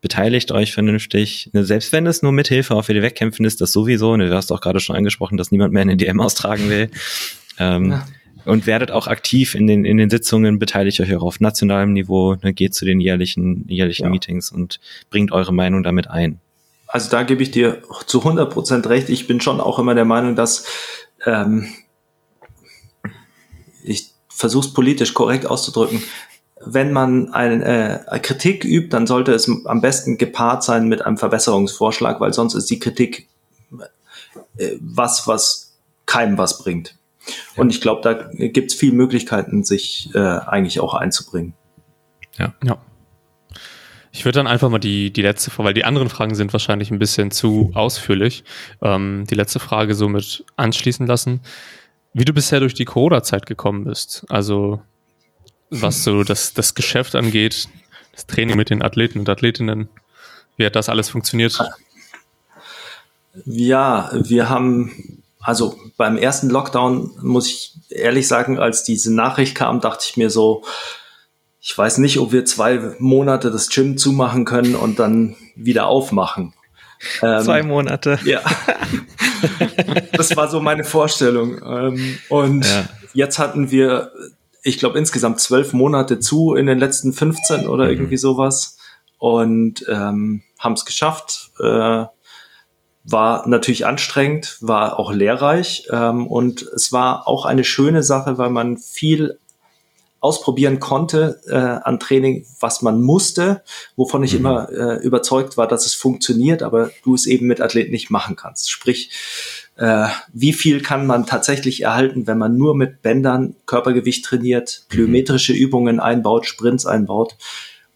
[0.00, 1.50] beteiligt euch vernünftig.
[1.52, 4.16] Ne, selbst wenn es nur Mithilfe auf die Wettkämpfen ist, das sowieso.
[4.16, 6.88] Ne, du hast auch gerade schon angesprochen, dass niemand mehr eine DM austragen will.
[7.58, 8.06] Ähm, ja
[8.44, 12.36] und werdet auch aktiv in den, in den Sitzungen, beteiligt euch auch auf nationalem Niveau,
[12.42, 14.10] ne, geht zu den jährlichen, jährlichen ja.
[14.10, 14.80] Meetings und
[15.10, 16.40] bringt eure Meinung damit ein.
[16.86, 19.08] Also da gebe ich dir zu 100 Prozent recht.
[19.10, 20.66] Ich bin schon auch immer der Meinung, dass
[21.24, 21.68] ähm,
[23.84, 26.02] ich versuche es politisch korrekt auszudrücken.
[26.62, 31.16] Wenn man eine äh, Kritik übt, dann sollte es am besten gepaart sein mit einem
[31.16, 33.28] Verbesserungsvorschlag, weil sonst ist die Kritik
[34.58, 35.76] äh, was, was
[36.06, 36.96] keinem was bringt.
[37.56, 38.14] Und ich glaube, da
[38.48, 41.54] gibt es viele Möglichkeiten, sich äh, eigentlich auch einzubringen.
[42.38, 42.54] Ja.
[42.64, 42.78] ja.
[44.12, 46.90] Ich würde dann einfach mal die, die letzte Frage, weil die anderen Fragen sind wahrscheinlich
[46.90, 48.44] ein bisschen zu ausführlich,
[48.82, 51.40] ähm, die letzte Frage somit anschließen lassen.
[52.12, 54.82] Wie du bisher durch die Corona-Zeit gekommen bist, also
[55.70, 57.68] was so das, das Geschäft angeht,
[58.12, 59.88] das Training mit den Athleten und Athletinnen,
[60.56, 61.56] wie hat das alles funktioniert?
[63.44, 69.80] Ja, wir haben also beim ersten Lockdown muss ich ehrlich sagen, als diese Nachricht kam,
[69.80, 70.62] dachte ich mir so,
[71.60, 76.54] ich weiß nicht, ob wir zwei Monate das Gym zumachen können und dann wieder aufmachen.
[77.22, 78.18] Ähm, zwei Monate.
[78.24, 78.42] Ja.
[80.12, 81.60] das war so meine Vorstellung.
[81.64, 82.88] Ähm, und ja.
[83.14, 84.12] jetzt hatten wir,
[84.62, 87.90] ich glaube, insgesamt zwölf Monate zu in den letzten 15 oder mhm.
[87.90, 88.78] irgendwie sowas
[89.18, 91.50] und ähm, haben es geschafft.
[91.60, 92.04] Äh,
[93.04, 98.50] war natürlich anstrengend, war auch lehrreich ähm, und es war auch eine schöne Sache, weil
[98.50, 99.38] man viel
[100.20, 103.62] ausprobieren konnte äh, an Training, was man musste,
[103.96, 104.40] wovon ich mhm.
[104.40, 108.36] immer äh, überzeugt war, dass es funktioniert, aber du es eben mit Athleten nicht machen
[108.36, 108.70] kannst.
[108.70, 109.10] Sprich,
[109.76, 114.94] äh, wie viel kann man tatsächlich erhalten, wenn man nur mit Bändern Körpergewicht trainiert, mhm.
[114.94, 117.36] plyometrische Übungen einbaut, Sprints einbaut.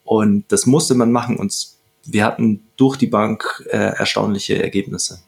[0.02, 1.73] Und das musste man machen und
[2.06, 5.20] wir hatten durch die Bank äh, erstaunliche Ergebnisse.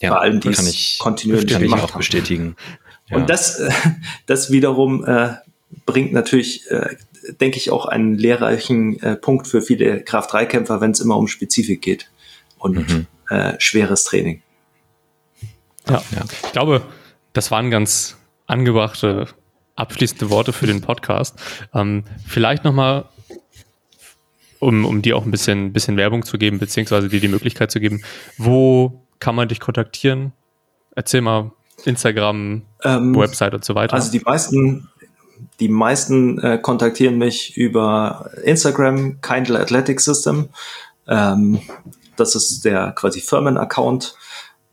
[0.00, 1.98] Ja, Bei allem, die kann ich kontinuierlich kann ich auch haben.
[1.98, 2.56] bestätigen.
[3.08, 3.16] Ja.
[3.16, 3.70] Und das, äh,
[4.26, 5.34] das wiederum äh,
[5.86, 6.96] bringt natürlich, äh,
[7.40, 11.82] denke ich, auch einen lehrreichen äh, Punkt für viele Kraft-3-Kämpfer, wenn es immer um Spezifik
[11.82, 12.10] geht
[12.58, 13.06] und mhm.
[13.28, 14.42] äh, schweres Training.
[15.88, 16.02] Ja.
[16.14, 16.82] ja, ich glaube,
[17.32, 18.16] das waren ganz
[18.46, 19.28] angebrachte
[19.76, 21.38] abschließende Worte für den Podcast.
[21.74, 23.06] Ähm, vielleicht nochmal
[24.62, 27.80] um, um dir auch ein bisschen, bisschen Werbung zu geben, beziehungsweise dir die Möglichkeit zu
[27.80, 28.04] geben.
[28.38, 30.32] Wo kann man dich kontaktieren?
[30.94, 31.50] Erzähl mal
[31.84, 33.94] Instagram, ähm, Website und so weiter.
[33.94, 34.88] Also die meisten,
[35.58, 40.50] die meisten äh, kontaktieren mich über Instagram, Kindle Athletic System.
[41.08, 41.58] Ähm,
[42.14, 44.14] das ist der quasi Firmenaccount.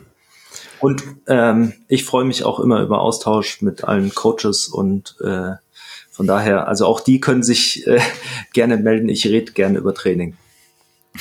[0.79, 5.53] Und ähm, ich freue mich auch immer über Austausch mit allen Coaches und äh,
[6.11, 7.99] von daher, also auch die können sich äh,
[8.53, 9.09] gerne melden.
[9.09, 10.35] Ich rede gerne über Training.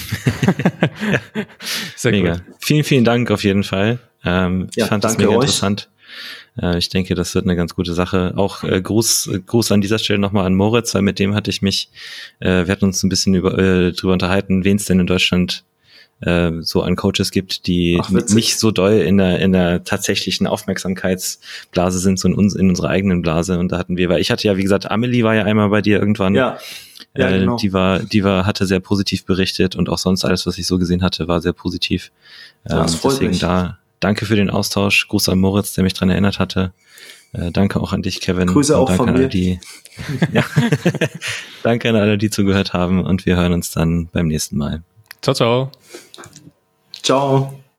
[1.97, 2.35] Sehr Mega.
[2.35, 2.43] Gut.
[2.61, 3.99] Vielen, vielen Dank auf jeden Fall.
[4.25, 5.37] Ähm, ja, ich fand das mega euch.
[5.37, 5.89] interessant.
[6.61, 8.35] Äh, ich denke, das wird eine ganz gute Sache.
[8.37, 11.63] Auch äh, Gruß, Gruß an dieser Stelle nochmal an Moritz, weil mit dem hatte ich
[11.63, 11.91] mich,
[12.41, 15.65] äh, wir hatten uns ein bisschen über, äh, drüber unterhalten, wen es denn in Deutschland
[16.21, 20.47] äh, so an Coaches gibt, die Ach, nicht so doll in der, in der tatsächlichen
[20.47, 23.59] Aufmerksamkeitsblase sind, so in, uns, in unserer eigenen Blase.
[23.59, 25.83] Und da hatten wir, weil ich hatte ja, wie gesagt, Amelie war ja einmal bei
[25.83, 26.35] dir irgendwann.
[26.35, 26.59] Ja.
[27.17, 27.57] Ja, äh, genau.
[27.57, 30.79] Die war, die war, hatte sehr positiv berichtet und auch sonst alles, was ich so
[30.79, 32.13] gesehen hatte, war sehr positiv.
[32.69, 33.41] Ähm, deswegen mich.
[33.41, 35.09] da, danke für den Austausch.
[35.09, 36.73] Gruß an Moritz, der mich dran erinnert hatte.
[37.33, 38.47] Äh, danke auch an dich, Kevin.
[38.47, 39.25] Grüße und auch danke von mir.
[39.25, 39.61] An die,
[40.33, 40.45] ja.
[41.63, 44.83] danke an alle, die zugehört haben und wir hören uns dann beim nächsten Mal.
[45.23, 45.73] Ciao, ciao.
[47.03, 47.61] Ciao.